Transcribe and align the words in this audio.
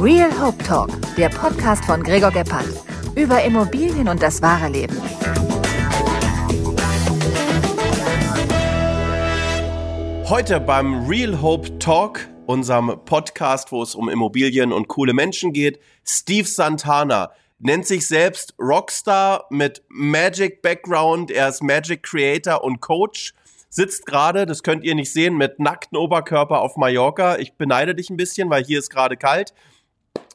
Real 0.00 0.30
Hope 0.40 0.62
Talk, 0.62 0.90
der 1.16 1.28
Podcast 1.28 1.84
von 1.84 2.04
Gregor 2.04 2.30
Gebhardt. 2.30 2.68
Über 3.16 3.42
Immobilien 3.42 4.06
und 4.06 4.22
das 4.22 4.40
wahre 4.40 4.68
Leben. 4.68 4.96
Heute 10.28 10.60
beim 10.60 11.04
Real 11.08 11.42
Hope 11.42 11.80
Talk, 11.80 12.28
unserem 12.46 13.00
Podcast, 13.06 13.72
wo 13.72 13.82
es 13.82 13.96
um 13.96 14.08
Immobilien 14.08 14.72
und 14.72 14.86
coole 14.86 15.14
Menschen 15.14 15.52
geht, 15.52 15.80
Steve 16.04 16.46
Santana 16.46 17.32
nennt 17.58 17.84
sich 17.84 18.06
selbst 18.06 18.54
Rockstar 18.60 19.46
mit 19.50 19.82
Magic 19.88 20.62
Background. 20.62 21.32
Er 21.32 21.48
ist 21.48 21.60
Magic 21.60 22.04
Creator 22.04 22.62
und 22.62 22.80
Coach. 22.80 23.34
Sitzt 23.68 24.06
gerade, 24.06 24.46
das 24.46 24.62
könnt 24.62 24.84
ihr 24.84 24.94
nicht 24.94 25.12
sehen, 25.12 25.36
mit 25.36 25.58
nacktem 25.58 25.98
Oberkörper 25.98 26.60
auf 26.60 26.76
Mallorca. 26.76 27.36
Ich 27.38 27.54
beneide 27.54 27.96
dich 27.96 28.10
ein 28.10 28.16
bisschen, 28.16 28.48
weil 28.48 28.64
hier 28.64 28.78
ist 28.78 28.90
gerade 28.90 29.16
kalt. 29.16 29.52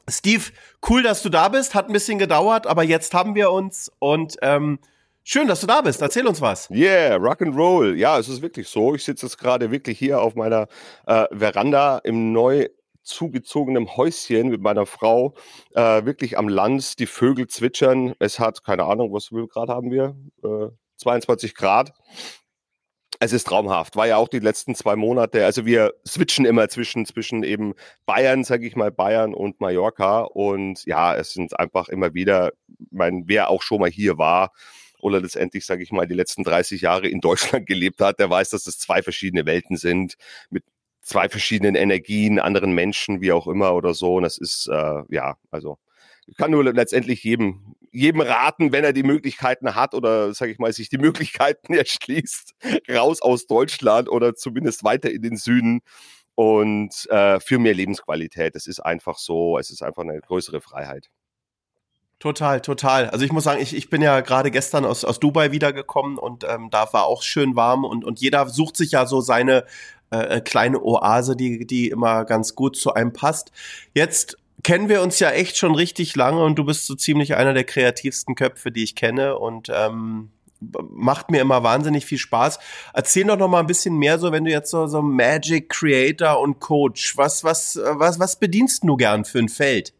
Steve, 0.08 0.44
cool, 0.88 1.02
dass 1.02 1.22
du 1.22 1.28
da 1.28 1.48
bist. 1.48 1.74
Hat 1.74 1.88
ein 1.88 1.92
bisschen 1.92 2.18
gedauert, 2.18 2.66
aber 2.66 2.82
jetzt 2.82 3.14
haben 3.14 3.34
wir 3.34 3.50
uns 3.50 3.90
und 3.98 4.36
ähm, 4.42 4.78
schön, 5.22 5.48
dass 5.48 5.60
du 5.60 5.66
da 5.66 5.80
bist. 5.80 6.02
Erzähl 6.02 6.26
uns 6.26 6.40
was. 6.40 6.70
Yeah, 6.70 7.16
Rock 7.16 7.42
and 7.42 7.56
Roll. 7.56 7.98
Ja, 7.98 8.18
es 8.18 8.28
ist 8.28 8.42
wirklich 8.42 8.68
so. 8.68 8.94
Ich 8.94 9.04
sitze 9.04 9.26
jetzt 9.26 9.38
gerade 9.38 9.70
wirklich 9.70 9.98
hier 9.98 10.20
auf 10.20 10.34
meiner 10.34 10.68
äh, 11.06 11.26
Veranda 11.32 11.98
im 11.98 12.32
neu 12.32 12.68
zugezogenem 13.04 13.96
Häuschen 13.96 14.48
mit 14.48 14.60
meiner 14.62 14.86
Frau, 14.86 15.34
äh, 15.74 16.04
wirklich 16.04 16.38
am 16.38 16.48
Land. 16.48 16.98
Die 16.98 17.06
Vögel 17.06 17.46
zwitschern. 17.46 18.14
Es 18.18 18.38
hat, 18.38 18.64
keine 18.64 18.84
Ahnung, 18.84 19.12
was 19.12 19.30
Grad 19.50 19.68
haben 19.68 19.90
wir? 19.90 20.16
Äh, 20.42 20.68
22 20.96 21.54
Grad. 21.54 21.92
Es 23.20 23.32
ist 23.32 23.46
traumhaft. 23.46 23.96
War 23.96 24.06
ja 24.06 24.16
auch 24.16 24.28
die 24.28 24.40
letzten 24.40 24.74
zwei 24.74 24.96
Monate. 24.96 25.44
Also 25.44 25.64
wir 25.66 25.94
switchen 26.06 26.44
immer 26.44 26.68
zwischen, 26.68 27.06
zwischen 27.06 27.42
eben 27.42 27.74
Bayern, 28.06 28.44
sage 28.44 28.66
ich 28.66 28.76
mal, 28.76 28.90
Bayern 28.90 29.34
und 29.34 29.60
Mallorca. 29.60 30.20
Und 30.22 30.84
ja, 30.84 31.14
es 31.14 31.32
sind 31.32 31.58
einfach 31.58 31.88
immer 31.88 32.14
wieder, 32.14 32.52
mein, 32.90 33.24
wer 33.26 33.50
auch 33.50 33.62
schon 33.62 33.80
mal 33.80 33.90
hier 33.90 34.18
war, 34.18 34.52
oder 35.04 35.20
letztendlich, 35.20 35.66
sage 35.66 35.82
ich 35.82 35.92
mal, 35.92 36.06
die 36.06 36.14
letzten 36.14 36.44
30 36.44 36.80
Jahre 36.80 37.08
in 37.08 37.20
Deutschland 37.20 37.66
gelebt 37.66 38.00
hat, 38.00 38.18
der 38.18 38.30
weiß, 38.30 38.50
dass 38.50 38.66
es 38.66 38.78
zwei 38.78 39.02
verschiedene 39.02 39.44
Welten 39.44 39.76
sind, 39.76 40.14
mit 40.48 40.64
zwei 41.02 41.28
verschiedenen 41.28 41.74
Energien, 41.74 42.38
anderen 42.38 42.72
Menschen, 42.72 43.20
wie 43.20 43.32
auch 43.32 43.46
immer 43.46 43.74
oder 43.74 43.92
so. 43.92 44.14
Und 44.16 44.22
das 44.22 44.38
ist, 44.38 44.66
äh, 44.72 45.02
ja, 45.10 45.36
also 45.50 45.78
ich 46.26 46.36
kann 46.38 46.50
nur 46.50 46.64
letztendlich 46.64 47.22
jedem, 47.22 47.76
jedem 47.94 48.20
raten, 48.20 48.72
wenn 48.72 48.84
er 48.84 48.92
die 48.92 49.02
Möglichkeiten 49.02 49.74
hat 49.74 49.94
oder, 49.94 50.34
sage 50.34 50.52
ich 50.52 50.58
mal, 50.58 50.72
sich 50.72 50.88
die 50.88 50.98
Möglichkeiten 51.38 51.74
erschließt, 51.74 52.54
raus 52.90 53.22
aus 53.22 53.46
Deutschland 53.46 54.08
oder 54.08 54.34
zumindest 54.34 54.84
weiter 54.84 55.10
in 55.10 55.22
den 55.22 55.36
Süden 55.36 55.80
und 56.34 57.08
äh, 57.10 57.40
für 57.40 57.58
mehr 57.58 57.74
Lebensqualität. 57.74 58.56
Es 58.56 58.66
ist 58.66 58.80
einfach 58.80 59.18
so, 59.18 59.58
es 59.58 59.70
ist 59.70 59.82
einfach 59.82 60.02
eine 60.02 60.20
größere 60.20 60.60
Freiheit. 60.60 61.08
Total, 62.18 62.60
total. 62.60 63.10
Also 63.10 63.24
ich 63.24 63.32
muss 63.32 63.44
sagen, 63.44 63.60
ich, 63.60 63.76
ich 63.76 63.90
bin 63.90 64.00
ja 64.00 64.20
gerade 64.20 64.50
gestern 64.50 64.84
aus, 64.84 65.04
aus 65.04 65.20
Dubai 65.20 65.52
wiedergekommen 65.52 66.16
und 66.16 66.44
ähm, 66.44 66.70
da 66.70 66.90
war 66.92 67.04
auch 67.04 67.22
schön 67.22 67.54
warm 67.54 67.84
und, 67.84 68.04
und 68.04 68.20
jeder 68.20 68.48
sucht 68.48 68.76
sich 68.76 68.92
ja 68.92 69.04
so 69.04 69.20
seine 69.20 69.64
äh, 70.10 70.40
kleine 70.40 70.82
Oase, 70.82 71.36
die, 71.36 71.66
die 71.66 71.90
immer 71.90 72.24
ganz 72.24 72.54
gut 72.54 72.76
zu 72.76 72.94
einem 72.94 73.12
passt. 73.12 73.52
Jetzt 73.92 74.38
kennen 74.64 74.88
wir 74.88 75.02
uns 75.02 75.20
ja 75.20 75.30
echt 75.30 75.56
schon 75.56 75.74
richtig 75.74 76.16
lange 76.16 76.42
und 76.42 76.56
du 76.56 76.64
bist 76.64 76.86
so 76.86 76.96
ziemlich 76.96 77.36
einer 77.36 77.54
der 77.54 77.64
kreativsten 77.64 78.34
Köpfe, 78.34 78.72
die 78.72 78.82
ich 78.82 78.96
kenne 78.96 79.38
und 79.38 79.70
ähm, 79.72 80.30
macht 80.90 81.30
mir 81.30 81.40
immer 81.40 81.62
wahnsinnig 81.62 82.06
viel 82.06 82.18
Spaß. 82.18 82.58
Erzähl 82.94 83.24
doch 83.24 83.36
noch 83.36 83.48
mal 83.48 83.60
ein 83.60 83.66
bisschen 83.66 83.96
mehr 83.96 84.18
so, 84.18 84.32
wenn 84.32 84.44
du 84.44 84.50
jetzt 84.50 84.70
so, 84.70 84.86
so 84.86 85.02
Magic 85.02 85.68
Creator 85.68 86.40
und 86.40 86.58
Coach, 86.60 87.16
was, 87.16 87.44
was, 87.44 87.78
was, 87.82 88.18
was 88.18 88.40
bedienst 88.40 88.82
du 88.84 88.96
gern 88.96 89.24
für 89.24 89.38
ein 89.38 89.50
Feld? 89.50 89.92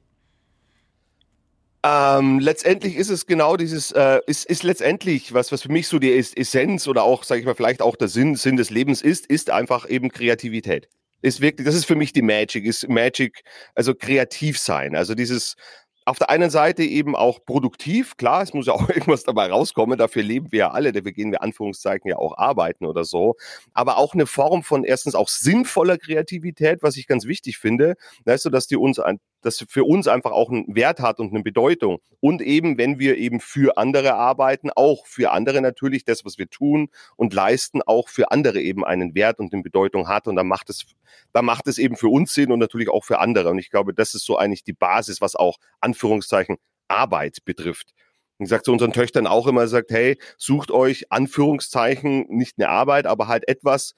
Ähm, 1.87 2.39
letztendlich 2.39 2.97
ist 2.97 3.11
es 3.11 3.27
genau 3.27 3.59
dieses, 3.59 3.93
äh, 3.93 4.21
ist, 4.27 4.47
ist 4.47 4.63
letztendlich, 4.63 5.35
was, 5.35 5.53
was 5.53 5.61
für 5.61 5.71
mich 5.71 5.87
so 5.87 5.99
die 5.99 6.15
Essenz 6.15 6.89
oder 6.89 7.03
auch, 7.03 7.25
sage 7.25 7.41
ich 7.41 7.47
mal, 7.47 7.55
vielleicht 7.55 7.83
auch 7.83 7.97
der 7.97 8.09
Sinn, 8.09 8.37
Sinn 8.37 8.57
des 8.57 8.71
Lebens 8.71 9.03
ist, 9.03 9.27
ist 9.27 9.51
einfach 9.51 9.87
eben 9.87 10.09
Kreativität. 10.09 10.89
Ist 11.25 11.41
wirklich, 11.41 11.65
das 11.65 11.75
ist 11.75 11.87
für 11.87 11.97
mich 11.97 12.13
die 12.13 12.21
Magic, 12.21 12.67
ist 12.67 12.87
Magic, 12.87 13.45
also 13.75 13.95
kreativ 13.95 14.59
sein. 14.59 14.95
Also 14.95 15.15
dieses, 15.15 15.57
auf 16.05 16.19
der 16.19 16.29
einen 16.29 16.51
Seite 16.51 16.83
eben 16.83 17.17
auch 17.17 17.45
produktiv, 17.47 18.19
klar, 18.19 18.43
es 18.43 18.53
muss 18.53 18.67
ja 18.67 18.75
auch 18.75 18.89
irgendwas 18.91 19.23
dabei 19.23 19.51
rauskommen, 19.51 19.97
dafür 19.97 20.23
leben 20.23 20.53
wir 20.53 20.59
ja 20.59 20.71
alle, 20.73 20.93
dafür 20.93 21.13
gehen 21.13 21.33
wir 21.33 21.43
Anführungszeichen 21.43 22.11
ja 22.11 22.17
auch 22.19 22.37
arbeiten 22.37 22.85
oder 22.85 23.05
so, 23.05 23.37
aber 23.73 23.97
auch 23.97 24.13
eine 24.13 24.27
Form 24.27 24.63
von 24.63 24.85
erstens 24.85 25.15
auch 25.15 25.29
sinnvoller 25.29 25.97
Kreativität, 25.97 26.83
was 26.83 26.99
ich 26.99 27.07
ganz 27.07 27.25
wichtig 27.25 27.57
finde, 27.57 27.95
weißt 28.27 28.45
du, 28.45 28.51
dass 28.51 28.67
die 28.67 28.77
uns 28.77 28.99
das 29.45 29.65
für 29.69 29.85
uns 29.85 30.09
einfach 30.09 30.33
auch 30.33 30.51
einen 30.51 30.75
Wert 30.75 31.01
hat 31.01 31.21
und 31.21 31.31
eine 31.31 31.43
Bedeutung. 31.43 32.01
Und 32.21 32.41
eben, 32.41 32.79
wenn 32.79 32.99
wir 32.99 33.17
eben 33.17 33.41
für 33.41 33.77
andere 33.77 34.15
arbeiten, 34.15 34.71
auch 34.75 35.07
für 35.07 35.33
andere 35.33 35.61
natürlich 35.61 36.05
das, 36.05 36.25
was 36.25 36.39
wir 36.39 36.49
tun 36.49 36.89
und 37.17 37.35
leisten, 37.35 37.83
auch 37.83 38.09
für 38.09 38.31
andere 38.31 38.61
eben 38.61 38.85
einen 38.85 39.15
Wert 39.15 39.39
und 39.39 39.53
eine 39.53 39.63
Bedeutung 39.63 40.09
hat. 40.09 40.27
Und 40.27 40.37
dann 40.37 40.49
macht 40.49 40.71
es, 40.71 40.87
dann 41.33 41.45
macht 41.45 41.69
es 41.69 41.79
eben 41.79 41.97
für 41.97 42.09
uns 42.09 42.33
Sinn 42.33 42.53
und 42.53 42.59
natürlich 42.59 42.89
auch 42.89 43.05
für 43.05 43.19
andere. 43.19 43.51
Und 43.51 43.59
ich 43.59 43.71
glaube, 43.71 43.95
das 43.95 44.15
ist 44.15 44.25
so 44.25 44.37
eigentlich 44.37 44.65
die 44.65 44.73
Basis, 44.73 45.21
was 45.21 45.37
auch 45.37 45.59
Anführungszeichen 45.81 46.57
Arbeit 46.89 47.45
betrifft. 47.45 47.93
Ich 48.39 48.49
sage 48.49 48.65
zu 48.65 48.73
unseren 48.73 48.93
Töchtern 48.93 49.27
auch 49.27 49.47
immer, 49.47 49.69
sagt, 49.69 49.91
hey, 49.91 50.19
sucht 50.39 50.71
euch 50.73 51.11
Anführungszeichen 51.11 52.27
nicht 52.29 52.59
eine 52.59 52.69
Arbeit, 52.69 53.07
aber 53.07 53.29
halt 53.29 53.47
etwas, 53.47 53.95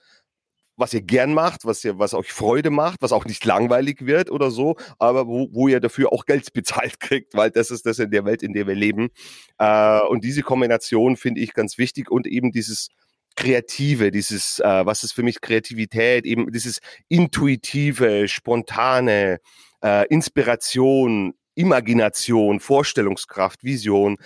was 0.76 0.94
ihr 0.94 1.03
gern 1.03 1.34
macht, 1.34 1.64
was 1.64 1.84
ihr, 1.84 1.98
was 1.98 2.14
euch 2.14 2.32
Freude 2.32 2.70
macht, 2.70 3.03
was 3.03 3.12
auch 3.12 3.25
nicht 3.25 3.44
langweilig 3.44 4.06
wird 4.06 4.31
oder 4.31 4.50
so, 4.50 4.76
aber 4.98 5.26
wo, 5.26 5.48
wo 5.53 5.69
ihr 5.69 5.81
dafür 5.81 6.12
auch 6.12 6.26
Geld 6.26 6.53
bezahlt 6.53 7.00
kriegt, 7.00 7.34
weil 7.34 7.50
das 7.50 7.70
ist 7.70 7.87
das 7.87 7.98
in 7.98 8.10
der 8.10 8.25
Welt, 8.25 8.42
in 8.42 8.53
der 8.53 8.66
wir 8.66 8.75
leben. 8.75 9.09
Äh, 9.59 10.00
und 10.00 10.25
diese 10.25 10.42
Kombination 10.42 11.16
finde 11.16 11.41
ich 11.41 11.54
ganz 11.54 11.78
wichtig 11.78 12.10
und 12.10 12.26
eben 12.26 12.53
dieses 12.53 12.88
Kreative, 13.36 14.10
dieses, 14.10 14.60
äh, 14.60 14.86
was 14.86 15.04
ist 15.04 15.12
für 15.12 15.22
mich 15.22 15.41
Kreativität, 15.41 16.25
eben 16.25 16.50
dieses 16.50 16.81
intuitive, 17.09 18.28
spontane, 18.28 19.41
äh, 19.82 20.06
Inspiration, 20.09 21.34
Imagination, 21.54 22.60
Vorstellungskraft, 22.60 23.62
Vision, 23.62 24.16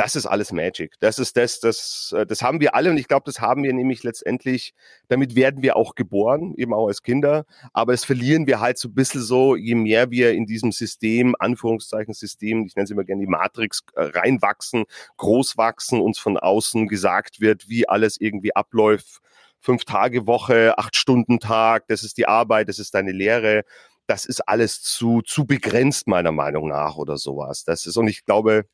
das 0.00 0.16
ist 0.16 0.24
alles 0.24 0.50
Magic. 0.50 0.94
Das 1.00 1.18
ist 1.18 1.36
das, 1.36 1.60
das, 1.60 2.14
äh, 2.16 2.24
das 2.24 2.40
haben 2.40 2.58
wir 2.58 2.74
alle 2.74 2.88
und 2.88 2.96
ich 2.96 3.06
glaube, 3.06 3.24
das 3.26 3.38
haben 3.38 3.62
wir 3.62 3.72
nämlich 3.74 4.02
letztendlich, 4.02 4.72
damit 5.08 5.34
werden 5.36 5.62
wir 5.62 5.76
auch 5.76 5.94
geboren, 5.94 6.54
eben 6.56 6.72
auch 6.72 6.86
als 6.86 7.02
Kinder, 7.02 7.44
aber 7.74 7.92
das 7.92 8.06
verlieren 8.06 8.46
wir 8.46 8.60
halt 8.60 8.78
so 8.78 8.88
ein 8.88 8.94
bisschen 8.94 9.20
so, 9.20 9.56
je 9.56 9.74
mehr 9.74 10.10
wir 10.10 10.32
in 10.32 10.46
diesem 10.46 10.72
System, 10.72 11.36
Anführungszeichen 11.38 12.14
System, 12.14 12.64
ich 12.64 12.76
nenne 12.76 12.84
es 12.84 12.90
immer 12.90 13.04
gerne 13.04 13.20
die 13.20 13.30
Matrix, 13.30 13.82
äh, 13.94 14.04
reinwachsen, 14.04 14.84
groß 15.18 15.58
wachsen, 15.58 16.00
uns 16.00 16.18
von 16.18 16.38
außen 16.38 16.88
gesagt 16.88 17.42
wird, 17.42 17.68
wie 17.68 17.86
alles 17.86 18.18
irgendwie 18.18 18.56
abläuft, 18.56 19.18
fünf 19.60 19.84
Tage 19.84 20.26
Woche, 20.26 20.78
acht 20.78 20.96
Stunden 20.96 21.40
Tag, 21.40 21.86
das 21.88 22.04
ist 22.04 22.16
die 22.16 22.26
Arbeit, 22.26 22.70
das 22.70 22.78
ist 22.78 22.94
deine 22.94 23.12
Lehre. 23.12 23.64
Das 24.06 24.24
ist 24.24 24.40
alles 24.48 24.82
zu, 24.82 25.20
zu 25.22 25.44
begrenzt, 25.46 26.08
meiner 26.08 26.32
Meinung 26.32 26.68
nach, 26.68 26.96
oder 26.96 27.16
sowas. 27.16 27.64
Das 27.64 27.86
ist, 27.86 27.96
und 27.96 28.08
ich 28.08 28.24
glaube, 28.24 28.64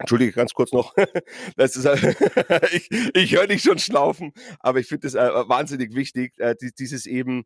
Entschuldige 0.00 0.32
ganz 0.32 0.54
kurz 0.54 0.72
noch. 0.72 0.94
Das 1.56 1.76
ist, 1.76 1.86
ich 2.72 2.90
ich 3.14 3.36
höre 3.36 3.46
dich 3.46 3.62
schon 3.62 3.78
schnaufen, 3.78 4.32
aber 4.60 4.80
ich 4.80 4.86
finde 4.86 5.06
es 5.06 5.14
äh, 5.14 5.28
wahnsinnig 5.48 5.94
wichtig, 5.94 6.32
äh, 6.38 6.54
dieses 6.78 7.06
eben 7.06 7.44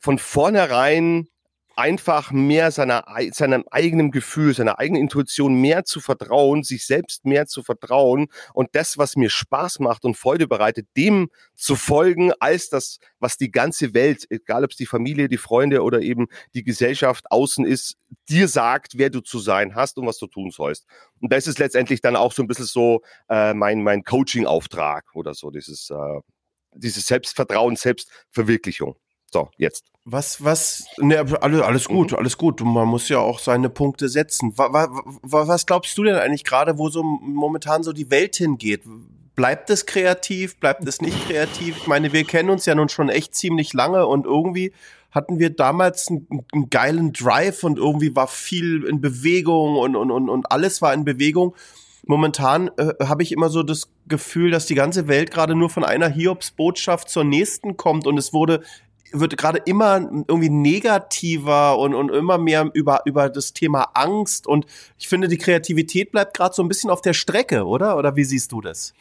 von 0.00 0.18
vornherein 0.18 1.28
einfach 1.76 2.30
mehr 2.32 2.70
seiner, 2.70 3.04
seinem 3.30 3.64
eigenen 3.70 4.10
Gefühl, 4.10 4.54
seiner 4.54 4.78
eigenen 4.78 5.02
Intuition 5.02 5.54
mehr 5.54 5.84
zu 5.84 6.00
vertrauen, 6.00 6.62
sich 6.62 6.86
selbst 6.86 7.24
mehr 7.24 7.46
zu 7.46 7.62
vertrauen 7.62 8.28
und 8.54 8.70
das, 8.72 8.98
was 8.98 9.16
mir 9.16 9.30
Spaß 9.30 9.80
macht 9.80 10.04
und 10.04 10.16
Freude 10.16 10.46
bereitet, 10.46 10.88
dem 10.96 11.30
zu 11.54 11.76
folgen, 11.76 12.32
als 12.40 12.68
das, 12.68 12.98
was 13.18 13.36
die 13.36 13.50
ganze 13.50 13.94
Welt, 13.94 14.26
egal 14.30 14.64
ob 14.64 14.70
es 14.70 14.76
die 14.76 14.86
Familie, 14.86 15.28
die 15.28 15.38
Freunde 15.38 15.82
oder 15.82 16.00
eben 16.00 16.28
die 16.54 16.62
Gesellschaft 16.62 17.30
außen 17.30 17.64
ist, 17.64 17.96
dir 18.28 18.48
sagt, 18.48 18.98
wer 18.98 19.10
du 19.10 19.20
zu 19.20 19.38
sein 19.38 19.74
hast 19.74 19.98
und 19.98 20.06
was 20.06 20.18
du 20.18 20.26
tun 20.26 20.50
sollst. 20.50 20.86
Und 21.20 21.32
das 21.32 21.46
ist 21.46 21.58
letztendlich 21.58 22.00
dann 22.00 22.16
auch 22.16 22.32
so 22.32 22.42
ein 22.42 22.48
bisschen 22.48 22.66
so 22.66 23.02
äh, 23.28 23.54
mein, 23.54 23.82
mein 23.82 24.04
Coaching-Auftrag 24.04 25.04
oder 25.14 25.34
so, 25.34 25.50
dieses, 25.50 25.90
äh, 25.90 26.20
dieses 26.74 27.06
Selbstvertrauen, 27.06 27.76
Selbstverwirklichung. 27.76 28.96
So, 29.32 29.48
jetzt. 29.56 29.84
Was, 30.04 30.44
was, 30.44 30.84
ne, 30.98 31.24
alles, 31.40 31.60
alles 31.62 31.88
gut, 31.88 32.12
mhm. 32.12 32.18
alles 32.18 32.36
gut. 32.36 32.60
Man 32.60 32.88
muss 32.88 33.08
ja 33.08 33.18
auch 33.18 33.38
seine 33.38 33.70
Punkte 33.70 34.08
setzen. 34.08 34.52
Was, 34.56 34.88
was 35.22 35.66
glaubst 35.66 35.96
du 35.96 36.04
denn 36.04 36.16
eigentlich 36.16 36.44
gerade, 36.44 36.78
wo 36.78 36.90
so 36.90 37.02
momentan 37.02 37.82
so 37.82 37.92
die 37.92 38.10
Welt 38.10 38.36
hingeht? 38.36 38.82
Bleibt 39.34 39.70
es 39.70 39.86
kreativ? 39.86 40.58
Bleibt 40.58 40.86
es 40.86 41.00
nicht 41.00 41.28
kreativ? 41.28 41.78
Ich 41.78 41.86
meine, 41.86 42.12
wir 42.12 42.24
kennen 42.24 42.50
uns 42.50 42.66
ja 42.66 42.74
nun 42.74 42.88
schon 42.88 43.08
echt 43.08 43.34
ziemlich 43.34 43.72
lange 43.72 44.06
und 44.06 44.26
irgendwie 44.26 44.72
hatten 45.12 45.38
wir 45.38 45.50
damals 45.50 46.08
einen, 46.08 46.26
einen 46.52 46.68
geilen 46.68 47.12
Drive 47.12 47.64
und 47.64 47.78
irgendwie 47.78 48.14
war 48.14 48.28
viel 48.28 48.84
in 48.84 49.00
Bewegung 49.00 49.76
und, 49.76 49.94
und, 49.94 50.10
und, 50.10 50.28
und 50.28 50.50
alles 50.50 50.82
war 50.82 50.92
in 50.92 51.04
Bewegung. 51.04 51.54
Momentan 52.04 52.70
äh, 52.76 52.94
habe 53.04 53.22
ich 53.22 53.30
immer 53.30 53.48
so 53.48 53.62
das 53.62 53.88
Gefühl, 54.08 54.50
dass 54.50 54.66
die 54.66 54.74
ganze 54.74 55.06
Welt 55.06 55.30
gerade 55.30 55.54
nur 55.54 55.70
von 55.70 55.84
einer 55.84 56.08
Hiobs-Botschaft 56.08 57.08
zur 57.08 57.24
nächsten 57.24 57.76
kommt 57.76 58.06
und 58.06 58.18
es 58.18 58.32
wurde 58.32 58.62
wird 59.12 59.36
gerade 59.36 59.58
immer 59.64 59.96
irgendwie 59.96 60.50
negativer 60.50 61.78
und, 61.78 61.94
und 61.94 62.10
immer 62.10 62.38
mehr 62.38 62.70
über, 62.72 63.02
über 63.04 63.28
das 63.28 63.52
Thema 63.52 63.90
Angst. 63.94 64.46
Und 64.46 64.66
ich 64.98 65.08
finde, 65.08 65.28
die 65.28 65.38
Kreativität 65.38 66.12
bleibt 66.12 66.34
gerade 66.34 66.54
so 66.54 66.62
ein 66.62 66.68
bisschen 66.68 66.90
auf 66.90 67.00
der 67.00 67.12
Strecke, 67.14 67.64
oder? 67.64 67.96
Oder 67.96 68.16
wie 68.16 68.24
siehst 68.24 68.52
du 68.52 68.60
das? 68.60 68.94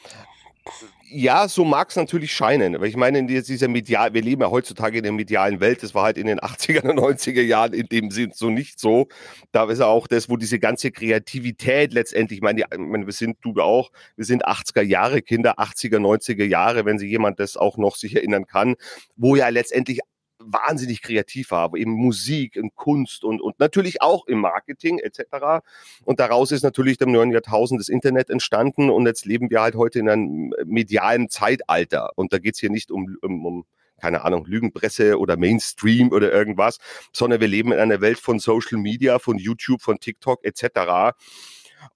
Ja, 1.13 1.47
so 1.49 1.65
mag 1.65 1.89
es 1.89 1.97
natürlich 1.97 2.31
scheinen. 2.31 2.73
Aber 2.75 2.87
ich 2.87 2.95
meine, 2.95 3.19
in 3.19 3.27
dieser 3.27 3.67
medial, 3.67 4.13
wir 4.13 4.21
leben 4.21 4.41
ja 4.41 4.49
heutzutage 4.49 4.97
in 4.97 5.03
der 5.03 5.11
medialen 5.11 5.59
Welt. 5.59 5.83
Das 5.83 5.93
war 5.93 6.03
halt 6.03 6.17
in 6.17 6.25
den 6.25 6.39
80er 6.39 6.89
und 6.89 6.99
90er 6.99 7.41
Jahren 7.41 7.73
in 7.73 7.87
dem 7.87 8.11
Sinn 8.11 8.31
so 8.33 8.49
nicht 8.49 8.79
so. 8.79 9.07
Da 9.51 9.69
ist 9.69 9.79
ja 9.79 9.87
auch 9.87 10.07
das, 10.07 10.29
wo 10.29 10.37
diese 10.37 10.57
ganze 10.57 10.91
Kreativität 10.91 11.91
letztendlich, 11.93 12.37
ich 12.37 12.43
meine, 12.43 12.61
wir 12.61 13.13
sind, 13.13 13.37
du 13.41 13.59
auch, 13.61 13.91
wir 14.15 14.25
sind 14.25 14.47
80er 14.47 14.83
Jahre 14.83 15.21
Kinder, 15.21 15.59
80er, 15.59 15.97
90er 15.97 16.45
Jahre, 16.45 16.85
wenn 16.85 16.97
sich 16.97 17.09
jemand 17.11 17.39
das 17.39 17.57
auch 17.57 17.77
noch 17.77 17.97
sich 17.97 18.15
erinnern 18.15 18.45
kann, 18.45 18.75
wo 19.17 19.35
ja 19.35 19.49
letztendlich 19.49 19.99
wahnsinnig 20.45 21.01
kreativ 21.01 21.51
war, 21.51 21.73
eben 21.75 21.91
Musik 21.91 22.57
und 22.57 22.75
Kunst 22.75 23.23
und, 23.23 23.41
und 23.41 23.59
natürlich 23.59 24.01
auch 24.01 24.25
im 24.27 24.39
Marketing 24.39 24.99
etc. 24.99 25.63
Und 26.05 26.19
daraus 26.19 26.51
ist 26.51 26.63
natürlich 26.63 26.99
im 27.01 27.11
neuen 27.11 27.31
Jahrtausend 27.31 27.79
das 27.79 27.89
Internet 27.89 28.29
entstanden 28.29 28.89
und 28.89 29.05
jetzt 29.05 29.25
leben 29.25 29.49
wir 29.49 29.61
halt 29.61 29.75
heute 29.75 29.99
in 29.99 30.09
einem 30.09 30.53
medialen 30.65 31.29
Zeitalter. 31.29 32.11
Und 32.15 32.33
da 32.33 32.39
geht's 32.39 32.59
hier 32.59 32.69
nicht 32.69 32.91
um, 32.91 33.17
um, 33.21 33.45
um 33.45 33.65
keine 34.01 34.23
Ahnung, 34.23 34.45
Lügenpresse 34.45 35.19
oder 35.19 35.37
Mainstream 35.37 36.11
oder 36.11 36.31
irgendwas, 36.31 36.79
sondern 37.13 37.39
wir 37.39 37.47
leben 37.47 37.71
in 37.71 37.79
einer 37.79 38.01
Welt 38.01 38.19
von 38.19 38.39
Social 38.39 38.79
Media, 38.79 39.19
von 39.19 39.37
YouTube, 39.37 39.81
von 39.81 39.99
TikTok 39.99 40.43
etc. 40.43 41.15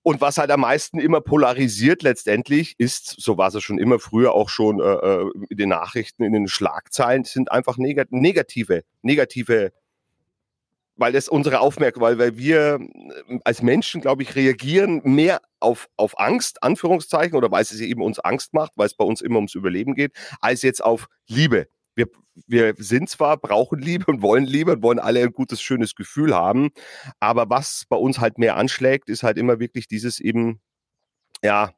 Und 0.03 0.21
was 0.21 0.37
halt 0.37 0.51
am 0.51 0.61
meisten 0.61 0.99
immer 0.99 1.21
polarisiert 1.21 2.03
letztendlich 2.03 2.75
ist, 2.77 3.15
so 3.19 3.37
war 3.37 3.53
es 3.53 3.63
schon 3.63 3.79
immer 3.79 3.99
früher 3.99 4.33
auch 4.33 4.49
schon 4.49 4.79
äh, 4.79 4.83
äh, 4.83 5.31
in 5.49 5.57
den 5.57 5.69
Nachrichten, 5.69 6.23
in 6.23 6.33
den 6.33 6.47
Schlagzeilen, 6.47 7.23
sind 7.23 7.51
einfach 7.51 7.77
neg 7.77 8.11
negative, 8.11 8.83
negative, 9.01 9.71
weil 10.95 11.11
das 11.11 11.27
unsere 11.27 11.59
Aufmerksamkeit, 11.59 12.17
weil, 12.17 12.37
wir 12.37 12.79
äh, 13.27 13.39
als 13.43 13.61
Menschen, 13.61 14.01
glaube 14.01 14.23
ich, 14.23 14.35
reagieren 14.35 15.01
mehr 15.03 15.41
auf, 15.59 15.87
auf 15.97 16.19
Angst, 16.19 16.63
Anführungszeichen, 16.63 17.35
oder 17.35 17.51
weil 17.51 17.63
es 17.63 17.79
eben 17.79 18.01
uns 18.01 18.19
Angst 18.19 18.53
macht, 18.53 18.73
weil 18.75 18.87
es 18.87 18.95
bei 18.95 19.05
uns 19.05 19.21
immer 19.21 19.37
ums 19.37 19.55
Überleben 19.55 19.95
geht, 19.95 20.13
als 20.39 20.61
jetzt 20.61 20.83
auf 20.83 21.07
Liebe 21.27 21.67
wir, 21.95 22.07
wir 22.47 22.73
sind 22.77 23.09
zwar, 23.09 23.37
brauchen 23.37 23.79
Liebe 23.79 24.05
und 24.07 24.21
wollen 24.21 24.45
Liebe 24.45 24.73
und 24.73 24.83
wollen 24.83 24.99
alle 24.99 25.21
ein 25.21 25.33
gutes, 25.33 25.61
schönes 25.61 25.95
Gefühl 25.95 26.35
haben, 26.35 26.69
aber 27.19 27.49
was 27.49 27.85
bei 27.89 27.97
uns 27.97 28.19
halt 28.19 28.37
mehr 28.37 28.57
anschlägt, 28.57 29.09
ist 29.09 29.23
halt 29.23 29.37
immer 29.37 29.59
wirklich 29.59 29.87
dieses 29.87 30.19
eben, 30.19 30.59
ja, 31.43 31.71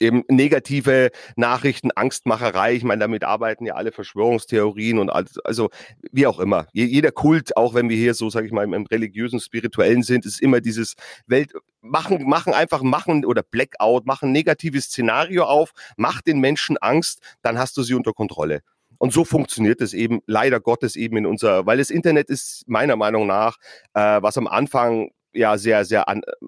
eben 0.00 0.24
negative 0.28 1.10
Nachrichten, 1.36 1.90
Angstmacherei. 1.90 2.74
Ich 2.74 2.84
meine, 2.84 3.00
damit 3.00 3.24
arbeiten 3.24 3.66
ja 3.66 3.74
alle 3.74 3.92
Verschwörungstheorien 3.92 4.98
und 4.98 5.10
alles, 5.10 5.38
also 5.44 5.70
wie 6.12 6.26
auch 6.26 6.38
immer. 6.38 6.66
Jeder 6.72 7.10
Kult, 7.12 7.56
auch 7.56 7.74
wenn 7.74 7.88
wir 7.88 7.96
hier 7.96 8.14
so, 8.14 8.30
sage 8.30 8.46
ich 8.46 8.52
mal, 8.52 8.64
im 8.64 8.86
religiösen, 8.86 9.40
spirituellen 9.40 10.02
sind, 10.02 10.24
ist 10.26 10.40
immer 10.40 10.60
dieses 10.60 10.94
Welt 11.26 11.52
machen, 11.80 12.28
machen 12.28 12.52
einfach 12.52 12.82
machen 12.82 13.24
oder 13.24 13.42
Blackout, 13.42 14.06
machen 14.06 14.32
negatives 14.32 14.86
Szenario 14.86 15.44
auf, 15.44 15.72
macht 15.96 16.26
den 16.26 16.40
Menschen 16.40 16.76
Angst, 16.78 17.20
dann 17.42 17.58
hast 17.58 17.76
du 17.76 17.82
sie 17.82 17.94
unter 17.94 18.12
Kontrolle. 18.12 18.62
Und 18.98 19.12
so 19.12 19.24
funktioniert 19.24 19.80
es 19.80 19.94
eben 19.94 20.20
leider 20.26 20.60
Gottes 20.60 20.96
eben 20.96 21.16
in 21.16 21.26
unserer, 21.26 21.66
weil 21.66 21.78
das 21.78 21.90
Internet 21.90 22.28
ist 22.30 22.64
meiner 22.66 22.96
Meinung 22.96 23.26
nach, 23.26 23.56
äh, 23.94 24.20
was 24.20 24.36
am 24.36 24.46
Anfang 24.46 25.10
ja 25.32 25.56
sehr, 25.56 25.84
sehr 25.84 26.08
an, 26.08 26.22
äh, 26.22 26.46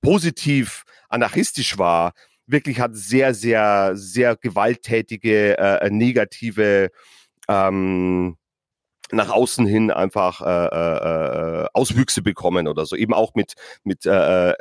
positiv 0.00 0.84
anarchistisch 1.08 1.78
war, 1.78 2.12
wirklich 2.46 2.80
hat 2.80 2.94
sehr, 2.94 3.34
sehr, 3.34 3.92
sehr 3.94 4.36
gewalttätige, 4.36 5.58
äh, 5.58 5.90
negative 5.90 6.90
ähm, 7.48 8.36
nach 9.10 9.30
außen 9.30 9.66
hin 9.66 9.90
einfach 9.90 10.40
äh, 10.40 10.44
äh, 10.46 11.64
äh 11.64 11.68
Auswüchse 11.74 12.22
bekommen 12.22 12.66
oder 12.66 12.86
so. 12.86 12.96
Eben 12.96 13.14
auch 13.14 13.34
mit, 13.34 13.54
mit 13.84 14.06
äh, 14.06 14.54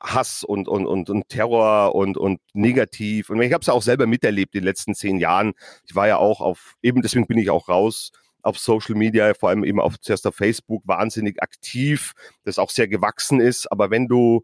Hass 0.00 0.44
und, 0.44 0.68
und, 0.68 0.86
und, 0.86 1.10
und 1.10 1.28
Terror 1.28 1.94
und, 1.94 2.16
und 2.16 2.40
negativ. 2.52 3.30
Und 3.30 3.42
ich 3.42 3.52
habe 3.52 3.62
es 3.62 3.68
auch 3.68 3.82
selber 3.82 4.06
miterlebt 4.06 4.54
in 4.54 4.60
den 4.60 4.66
letzten 4.66 4.94
zehn 4.94 5.18
Jahren. 5.18 5.54
Ich 5.86 5.94
war 5.94 6.06
ja 6.06 6.18
auch 6.18 6.40
auf, 6.40 6.74
eben 6.82 7.02
deswegen 7.02 7.26
bin 7.26 7.38
ich 7.38 7.50
auch 7.50 7.68
raus 7.68 8.12
auf 8.42 8.58
Social 8.58 8.94
Media, 8.94 9.34
vor 9.34 9.48
allem 9.48 9.64
eben 9.64 9.80
auf, 9.80 9.98
zuerst 10.00 10.26
auf 10.26 10.36
Facebook, 10.36 10.82
wahnsinnig 10.86 11.42
aktiv, 11.42 12.12
das 12.44 12.58
auch 12.58 12.70
sehr 12.70 12.88
gewachsen 12.88 13.40
ist. 13.40 13.70
Aber 13.70 13.90
wenn 13.90 14.06
du 14.06 14.42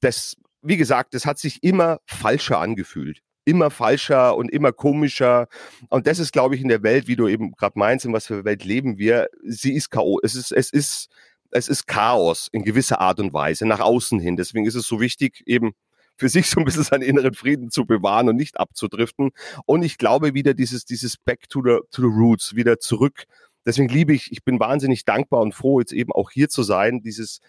das, 0.00 0.36
wie 0.62 0.76
gesagt, 0.76 1.14
das 1.14 1.26
hat 1.26 1.38
sich 1.38 1.62
immer 1.62 1.98
falscher 2.06 2.58
angefühlt. 2.58 3.20
Immer 3.44 3.70
falscher 3.70 4.36
und 4.36 4.50
immer 4.50 4.72
komischer. 4.72 5.48
Und 5.88 6.06
das 6.06 6.18
ist, 6.18 6.32
glaube 6.32 6.54
ich, 6.54 6.60
in 6.60 6.68
der 6.68 6.82
Welt, 6.82 7.08
wie 7.08 7.16
du 7.16 7.26
eben 7.26 7.52
gerade 7.52 7.78
meinst, 7.78 8.04
in 8.04 8.12
was 8.12 8.26
für 8.26 8.44
Welt 8.44 8.64
leben 8.64 8.98
wir, 8.98 9.28
sie 9.42 9.74
ist 9.74 9.90
K.O. 9.90 10.20
Es 10.22 10.34
ist, 10.34 10.52
es 10.52 10.70
ist, 10.70 11.08
es 11.50 11.68
ist 11.68 11.86
Chaos 11.86 12.48
in 12.52 12.64
gewisser 12.64 13.00
Art 13.00 13.20
und 13.20 13.32
Weise 13.32 13.66
nach 13.66 13.80
außen 13.80 14.20
hin. 14.20 14.36
Deswegen 14.36 14.66
ist 14.66 14.74
es 14.74 14.86
so 14.86 15.00
wichtig, 15.00 15.42
eben 15.46 15.72
für 16.16 16.28
sich 16.28 16.50
so 16.50 16.60
ein 16.60 16.64
bisschen 16.64 16.84
seinen 16.84 17.02
inneren 17.02 17.34
Frieden 17.34 17.70
zu 17.70 17.86
bewahren 17.86 18.28
und 18.28 18.36
nicht 18.36 18.60
abzudriften. 18.60 19.30
Und 19.66 19.82
ich 19.82 19.98
glaube 19.98 20.34
wieder 20.34 20.54
dieses, 20.54 20.84
dieses 20.84 21.16
Back 21.16 21.48
to 21.48 21.62
the, 21.62 21.78
to 21.90 22.02
the 22.02 22.08
Roots, 22.08 22.54
wieder 22.54 22.78
zurück. 22.78 23.24
Deswegen 23.64 23.88
liebe 23.88 24.12
ich, 24.12 24.30
ich 24.32 24.44
bin 24.44 24.60
wahnsinnig 24.60 25.04
dankbar 25.04 25.40
und 25.40 25.54
froh, 25.54 25.80
jetzt 25.80 25.92
eben 25.92 26.12
auch 26.12 26.30
hier 26.30 26.48
zu 26.48 26.62
sein, 26.62 27.00
dieses 27.02 27.40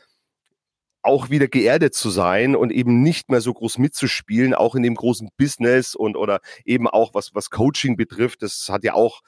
auch 1.04 1.30
wieder 1.30 1.48
geerdet 1.48 1.96
zu 1.96 2.10
sein 2.10 2.56
und 2.56 2.72
eben 2.72 3.02
nicht 3.02 3.30
mehr 3.30 3.42
so 3.42 3.54
groß 3.54 3.78
mitzuspielen, 3.80 4.54
auch 4.54 4.76
in 4.76 4.84
dem 4.84 4.96
großen 4.96 5.30
Business 5.36 5.96
und 5.96 6.16
oder 6.16 6.42
eben 6.64 6.88
auch 6.88 7.14
was, 7.14 7.34
was 7.34 7.50
Coaching 7.50 7.98
betrifft. 7.98 8.44
Das 8.44 8.68
hat 8.70 8.84
ja 8.84 8.94
auch 8.94 9.22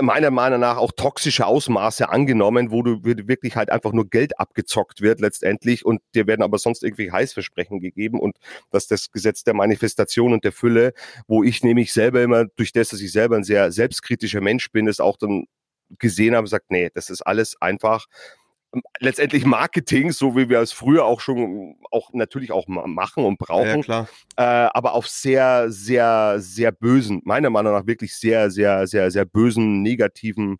meiner 0.00 0.30
Meinung 0.30 0.60
nach 0.60 0.78
auch 0.78 0.92
toxische 0.92 1.46
Ausmaße 1.46 2.08
angenommen, 2.08 2.70
wo 2.70 2.82
du 2.82 3.04
wirklich 3.04 3.56
halt 3.56 3.70
einfach 3.70 3.92
nur 3.92 4.08
Geld 4.08 4.38
abgezockt 4.38 5.02
wird 5.02 5.20
letztendlich 5.20 5.84
und 5.84 6.00
dir 6.14 6.26
werden 6.26 6.42
aber 6.42 6.58
sonst 6.58 6.82
irgendwie 6.82 7.12
Heißversprechen 7.12 7.80
gegeben 7.80 8.18
und 8.18 8.36
dass 8.70 8.86
das 8.86 9.10
Gesetz 9.10 9.44
der 9.44 9.54
Manifestation 9.54 10.32
und 10.32 10.44
der 10.44 10.52
Fülle, 10.52 10.94
wo 11.26 11.42
ich 11.42 11.62
nämlich 11.62 11.92
selber 11.92 12.22
immer 12.22 12.46
durch 12.56 12.72
das, 12.72 12.88
dass 12.88 13.00
ich 13.00 13.12
selber 13.12 13.36
ein 13.36 13.44
sehr 13.44 13.70
selbstkritischer 13.70 14.40
Mensch 14.40 14.70
bin, 14.72 14.86
das 14.86 15.00
auch 15.00 15.18
dann 15.18 15.44
gesehen 15.98 16.34
habe, 16.34 16.46
sagt, 16.46 16.70
nee, 16.70 16.90
das 16.94 17.10
ist 17.10 17.22
alles 17.22 17.60
einfach 17.60 18.06
letztendlich 19.00 19.44
Marketing, 19.44 20.12
so 20.12 20.36
wie 20.36 20.48
wir 20.48 20.60
es 20.60 20.72
früher 20.72 21.04
auch 21.04 21.20
schon 21.20 21.76
auch 21.90 22.10
natürlich 22.12 22.52
auch 22.52 22.66
machen 22.68 23.24
und 23.24 23.38
brauchen, 23.38 23.82
ja, 23.82 24.06
äh, 24.36 24.70
aber 24.72 24.94
auf 24.94 25.08
sehr, 25.08 25.70
sehr, 25.70 26.36
sehr 26.38 26.72
bösen, 26.72 27.20
meiner 27.24 27.50
Meinung 27.50 27.72
nach 27.72 27.86
wirklich 27.86 28.16
sehr, 28.16 28.50
sehr, 28.50 28.86
sehr, 28.86 29.10
sehr 29.10 29.24
bösen, 29.24 29.82
negativen 29.82 30.58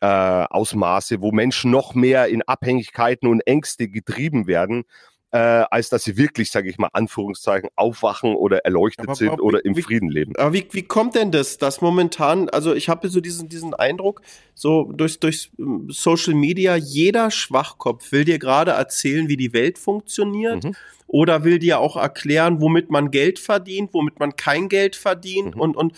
äh, 0.00 0.06
Ausmaße, 0.06 1.20
wo 1.20 1.32
Menschen 1.32 1.70
noch 1.70 1.94
mehr 1.94 2.28
in 2.28 2.42
Abhängigkeiten 2.42 3.28
und 3.28 3.40
Ängste 3.46 3.88
getrieben 3.88 4.46
werden, 4.46 4.84
äh, 5.32 5.38
als 5.38 5.90
dass 5.90 6.04
sie 6.04 6.16
wirklich, 6.16 6.50
sage 6.50 6.68
ich 6.68 6.78
mal, 6.78 6.88
Anführungszeichen, 6.92 7.70
aufwachen 7.76 8.34
oder 8.34 8.64
erleuchtet 8.64 9.06
aber, 9.06 9.14
sind 9.14 9.30
aber, 9.30 9.42
oder 9.42 9.64
im 9.64 9.76
wie, 9.76 9.82
Frieden 9.82 10.10
leben. 10.10 10.34
Aber 10.36 10.52
wie, 10.52 10.66
wie 10.72 10.82
kommt 10.82 11.14
denn 11.14 11.30
das, 11.30 11.58
dass 11.58 11.80
momentan, 11.80 12.48
also 12.48 12.74
ich 12.74 12.88
habe 12.88 13.08
so 13.08 13.20
diesen, 13.20 13.48
diesen 13.48 13.74
Eindruck, 13.74 14.22
so 14.54 14.90
durch, 14.92 15.20
durch 15.20 15.52
ähm, 15.58 15.86
Social 15.88 16.34
Media, 16.34 16.74
jeder 16.74 17.30
Schwachkopf 17.30 18.10
will 18.10 18.24
dir 18.24 18.38
gerade 18.38 18.72
erzählen, 18.72 19.28
wie 19.28 19.36
die 19.36 19.52
Welt 19.52 19.78
funktioniert. 19.78 20.64
Mhm. 20.64 20.74
Oder 21.06 21.42
will 21.42 21.58
dir 21.58 21.80
auch 21.80 21.96
erklären, 21.96 22.60
womit 22.60 22.90
man 22.90 23.10
Geld 23.10 23.40
verdient, 23.40 23.92
womit 23.92 24.20
man 24.20 24.36
kein 24.36 24.68
Geld 24.68 24.94
verdient 24.94 25.56
mhm. 25.56 25.60
und, 25.60 25.76
und 25.76 25.92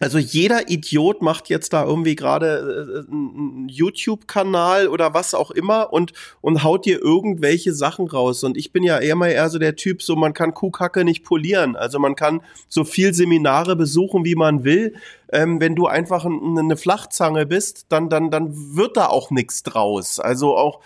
also 0.00 0.16
jeder 0.16 0.70
Idiot 0.70 1.20
macht 1.20 1.50
jetzt 1.50 1.74
da 1.74 1.84
irgendwie 1.84 2.16
gerade 2.16 3.04
äh, 3.06 3.12
einen 3.12 3.68
YouTube-Kanal 3.68 4.88
oder 4.88 5.12
was 5.12 5.34
auch 5.34 5.50
immer 5.50 5.92
und 5.92 6.14
und 6.40 6.64
haut 6.64 6.86
dir 6.86 7.00
irgendwelche 7.02 7.74
Sachen 7.74 8.08
raus. 8.08 8.42
Und 8.42 8.56
ich 8.56 8.72
bin 8.72 8.82
ja 8.82 8.98
eher 8.98 9.14
mal 9.14 9.28
eher 9.28 9.50
so 9.50 9.58
der 9.58 9.76
Typ, 9.76 10.02
so 10.02 10.16
man 10.16 10.32
kann 10.32 10.54
Kuhkacke 10.54 11.04
nicht 11.04 11.22
polieren. 11.22 11.76
Also 11.76 11.98
man 11.98 12.16
kann 12.16 12.40
so 12.66 12.84
viel 12.84 13.12
Seminare 13.12 13.76
besuchen, 13.76 14.24
wie 14.24 14.36
man 14.36 14.64
will. 14.64 14.94
Ähm, 15.32 15.60
wenn 15.60 15.76
du 15.76 15.86
einfach 15.86 16.24
ein, 16.24 16.58
eine 16.58 16.78
Flachzange 16.78 17.44
bist, 17.44 17.84
dann 17.90 18.08
dann 18.08 18.30
dann 18.30 18.74
wird 18.74 18.96
da 18.96 19.08
auch 19.08 19.30
nichts 19.30 19.62
draus. 19.64 20.18
Also 20.18 20.56
auch 20.56 20.80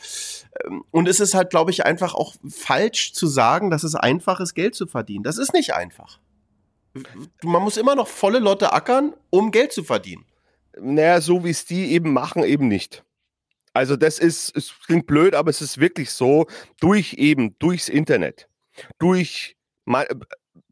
ähm, 0.64 0.84
und 0.90 1.06
es 1.06 1.20
ist 1.20 1.34
halt, 1.34 1.50
glaube 1.50 1.70
ich, 1.70 1.86
einfach 1.86 2.14
auch 2.14 2.34
falsch 2.48 3.12
zu 3.12 3.28
sagen, 3.28 3.70
dass 3.70 3.84
es 3.84 3.94
einfach 3.94 4.40
ist, 4.40 4.54
Geld 4.54 4.74
zu 4.74 4.88
verdienen. 4.88 5.22
Das 5.22 5.38
ist 5.38 5.54
nicht 5.54 5.72
einfach 5.72 6.18
man 7.42 7.62
muss 7.62 7.76
immer 7.76 7.94
noch 7.94 8.08
volle 8.08 8.38
Lotte 8.38 8.72
ackern, 8.72 9.14
um 9.30 9.50
Geld 9.50 9.72
zu 9.72 9.84
verdienen. 9.84 10.24
Naja, 10.78 11.20
so 11.20 11.44
wie 11.44 11.50
es 11.50 11.64
die 11.64 11.92
eben 11.92 12.12
machen, 12.12 12.42
eben 12.44 12.68
nicht. 12.68 13.04
Also 13.72 13.96
das 13.96 14.18
ist, 14.18 14.56
es 14.56 14.72
klingt 14.86 15.06
blöd, 15.06 15.34
aber 15.34 15.50
es 15.50 15.60
ist 15.60 15.78
wirklich 15.78 16.10
so, 16.10 16.46
durch 16.80 17.14
eben, 17.14 17.58
durchs 17.58 17.88
Internet, 17.88 18.48
durch 18.98 19.56
ma 19.84 20.04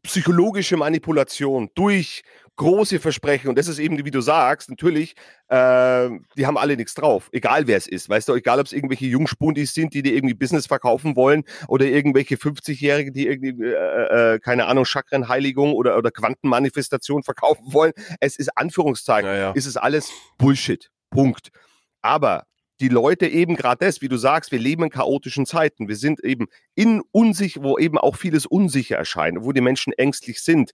psychologische 0.03 0.77
Manipulation, 0.77 1.69
durch 1.75 2.23
große 2.55 2.99
Versprechen. 2.99 3.49
Und 3.49 3.57
das 3.57 3.67
ist 3.67 3.79
eben, 3.79 4.03
wie 4.05 4.11
du 4.11 4.21
sagst, 4.21 4.69
natürlich, 4.69 5.15
äh, 5.47 6.09
die 6.37 6.45
haben 6.45 6.57
alle 6.57 6.77
nichts 6.77 6.93
drauf. 6.93 7.29
Egal 7.31 7.67
wer 7.67 7.77
es 7.77 7.87
ist. 7.87 8.09
Weißt 8.09 8.29
du, 8.29 8.35
egal 8.35 8.59
ob 8.59 8.65
es 8.65 8.73
irgendwelche 8.73 9.05
Jungspundis 9.05 9.73
sind, 9.73 9.93
die 9.93 10.03
dir 10.03 10.13
irgendwie 10.13 10.35
Business 10.35 10.67
verkaufen 10.67 11.15
wollen 11.15 11.43
oder 11.67 11.85
irgendwelche 11.85 12.35
50-Jährigen, 12.35 13.13
die 13.13 13.27
irgendwie, 13.27 13.65
äh, 13.65 14.35
äh, 14.35 14.39
keine 14.39 14.65
Ahnung, 14.65 14.85
Chakrenheiligung 14.85 15.73
oder, 15.73 15.97
oder 15.97 16.11
Quantenmanifestation 16.11 17.23
verkaufen 17.23 17.73
wollen. 17.73 17.93
Es 18.19 18.37
ist 18.37 18.55
Anführungszeichen, 18.57 19.29
ja, 19.29 19.35
ja. 19.35 19.51
ist 19.51 19.65
es 19.65 19.77
alles 19.77 20.11
Bullshit. 20.37 20.89
Punkt. 21.09 21.49
Aber 22.01 22.45
die 22.79 22.89
Leute 22.89 23.27
eben 23.27 23.55
gerade 23.55 23.85
das, 23.85 24.01
wie 24.01 24.09
du 24.09 24.17
sagst, 24.17 24.51
wir 24.51 24.59
leben 24.59 24.83
in 24.83 24.89
chaotischen 24.89 25.45
Zeiten. 25.45 25.87
Wir 25.87 25.95
sind 25.95 26.23
eben 26.23 26.47
in 26.75 27.01
unsicher, 27.11 27.63
wo 27.63 27.77
eben 27.77 27.97
auch 27.97 28.15
vieles 28.15 28.45
unsicher 28.45 28.97
erscheint, 28.97 29.37
wo 29.41 29.51
die 29.51 29.61
Menschen 29.61 29.93
ängstlich 29.93 30.41
sind 30.41 30.71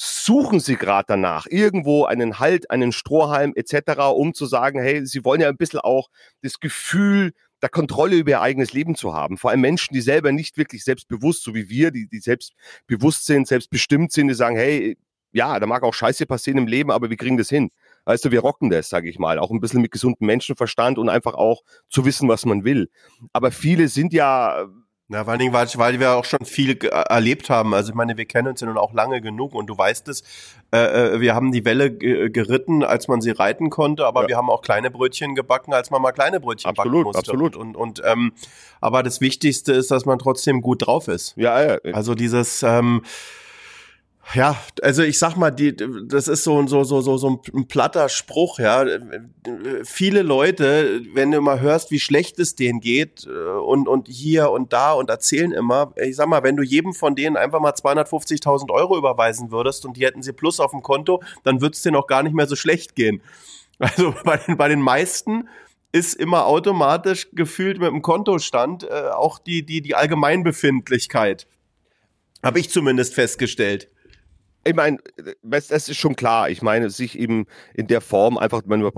suchen 0.00 0.60
sie 0.60 0.76
gerade 0.76 1.06
danach 1.08 1.46
irgendwo 1.50 2.04
einen 2.04 2.38
Halt, 2.38 2.70
einen 2.70 2.92
Strohhalm 2.92 3.52
etc., 3.56 3.98
um 4.14 4.32
zu 4.32 4.46
sagen, 4.46 4.80
hey, 4.80 5.04
sie 5.04 5.24
wollen 5.24 5.40
ja 5.40 5.48
ein 5.48 5.56
bisschen 5.56 5.80
auch 5.80 6.08
das 6.40 6.60
Gefühl 6.60 7.32
der 7.62 7.68
Kontrolle 7.68 8.14
über 8.14 8.30
ihr 8.30 8.40
eigenes 8.40 8.72
Leben 8.72 8.94
zu 8.94 9.12
haben. 9.14 9.38
Vor 9.38 9.50
allem 9.50 9.60
Menschen, 9.60 9.92
die 9.94 10.00
selber 10.00 10.30
nicht 10.30 10.56
wirklich 10.56 10.84
selbstbewusst, 10.84 11.42
so 11.42 11.52
wie 11.52 11.68
wir, 11.68 11.90
die, 11.90 12.06
die 12.06 12.20
selbstbewusst 12.20 13.26
sind, 13.26 13.48
selbstbestimmt 13.48 14.12
sind, 14.12 14.28
die 14.28 14.34
sagen, 14.34 14.54
hey, 14.54 14.96
ja, 15.32 15.58
da 15.58 15.66
mag 15.66 15.82
auch 15.82 15.94
Scheiße 15.94 16.26
passieren 16.26 16.58
im 16.58 16.68
Leben, 16.68 16.92
aber 16.92 17.10
wir 17.10 17.16
kriegen 17.16 17.36
das 17.36 17.48
hin. 17.48 17.70
Weißt 18.04 18.24
du, 18.24 18.30
wir 18.30 18.40
rocken 18.40 18.70
das, 18.70 18.88
sage 18.88 19.10
ich 19.10 19.18
mal. 19.18 19.40
Auch 19.40 19.50
ein 19.50 19.58
bisschen 19.58 19.82
mit 19.82 19.90
gesundem 19.90 20.28
Menschenverstand 20.28 20.96
und 20.96 21.08
einfach 21.08 21.34
auch 21.34 21.62
zu 21.88 22.04
wissen, 22.04 22.28
was 22.28 22.46
man 22.46 22.62
will. 22.62 22.88
Aber 23.32 23.50
viele 23.50 23.88
sind 23.88 24.12
ja 24.12 24.68
ja, 25.10 25.24
vor 25.24 25.30
allen 25.30 25.38
Dingen, 25.38 25.54
weil, 25.54 25.66
weil 25.76 26.00
wir 26.00 26.12
auch 26.12 26.24
schon 26.26 26.44
viel 26.44 26.78
erlebt 26.84 27.48
haben. 27.48 27.72
Also 27.72 27.90
ich 27.90 27.94
meine, 27.94 28.18
wir 28.18 28.26
kennen 28.26 28.48
uns 28.48 28.60
ja 28.60 28.66
nun 28.66 28.76
auch 28.76 28.92
lange 28.92 29.22
genug 29.22 29.54
und 29.54 29.66
du 29.66 29.76
weißt 29.76 30.06
es, 30.08 30.22
äh, 30.70 31.14
äh 31.14 31.20
wir 31.20 31.34
haben 31.34 31.50
die 31.50 31.64
Welle 31.64 31.90
geritten, 31.90 32.84
als 32.84 33.08
man 33.08 33.22
sie 33.22 33.30
reiten 33.30 33.70
konnte, 33.70 34.06
aber 34.06 34.22
ja. 34.22 34.28
wir 34.28 34.36
haben 34.36 34.50
auch 34.50 34.60
kleine 34.60 34.90
Brötchen 34.90 35.34
gebacken, 35.34 35.72
als 35.72 35.90
man 35.90 36.02
mal 36.02 36.12
kleine 36.12 36.40
Brötchen 36.40 36.68
absolut, 36.68 36.92
backen 36.92 37.04
musste. 37.04 37.18
Absolut, 37.18 37.56
Und, 37.56 37.74
und 37.74 38.02
ähm, 38.04 38.32
aber 38.82 39.02
das 39.02 39.22
Wichtigste 39.22 39.72
ist, 39.72 39.90
dass 39.90 40.04
man 40.04 40.18
trotzdem 40.18 40.60
gut 40.60 40.86
drauf 40.86 41.08
ist. 41.08 41.34
Ja, 41.36 41.62
ja. 41.62 41.78
Also 41.92 42.14
dieses 42.14 42.62
ähm, 42.62 43.02
ja, 44.34 44.56
also 44.82 45.02
ich 45.02 45.18
sag 45.18 45.36
mal, 45.36 45.50
die, 45.50 45.74
das 45.74 46.28
ist 46.28 46.44
so, 46.44 46.66
so, 46.66 46.84
so, 46.84 47.00
so, 47.00 47.16
so 47.16 47.40
ein 47.54 47.66
platter 47.66 48.10
Spruch, 48.10 48.58
ja. 48.58 48.84
Viele 49.84 50.22
Leute, 50.22 51.00
wenn 51.14 51.30
du 51.30 51.40
mal 51.40 51.60
hörst, 51.60 51.90
wie 51.90 51.98
schlecht 51.98 52.38
es 52.38 52.54
denen 52.54 52.80
geht 52.80 53.26
äh, 53.26 53.30
und, 53.30 53.88
und 53.88 54.08
hier 54.08 54.50
und 54.50 54.74
da 54.74 54.92
und 54.92 55.08
erzählen 55.08 55.52
immer, 55.52 55.94
ich 55.96 56.16
sag 56.16 56.28
mal, 56.28 56.42
wenn 56.42 56.56
du 56.56 56.62
jedem 56.62 56.92
von 56.92 57.16
denen 57.16 57.36
einfach 57.38 57.60
mal 57.60 57.72
250.000 57.72 58.70
Euro 58.70 58.98
überweisen 58.98 59.50
würdest 59.50 59.86
und 59.86 59.96
die 59.96 60.04
hätten 60.04 60.22
sie 60.22 60.32
plus 60.32 60.60
auf 60.60 60.72
dem 60.72 60.82
Konto, 60.82 61.22
dann 61.44 61.62
würde 61.62 61.74
es 61.74 61.82
denen 61.82 61.96
auch 61.96 62.06
gar 62.06 62.22
nicht 62.22 62.34
mehr 62.34 62.46
so 62.46 62.56
schlecht 62.56 62.94
gehen. 62.94 63.22
Also 63.80 64.12
bei 64.24 64.36
den, 64.36 64.56
bei 64.56 64.66
den 64.66 64.80
meisten 64.80 65.48
ist 65.92 66.14
immer 66.14 66.46
automatisch 66.46 67.28
gefühlt 67.32 67.78
mit 67.78 67.92
dem 67.92 68.02
Kontostand 68.02 68.82
äh, 68.82 69.10
auch 69.10 69.38
die, 69.38 69.64
die, 69.64 69.82
die 69.82 69.94
Allgemeinbefindlichkeit. 69.94 71.46
Habe 72.42 72.58
ich 72.58 72.70
zumindest 72.70 73.14
festgestellt 73.14 73.88
ich 74.68 74.74
meine, 74.74 74.98
das 75.42 75.70
ist 75.70 75.96
schon 75.96 76.16
klar. 76.16 76.50
Ich 76.50 76.62
meine, 76.62 76.90
sich 76.90 77.18
eben 77.18 77.46
in 77.74 77.86
der 77.86 78.00
Form 78.00 78.38
einfach, 78.38 78.62
man, 78.66 78.88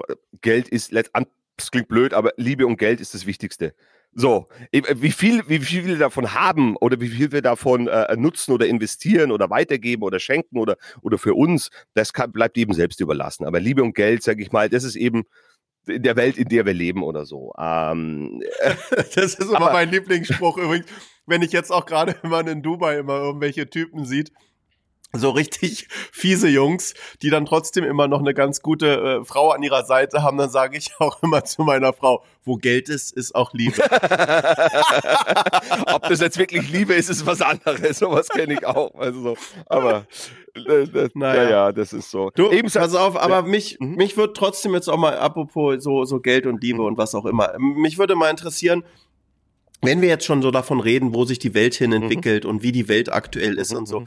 Geld 0.41 0.69
ist, 0.69 0.93
das 0.93 1.71
klingt 1.71 1.89
blöd, 1.89 2.15
aber 2.15 2.33
Liebe 2.37 2.67
und 2.67 2.77
Geld 2.77 3.00
ist 3.00 3.15
das 3.15 3.27
Wichtigste. 3.27 3.75
So, 4.12 4.49
wie 4.73 5.12
viel, 5.12 5.45
wie 5.47 5.61
viel 5.61 5.87
wir 5.87 5.99
davon 5.99 6.35
haben 6.35 6.77
oder 6.77 7.00
wie 7.00 7.09
viel 7.09 7.31
wir 7.31 7.43
davon 7.43 7.87
äh, 7.87 8.17
nutzen 8.17 8.53
oder 8.53 8.67
investieren 8.67 9.31
oder 9.31 9.50
weitergeben 9.50 10.03
oder 10.03 10.19
schenken 10.19 10.59
oder, 10.59 10.77
oder 11.00 11.17
für 11.17 11.35
uns, 11.35 11.71
das 11.95 12.12
kann, 12.12 12.33
bleibt 12.33 12.59
eben 12.59 12.73
selbst 12.75 13.00
überlassen. 13.00 13.47
Aber 13.47 13.61
Liebe 13.61 13.85
und 13.85 13.95
Geld, 13.95 14.25
sage 14.25 14.43
ich 14.43 14.50
mal, 14.50 14.69
das 14.69 14.83
ist 14.83 14.97
eben 14.97 15.27
in 15.87 16.03
der 16.03 16.17
Welt, 16.17 16.39
in 16.39 16.49
der 16.49 16.67
wir 16.67 16.75
leben 16.75 17.05
oder 17.05 17.25
so. 17.25 17.53
Ähm, 17.57 18.43
das 18.91 19.17
ist 19.17 19.41
immer 19.41 19.73
mein 19.73 19.91
Lieblingsspruch 19.91 20.59
übrigens, 20.59 20.87
wenn 21.27 21.43
ich 21.43 21.53
jetzt 21.53 21.71
auch 21.71 21.87
gerade 21.87 22.17
immer 22.25 22.45
in 22.47 22.62
Dubai 22.62 22.99
immer 22.99 23.21
irgendwelche 23.21 23.71
Typen 23.71 24.07
sieht, 24.07 24.33
so 25.12 25.31
richtig 25.31 25.88
fiese 26.12 26.49
Jungs, 26.49 26.95
die 27.23 27.31
dann 27.31 27.47
trotzdem 27.47 27.85
immer 27.85 28.09
noch 28.09 28.21
eine 28.21 28.35
ganz 28.35 28.62
gute 28.62 29.21
äh, 29.21 29.25
Frau 29.25 29.50
an 29.50 29.62
ihrer 29.62 29.85
Seite 29.85 30.23
haben, 30.23 30.38
dann 30.38 30.50
sage 30.50 30.79
ich 30.79 30.90
auch 30.99 31.23
immer 31.23 31.45
zu 31.45 31.62
meiner 31.62 31.93
Frau, 31.93 32.25
wo 32.45 32.57
Geld 32.57 32.88
ist, 32.88 33.12
ist 33.12 33.35
auch 33.35 33.52
Liebe. 33.52 33.83
Ob 35.93 36.09
das 36.09 36.21
jetzt 36.21 36.38
wirklich 36.38 36.71
Liebe 36.71 36.95
ist, 36.95 37.11
ist 37.11 37.26
was 37.26 37.43
anderes. 37.43 37.99
Sowas 37.99 38.29
kenne 38.29 38.55
ich 38.55 38.64
auch. 38.64 38.95
Also 38.95 39.21
so. 39.21 39.37
Aber 39.67 40.07
äh, 40.55 40.87
das, 40.87 41.11
naja. 41.14 41.43
ja, 41.43 41.50
ja, 41.50 41.73
das 41.73 41.93
ist 41.93 42.11
so. 42.11 42.31
Du, 42.35 42.50
Eben, 42.50 42.71
pass 42.71 42.95
auf, 42.95 43.17
aber 43.17 43.37
ja. 43.37 43.43
mich, 43.43 43.79
mhm. 43.81 43.97
mich 43.97 44.17
würde 44.17 44.33
trotzdem 44.33 44.75
jetzt 44.75 44.88
auch 44.88 44.97
mal, 44.97 45.19
apropos 45.19 45.83
so, 45.83 46.05
so 46.05 46.21
Geld 46.21 46.47
und 46.47 46.62
Liebe 46.62 46.81
mhm. 46.81 46.87
und 46.87 46.99
was 46.99 47.14
auch 47.14 47.26
immer, 47.26 47.52
mich 47.59 47.99
würde 47.99 48.14
mal 48.14 48.31
interessieren, 48.31 48.85
wenn 49.83 50.02
wir 50.02 50.09
jetzt 50.09 50.26
schon 50.26 50.43
so 50.43 50.50
davon 50.50 50.81
reden, 50.81 51.14
wo 51.14 51.25
sich 51.25 51.38
die 51.38 51.55
Welt 51.55 51.75
hin 51.75 51.90
mhm. 51.90 52.02
entwickelt 52.02 52.45
mhm. 52.45 52.50
und 52.50 52.62
wie 52.62 52.73
die 52.73 52.88
Welt 52.88 53.12
aktuell 53.12 53.59
ist 53.59 53.73
mhm. 53.73 53.79
und 53.79 53.87
so. 53.87 54.05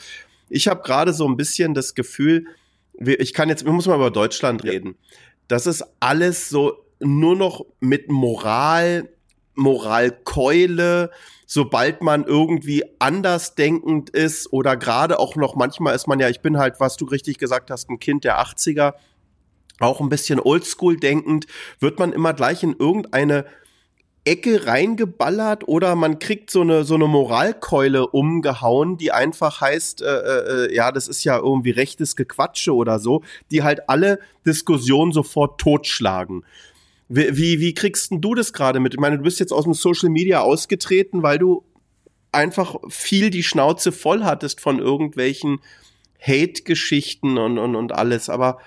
Ich 0.53 0.67
habe 0.67 0.83
gerade 0.83 1.13
so 1.13 1.27
ein 1.27 1.36
bisschen 1.36 1.74
das 1.74 1.95
Gefühl, 1.95 2.45
ich 2.93 3.33
kann 3.33 3.50
jetzt, 3.50 3.65
wir 3.65 3.74
müssen 3.74 3.89
mal 3.89 3.95
über 3.95 4.12
Deutschland 4.12 4.63
reden. 4.63 4.95
Ja. 5.00 5.17
Das 5.48 5.67
ist 5.67 5.83
alles 6.00 6.50
so 6.50 6.86
nur 7.00 7.36
noch 7.36 7.65
mit 7.79 8.10
Moral, 8.10 9.10
Moralkeule, 9.55 11.12
sobald 11.45 12.01
man 12.01 12.24
irgendwie 12.24 12.83
andersdenkend 13.00 14.10
ist 14.12 14.51
oder 14.53 14.77
gerade 14.77 15.19
auch 15.19 15.36
noch 15.36 15.55
manchmal 15.55 15.95
ist 15.95 16.07
man 16.07 16.19
ja, 16.19 16.29
ich 16.29 16.41
bin 16.41 16.57
halt, 16.57 16.79
was 16.79 16.98
du 16.98 17.05
richtig 17.05 17.38
gesagt 17.38 17.69
hast, 17.69 17.89
ein 17.89 18.00
Kind 18.00 18.24
der 18.24 18.39
80er, 18.39 18.93
auch 19.79 20.01
ein 20.01 20.10
bisschen 20.10 20.39
oldschool 20.39 20.98
denkend, 20.98 21.45
wird 21.79 22.00
man 22.00 22.13
immer 22.13 22.33
gleich 22.33 22.63
in 22.63 22.75
irgendeine 22.77 23.45
Ecke 24.25 24.65
reingeballert 24.65 25.68
oder 25.68 25.96
man 25.96 26.18
kriegt 26.18 26.50
so 26.50 26.62
eine 26.62 26.86
so 26.86 26.96
eine 26.96 27.08
Moralkeule 27.08 28.08
umgehauen, 28.08 28.98
die 28.98 29.12
einfach 29.12 29.60
heißt, 29.60 30.01
äh, 30.01 30.06
äh, 30.06 30.75
ja, 30.75 30.94
das 30.94 31.10
ist 31.10 31.25
ja 31.25 31.38
irgendwie 31.38 31.72
rechtes 31.72 32.15
Gequatsche 32.15 32.74
oder 32.74 33.00
so, 33.00 33.22
die 33.51 33.63
halt 33.63 33.89
alle 33.89 34.20
Diskussionen 34.46 35.12
sofort 35.12 35.60
totschlagen. 35.60 36.46
Wie, 37.10 37.36
wie, 37.36 37.60
wie 37.60 37.74
kriegst 37.74 38.12
denn 38.12 38.22
du 38.22 38.34
das 38.34 38.53
gerade 38.53 38.80
mit? 38.80 38.94
Ich 38.94 39.00
meine, 39.00 39.18
du 39.18 39.24
bist 39.24 39.42
jetzt 39.42 39.51
aus 39.51 39.65
dem 39.65 39.74
Social 39.74 40.10
Media 40.10 40.39
ausgetreten, 40.39 41.22
weil 41.22 41.38
du 41.38 41.65
einfach 42.32 42.75
viel 42.88 43.30
die 43.30 43.44
Schnauze 43.44 43.92
voll 43.92 44.24
hattest 44.24 44.62
von 44.62 44.80
irgendwelchen 44.80 45.60
Hate-Geschichten 46.25 47.38
und, 47.38 47.58
und, 47.58 47.75
und 47.75 47.92
alles. 47.92 48.30
Aber 48.30 48.58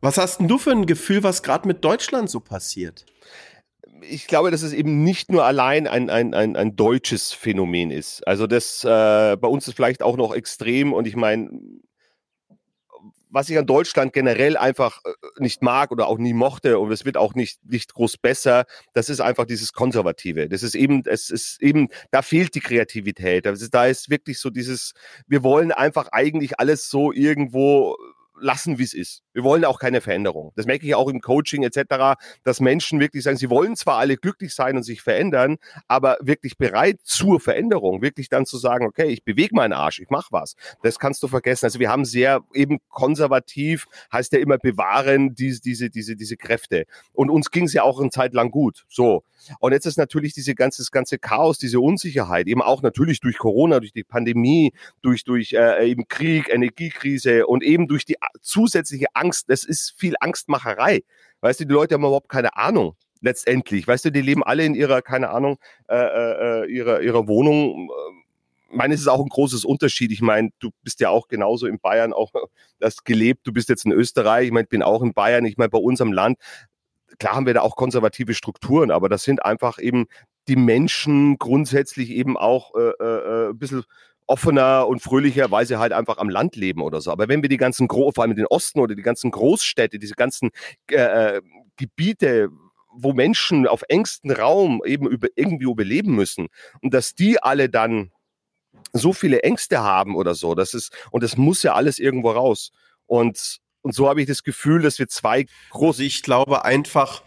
was 0.00 0.18
hast 0.18 0.38
denn 0.38 0.48
du 0.48 0.58
für 0.58 0.70
ein 0.70 0.86
Gefühl, 0.86 1.22
was 1.22 1.42
gerade 1.42 1.66
mit 1.66 1.84
Deutschland 1.84 2.30
so 2.30 2.38
passiert? 2.38 3.04
Ich 4.08 4.26
glaube, 4.26 4.50
dass 4.50 4.62
es 4.62 4.72
eben 4.72 5.02
nicht 5.02 5.30
nur 5.30 5.44
allein 5.44 5.86
ein, 5.86 6.10
ein, 6.10 6.34
ein, 6.34 6.56
ein 6.56 6.76
deutsches 6.76 7.32
Phänomen 7.32 7.90
ist. 7.90 8.26
Also 8.26 8.46
das 8.46 8.84
äh, 8.84 9.36
bei 9.36 9.48
uns 9.48 9.68
ist 9.68 9.74
vielleicht 9.74 10.02
auch 10.02 10.16
noch 10.16 10.34
extrem 10.34 10.92
und 10.92 11.06
ich 11.06 11.16
meine, 11.16 11.50
was 13.34 13.50
ich 13.50 13.58
an 13.58 13.66
Deutschland 13.66 14.12
generell 14.12 14.56
einfach 14.56 15.00
äh, 15.04 15.10
nicht 15.38 15.60
mag 15.60 15.90
oder 15.90 16.06
auch 16.06 16.18
nie 16.18 16.32
mochte 16.32 16.78
und 16.78 16.92
es 16.92 17.04
wird 17.04 17.16
auch 17.16 17.34
nicht, 17.34 17.58
nicht 17.64 17.92
groß 17.92 18.16
besser, 18.18 18.64
das 18.92 19.08
ist 19.08 19.20
einfach 19.20 19.44
dieses 19.44 19.72
Konservative. 19.72 20.48
Das 20.48 20.62
ist 20.62 20.76
eben, 20.76 21.02
es 21.04 21.30
ist 21.30 21.60
eben, 21.60 21.88
da 22.12 22.22
fehlt 22.22 22.54
die 22.54 22.60
Kreativität. 22.60 23.46
Also 23.46 23.66
da 23.68 23.86
ist 23.86 24.08
wirklich 24.08 24.38
so 24.38 24.50
dieses, 24.50 24.92
wir 25.26 25.42
wollen 25.42 25.72
einfach 25.72 26.08
eigentlich 26.12 26.60
alles 26.60 26.88
so 26.88 27.12
irgendwo 27.12 27.96
lassen, 28.40 28.78
wie 28.78 28.84
es 28.84 28.94
ist. 28.94 29.23
Wir 29.34 29.44
wollen 29.44 29.64
auch 29.64 29.78
keine 29.78 30.00
Veränderung. 30.00 30.52
Das 30.56 30.66
merke 30.66 30.86
ich 30.86 30.94
auch 30.94 31.08
im 31.08 31.20
Coaching 31.20 31.64
etc., 31.64 32.16
dass 32.44 32.60
Menschen 32.60 33.00
wirklich 33.00 33.24
sagen, 33.24 33.36
sie 33.36 33.50
wollen 33.50 33.76
zwar 33.76 33.98
alle 33.98 34.16
glücklich 34.16 34.54
sein 34.54 34.76
und 34.76 34.84
sich 34.84 35.02
verändern, 35.02 35.56
aber 35.88 36.16
wirklich 36.20 36.56
bereit 36.56 37.00
zur 37.02 37.40
Veränderung, 37.40 38.00
wirklich 38.00 38.28
dann 38.28 38.46
zu 38.46 38.56
sagen, 38.58 38.86
okay, 38.86 39.06
ich 39.06 39.24
bewege 39.24 39.54
meinen 39.54 39.72
Arsch, 39.72 40.00
ich 40.00 40.08
mache 40.08 40.28
was. 40.30 40.54
Das 40.82 40.98
kannst 40.98 41.22
du 41.22 41.28
vergessen. 41.28 41.66
Also 41.66 41.80
wir 41.80 41.90
haben 41.90 42.04
sehr 42.04 42.40
eben 42.54 42.78
konservativ, 42.88 43.86
heißt 44.12 44.32
ja 44.32 44.38
immer 44.38 44.58
bewahren 44.58 45.34
diese, 45.34 45.60
diese, 45.60 45.90
diese, 45.90 46.16
diese 46.16 46.36
Kräfte. 46.36 46.84
Und 47.12 47.28
uns 47.28 47.50
ging 47.50 47.64
es 47.64 47.72
ja 47.72 47.82
auch 47.82 48.00
eine 48.00 48.10
Zeit 48.10 48.34
lang 48.34 48.50
gut. 48.50 48.84
So. 48.88 49.24
Und 49.58 49.72
jetzt 49.72 49.86
ist 49.86 49.98
natürlich 49.98 50.32
diese 50.32 50.54
ganze, 50.54 50.82
das 50.82 50.90
ganze 50.90 51.18
Chaos, 51.18 51.58
diese 51.58 51.80
Unsicherheit, 51.80 52.46
eben 52.46 52.62
auch 52.62 52.82
natürlich 52.82 53.20
durch 53.20 53.36
Corona, 53.36 53.80
durch 53.80 53.92
die 53.92 54.04
Pandemie, 54.04 54.72
durch, 55.02 55.24
durch 55.24 55.52
äh, 55.52 55.88
eben 55.88 56.08
Krieg, 56.08 56.48
Energiekrise 56.48 57.46
und 57.46 57.62
eben 57.62 57.88
durch 57.88 58.04
die 58.04 58.16
zusätzliche. 58.40 59.06
Das 59.46 59.64
ist 59.64 59.94
viel 59.96 60.14
Angstmacherei. 60.20 61.02
Weißt 61.40 61.60
du, 61.60 61.64
die 61.64 61.72
Leute 61.72 61.94
haben 61.94 62.02
überhaupt 62.02 62.28
keine 62.28 62.56
Ahnung 62.56 62.96
letztendlich. 63.20 63.86
Weißt 63.86 64.04
du, 64.04 64.10
die 64.10 64.20
leben 64.20 64.42
alle 64.42 64.64
in 64.64 64.74
ihrer, 64.74 65.02
keine 65.02 65.30
Ahnung, 65.30 65.58
äh, 65.88 65.96
äh, 65.96 66.70
ihrer, 66.70 67.00
ihrer 67.00 67.26
Wohnung. 67.26 67.90
Ich 68.70 68.76
meine, 68.76 68.94
es 68.94 69.00
ist 69.00 69.08
auch 69.08 69.20
ein 69.20 69.28
großes 69.28 69.64
Unterschied. 69.64 70.12
Ich 70.12 70.20
meine, 70.20 70.50
du 70.58 70.70
bist 70.82 71.00
ja 71.00 71.10
auch 71.10 71.28
genauso 71.28 71.66
in 71.66 71.78
Bayern 71.78 72.12
auch 72.12 72.32
das 72.78 73.04
gelebt. 73.04 73.46
Du 73.46 73.52
bist 73.52 73.68
jetzt 73.68 73.84
in 73.84 73.92
Österreich. 73.92 74.46
Ich 74.46 74.52
meine, 74.52 74.64
ich 74.64 74.70
bin 74.70 74.82
auch 74.82 75.02
in 75.02 75.14
Bayern. 75.14 75.44
Ich 75.46 75.56
meine, 75.56 75.70
bei 75.70 75.78
uns 75.78 76.00
am 76.00 76.12
Land 76.12 76.38
klar 77.18 77.34
haben 77.34 77.46
wir 77.46 77.54
da 77.54 77.60
auch 77.60 77.76
konservative 77.76 78.34
Strukturen, 78.34 78.90
aber 78.90 79.08
das 79.08 79.22
sind 79.22 79.44
einfach 79.44 79.78
eben 79.78 80.06
die 80.48 80.56
Menschen 80.56 81.38
grundsätzlich 81.38 82.10
eben 82.10 82.36
auch 82.36 82.74
äh, 82.74 82.90
äh, 83.02 83.50
ein 83.50 83.58
bisschen 83.58 83.84
offener 84.26 84.86
und 84.88 85.00
fröhlicher, 85.00 85.50
weil 85.50 85.66
sie 85.66 85.78
halt 85.78 85.92
einfach 85.92 86.18
am 86.18 86.28
Land 86.28 86.56
leben 86.56 86.82
oder 86.82 87.00
so. 87.00 87.10
Aber 87.10 87.28
wenn 87.28 87.42
wir 87.42 87.48
die 87.48 87.56
ganzen, 87.56 87.88
Gro 87.88 88.12
vor 88.12 88.24
allem 88.24 88.34
den 88.34 88.46
Osten 88.46 88.80
oder 88.80 88.94
die 88.94 89.02
ganzen 89.02 89.30
Großstädte, 89.30 89.98
diese 89.98 90.14
ganzen 90.14 90.50
äh, 90.90 91.36
äh, 91.36 91.42
Gebiete, 91.76 92.48
wo 92.96 93.12
Menschen 93.12 93.66
auf 93.66 93.82
engstem 93.88 94.30
Raum 94.30 94.82
eben 94.84 95.08
über, 95.08 95.28
irgendwie 95.34 95.64
überleben 95.64 96.14
müssen 96.14 96.48
und 96.80 96.94
dass 96.94 97.14
die 97.14 97.42
alle 97.42 97.68
dann 97.68 98.12
so 98.92 99.12
viele 99.12 99.42
Ängste 99.42 99.80
haben 99.80 100.14
oder 100.14 100.34
so, 100.34 100.54
das 100.54 100.74
ist, 100.74 100.92
und 101.10 101.22
das 101.22 101.36
muss 101.36 101.62
ja 101.62 101.74
alles 101.74 101.98
irgendwo 101.98 102.30
raus. 102.30 102.70
Und, 103.06 103.58
und 103.82 103.94
so 103.94 104.08
habe 104.08 104.20
ich 104.20 104.28
das 104.28 104.44
Gefühl, 104.44 104.82
dass 104.82 104.98
wir 104.98 105.08
zwei 105.08 105.46
große. 105.70 106.04
Ich 106.04 106.22
glaube 106.22 106.64
einfach, 106.64 107.22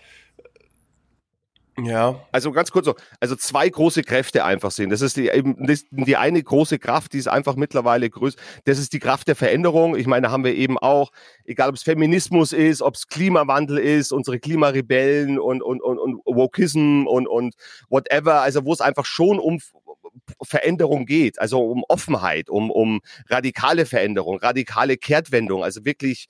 ja. 1.84 2.20
Also 2.32 2.52
ganz 2.52 2.72
kurz 2.72 2.86
so, 2.86 2.96
also 3.20 3.36
zwei 3.36 3.70
große 3.70 4.02
Kräfte 4.02 4.44
einfach 4.44 4.72
sehen. 4.72 4.90
Das 4.90 5.02
ist 5.02 5.16
die, 5.16 5.30
eben 5.30 5.56
die 5.92 6.18
eine 6.18 6.42
große 6.42 6.80
Kraft, 6.80 7.14
die 7.14 7.20
ist 7.20 7.28
einfach 7.28 7.56
mittlerweile 7.56 8.10
größer. 8.10 8.38
Das 8.66 8.80
ist 8.80 8.94
die 8.94 9.00
Kraft 9.00 9.28
der 9.28 9.36
Veränderung. 9.36 9.96
Ich 9.96 10.08
meine, 10.08 10.28
da 10.28 10.32
haben 10.32 10.44
wir 10.44 10.56
eben 10.56 10.78
auch, 10.80 11.12
egal 11.46 11.70
ob 11.70 11.76
es 11.76 11.84
Feminismus 11.84 12.52
ist, 12.52 12.82
ob 12.82 12.96
es 12.96 13.08
Klimawandel 13.08 13.78
ist, 13.78 14.12
unsere 14.12 14.40
Klimarebellen 14.40 15.38
und, 15.38 15.62
und, 15.62 15.82
und, 15.82 16.00
und 16.00 16.22
Wokism 16.26 17.06
und, 17.06 17.28
und 17.28 17.56
whatever. 17.90 18.42
Also 18.42 18.66
wo 18.66 18.74
es 18.74 18.82
einfach 18.82 19.06
schon 19.06 19.38
um 19.38 19.60
Veränderung 20.42 21.06
geht, 21.06 21.40
also 21.40 21.64
um 21.64 21.84
Offenheit, 21.88 22.50
um, 22.50 22.72
um 22.72 23.02
radikale 23.30 23.86
Veränderung, 23.86 24.40
radikale 24.40 24.98
Kehrtwendung, 24.98 25.64
also 25.64 25.86
wirklich 25.86 26.28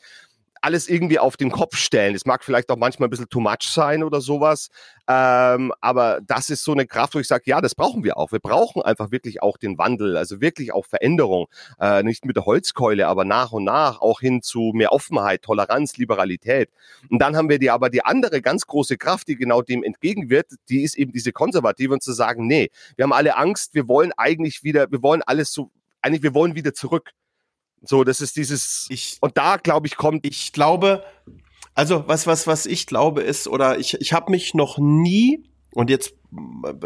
alles 0.62 0.88
irgendwie 0.88 1.20
auf 1.20 1.38
den 1.38 1.52
Kopf 1.52 1.76
stellen. 1.76 2.16
Es 2.16 2.26
mag 2.26 2.44
vielleicht 2.44 2.70
auch 2.70 2.78
manchmal 2.78 3.08
ein 3.08 3.10
bisschen 3.10 3.30
too 3.30 3.40
much 3.40 3.64
sein 3.64 4.04
oder 4.04 4.22
sowas, 4.22 4.70
ähm, 5.08 5.74
aber 5.82 6.20
das 6.26 6.50
ist 6.50 6.64
so 6.64 6.74
eine 6.74 6.86
Kraft, 6.86 7.16
wo 7.16 7.20
ich 7.20 7.28
sage, 7.28 7.44
ja, 7.46 7.62
das 7.62 7.76
brauchen 7.76 8.04
wir 8.04 8.18
auch. 8.18 8.32
Wir 8.32 8.40
brauchen 8.40 8.82
einfach 8.82 9.12
wirklich 9.12 9.42
auch 9.42 9.58
den 9.58 9.78
Wandel, 9.78 10.18
also 10.18 10.42
wirklich 10.42 10.74
auch 10.74 10.86
Veränderung, 10.86 11.48
äh, 11.80 12.04
nicht 12.04 12.26
mit 12.26 12.36
der 12.36 12.46
Holzkeule, 12.46 13.08
aber 13.08 13.24
nach 13.24 13.52
und 13.52 13.64
nach 13.64 14.02
auch 14.02 14.20
hin 14.20 14.42
zu 14.42 14.72
mehr 14.74 14.92
Offenheit, 14.92 15.44
Toleranz, 15.44 15.98
Liberalität. 15.98 16.70
Und 17.10 17.20
dann 17.20 17.36
haben 17.36 17.50
wir 17.50 17.60
die 17.60 17.70
aber 17.70 17.90
die 17.90 18.04
andere 18.04 18.42
ganz 18.42 18.68
große 18.68 18.98
Kraft, 18.98 19.28
die 19.28 19.36
genau 19.36 19.62
dem 19.62 19.84
entgegenwirkt, 19.84 20.56
die 20.70 20.84
ist 20.84 20.98
eben 20.98 21.12
diese 21.12 21.32
konservative 21.32 21.94
und 21.94 22.04
zu 22.04 22.12
sagen, 22.12 22.48
nee, 22.48 22.70
wir 22.96 23.04
haben 23.04 23.14
alle 23.14 23.38
Angst, 23.38 23.74
wir 23.74 23.88
wollen 23.88 24.12
eigentlich 24.18 24.64
wieder, 24.64 24.92
wir 24.92 25.02
wollen 25.02 25.22
alles 25.26 25.54
so, 25.54 25.72
eigentlich, 26.02 26.24
wir 26.24 26.34
wollen 26.34 26.56
wieder 26.56 26.74
zurück. 26.74 27.12
So, 27.84 28.04
das 28.04 28.22
ist 28.22 28.36
dieses. 28.36 28.88
Ich, 28.90 29.18
und 29.22 29.38
da, 29.38 29.58
glaube 29.58 29.88
ich, 29.88 29.96
kommt. 29.96 30.26
Ich 30.26 30.52
glaube, 30.52 31.04
also 31.74 32.08
was, 32.08 32.26
was, 32.26 32.48
was 32.48 32.66
ich 32.66 32.88
glaube 32.88 33.22
ist, 33.22 33.48
oder 33.48 33.78
ich, 33.78 33.94
ich 34.02 34.14
habe 34.14 34.32
mich 34.32 34.54
noch 34.54 34.78
nie, 34.78 35.44
und 35.72 35.90
jetzt 35.90 36.14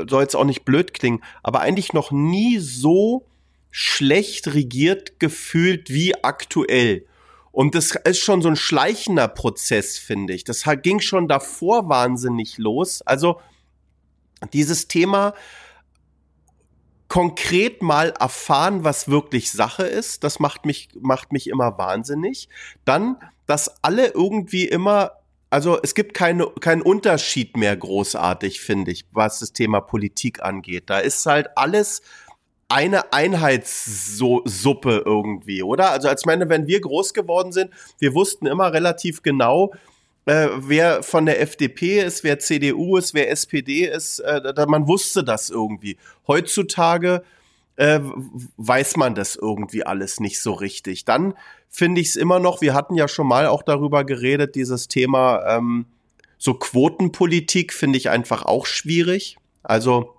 soll 0.09 0.21
jetzt 0.21 0.35
auch 0.35 0.43
nicht 0.43 0.65
blöd 0.65 0.93
klingen, 0.93 1.23
aber 1.43 1.61
eigentlich 1.61 1.93
noch 1.93 2.11
nie 2.11 2.59
so 2.59 3.25
schlecht 3.71 4.53
regiert 4.53 5.19
gefühlt 5.19 5.89
wie 5.89 6.21
aktuell. 6.23 7.05
Und 7.53 7.75
das 7.75 7.91
ist 8.03 8.19
schon 8.19 8.41
so 8.41 8.49
ein 8.49 8.55
schleichender 8.55 9.27
Prozess, 9.27 9.97
finde 9.97 10.33
ich. 10.33 10.43
Das 10.43 10.63
ging 10.81 10.99
schon 10.99 11.27
davor 11.27 11.89
wahnsinnig 11.89 12.57
los. 12.57 13.01
Also 13.01 13.39
dieses 14.53 14.87
Thema, 14.87 15.33
konkret 17.11 17.81
mal 17.81 18.13
erfahren, 18.21 18.85
was 18.85 19.09
wirklich 19.09 19.51
Sache 19.51 19.83
ist. 19.83 20.23
Das 20.23 20.39
macht 20.39 20.65
mich, 20.65 20.87
macht 21.01 21.33
mich 21.33 21.49
immer 21.49 21.77
wahnsinnig. 21.77 22.47
Dann, 22.85 23.17
dass 23.47 23.83
alle 23.83 24.13
irgendwie 24.13 24.63
immer, 24.63 25.17
also 25.49 25.77
es 25.83 25.93
gibt 25.93 26.13
keine, 26.13 26.47
keinen 26.61 26.81
Unterschied 26.81 27.57
mehr 27.57 27.75
großartig, 27.75 28.61
finde 28.61 28.91
ich, 28.91 29.07
was 29.11 29.39
das 29.39 29.51
Thema 29.51 29.81
Politik 29.81 30.41
angeht. 30.41 30.85
Da 30.85 30.99
ist 30.99 31.25
halt 31.25 31.49
alles 31.57 32.01
eine 32.69 33.11
Einheitssuppe 33.11 35.03
irgendwie, 35.05 35.63
oder? 35.63 35.91
Also 35.91 36.07
als 36.07 36.25
meine, 36.25 36.47
wenn 36.47 36.65
wir 36.65 36.79
groß 36.79 37.13
geworden 37.13 37.51
sind, 37.51 37.71
wir 37.99 38.13
wussten 38.13 38.45
immer 38.45 38.71
relativ 38.71 39.21
genau, 39.21 39.73
äh, 40.25 40.47
wer 40.55 41.03
von 41.03 41.25
der 41.25 41.41
FDP 41.41 42.01
ist, 42.01 42.23
wer 42.23 42.39
CDU 42.39 42.97
ist, 42.97 43.13
wer 43.13 43.29
SPD 43.31 43.85
ist. 43.85 44.19
Äh, 44.19 44.53
da, 44.53 44.65
man 44.65 44.87
wusste 44.87 45.23
das 45.23 45.49
irgendwie. 45.49 45.97
Heutzutage 46.27 47.23
äh, 47.75 47.99
weiß 48.57 48.97
man 48.97 49.15
das 49.15 49.35
irgendwie 49.35 49.83
alles 49.83 50.19
nicht 50.19 50.39
so 50.39 50.53
richtig. 50.53 51.05
Dann 51.05 51.33
finde 51.69 52.01
ich 52.01 52.09
es 52.09 52.15
immer 52.15 52.39
noch, 52.39 52.61
wir 52.61 52.73
hatten 52.73 52.95
ja 52.95 53.07
schon 53.07 53.27
mal 53.27 53.47
auch 53.47 53.63
darüber 53.63 54.03
geredet, 54.03 54.55
dieses 54.55 54.87
Thema 54.87 55.43
ähm, 55.57 55.85
so 56.37 56.55
Quotenpolitik 56.55 57.73
finde 57.73 57.97
ich 57.97 58.09
einfach 58.09 58.43
auch 58.43 58.65
schwierig. 58.65 59.37
Also 59.63 60.15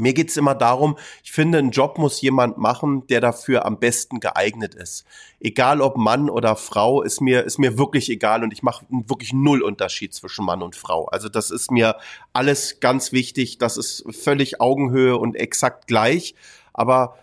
mir 0.00 0.14
geht's 0.14 0.36
immer 0.36 0.54
darum, 0.54 0.96
ich 1.22 1.32
finde, 1.32 1.58
einen 1.58 1.70
Job 1.70 1.98
muss 1.98 2.20
jemand 2.20 2.58
machen, 2.58 3.06
der 3.06 3.20
dafür 3.20 3.64
am 3.64 3.78
besten 3.78 4.20
geeignet 4.20 4.74
ist. 4.74 5.04
Egal 5.38 5.80
ob 5.80 5.96
Mann 5.96 6.28
oder 6.28 6.56
Frau, 6.56 7.02
ist 7.02 7.20
mir, 7.20 7.44
ist 7.44 7.58
mir 7.58 7.78
wirklich 7.78 8.10
egal 8.10 8.42
und 8.42 8.52
ich 8.52 8.62
mache 8.62 8.84
wirklich 8.90 9.32
null 9.32 9.62
Unterschied 9.62 10.14
zwischen 10.14 10.44
Mann 10.44 10.62
und 10.62 10.76
Frau. 10.76 11.06
Also 11.06 11.28
das 11.28 11.50
ist 11.50 11.70
mir 11.70 11.96
alles 12.32 12.80
ganz 12.80 13.12
wichtig, 13.12 13.58
das 13.58 13.76
ist 13.76 14.04
völlig 14.10 14.60
Augenhöhe 14.60 15.16
und 15.16 15.36
exakt 15.36 15.86
gleich. 15.86 16.34
Aber 16.72 17.16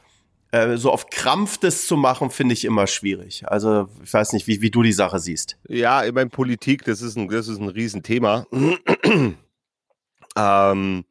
äh, 0.52 0.78
so 0.78 0.92
auf 0.92 1.10
Krampf 1.10 1.58
das 1.58 1.88
zu 1.88 1.98
machen, 1.98 2.30
finde 2.30 2.54
ich 2.54 2.64
immer 2.66 2.88
schwierig. 2.88 3.44
Also 3.48 3.90
ich 4.04 4.14
weiß 4.14 4.34
nicht, 4.34 4.48
wie, 4.48 4.62
wie 4.62 4.72
du 4.72 4.82
die 4.82 4.94
Sache 4.94 5.20
siehst. 5.20 5.58
Ja, 5.68 6.06
ich 6.06 6.14
meine, 6.14 6.30
Politik, 6.30 6.86
das 6.86 7.02
ist 7.02 7.18
ein, 7.18 7.28
das 7.28 7.48
ist 7.48 7.60
ein 7.60 7.68
Riesenthema. 7.68 8.46
ähm, 10.38 11.06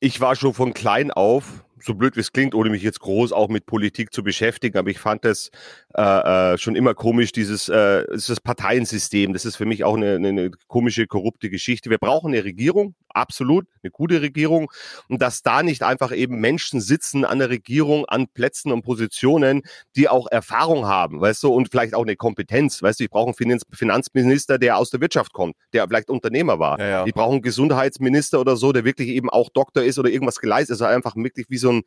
ich 0.00 0.20
war 0.20 0.34
schon 0.34 0.54
von 0.54 0.74
klein 0.74 1.10
auf, 1.10 1.64
so 1.78 1.94
blöd 1.94 2.16
wie 2.16 2.20
es 2.20 2.32
klingt, 2.32 2.54
ohne 2.54 2.70
mich 2.70 2.82
jetzt 2.82 3.00
groß 3.00 3.32
auch 3.32 3.48
mit 3.48 3.66
Politik 3.66 4.12
zu 4.12 4.22
beschäftigen, 4.22 4.78
aber 4.78 4.90
ich 4.90 4.98
fand 4.98 5.24
das 5.24 5.50
äh, 5.94 6.52
äh, 6.54 6.58
schon 6.58 6.76
immer 6.76 6.94
komisch, 6.94 7.32
dieses, 7.32 7.68
äh, 7.68 8.04
dieses 8.12 8.40
Parteiensystem. 8.40 9.32
Das 9.32 9.44
ist 9.44 9.56
für 9.56 9.66
mich 9.66 9.82
auch 9.82 9.96
eine, 9.96 10.14
eine 10.14 10.50
komische, 10.68 11.08
korrupte 11.08 11.50
Geschichte. 11.50 11.90
Wir 11.90 11.98
brauchen 11.98 12.32
eine 12.32 12.44
Regierung, 12.44 12.94
absolut, 13.08 13.66
eine 13.82 13.90
gute 13.90 14.22
Regierung. 14.22 14.70
Und 15.08 15.20
dass 15.20 15.42
da 15.42 15.64
nicht 15.64 15.82
einfach 15.82 16.12
eben 16.14 16.40
Menschen 16.40 16.80
sitzen 16.80 17.24
an 17.24 17.40
der 17.40 17.50
Regierung, 17.50 18.04
an 18.06 18.28
Plätzen 18.28 18.70
und 18.70 18.82
Positionen, 18.82 19.62
die 19.96 20.08
auch 20.08 20.28
Erfahrung 20.30 20.86
haben, 20.86 21.20
weißt 21.20 21.42
du, 21.42 21.52
und 21.52 21.70
vielleicht 21.70 21.94
auch 21.94 22.02
eine 22.04 22.14
Kompetenz. 22.14 22.82
Weißt 22.82 23.00
du, 23.00 23.04
ich 23.04 23.10
brauche 23.10 23.26
einen 23.26 23.34
Finanz 23.34 23.64
Finanzminister, 23.72 24.58
der 24.58 24.76
aus 24.76 24.90
der 24.90 25.00
Wirtschaft 25.00 25.32
kommt, 25.32 25.56
der 25.72 25.88
vielleicht 25.88 26.08
Unternehmer 26.08 26.60
war. 26.60 26.78
Ja, 26.78 26.88
ja. 26.88 27.06
Ich 27.06 27.14
brauche 27.14 27.32
einen 27.32 27.42
Gesundheitsminister 27.42 28.40
oder 28.40 28.56
so, 28.56 28.72
der 28.72 28.84
wirklich 28.84 29.08
eben 29.08 29.28
auch 29.28 29.50
Doktor 29.50 29.82
ist 29.82 29.98
oder 29.98 30.10
irgendwas 30.10 30.38
geleistet 30.38 30.74
ist. 30.76 30.82
Also 30.82 30.94
einfach 30.94 31.16
wirklich 31.16 31.46
wie 31.48 31.58
so 31.58 31.72
ein 31.72 31.82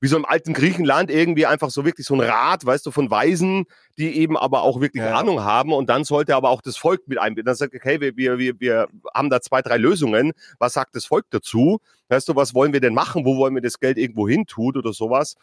wie 0.00 0.08
so 0.08 0.16
im 0.16 0.24
alten 0.24 0.52
Griechenland 0.52 1.10
irgendwie 1.10 1.46
einfach 1.46 1.70
so 1.70 1.84
wirklich 1.84 2.06
so 2.06 2.14
ein 2.14 2.20
Rat, 2.20 2.64
weißt 2.64 2.86
du, 2.86 2.90
von 2.90 3.10
Weisen, 3.10 3.66
die 3.96 4.16
eben 4.16 4.36
aber 4.36 4.62
auch 4.62 4.80
wirklich 4.80 5.02
ja. 5.02 5.16
Ahnung 5.16 5.42
haben 5.42 5.72
und 5.72 5.88
dann 5.88 6.04
sollte 6.04 6.36
aber 6.36 6.50
auch 6.50 6.62
das 6.62 6.76
Volk 6.76 7.08
mit 7.08 7.18
einbinden. 7.18 7.46
Dann 7.46 7.56
sagt, 7.56 7.74
okay, 7.74 8.00
wir, 8.00 8.16
wir, 8.16 8.38
wir, 8.38 8.60
wir 8.60 8.88
haben 9.14 9.30
da 9.30 9.40
zwei, 9.40 9.62
drei 9.62 9.76
Lösungen. 9.76 10.32
Was 10.58 10.74
sagt 10.74 10.94
das 10.94 11.04
Volk 11.04 11.26
dazu? 11.30 11.80
Weißt 12.08 12.28
du, 12.28 12.36
was 12.36 12.54
wollen 12.54 12.72
wir 12.72 12.80
denn 12.80 12.94
machen? 12.94 13.24
Wo 13.24 13.36
wollen 13.36 13.54
wir 13.54 13.62
das 13.62 13.80
Geld 13.80 13.98
irgendwo 13.98 14.28
hin 14.28 14.46
tun 14.46 14.76
oder 14.76 14.92
sowas? 14.92 15.34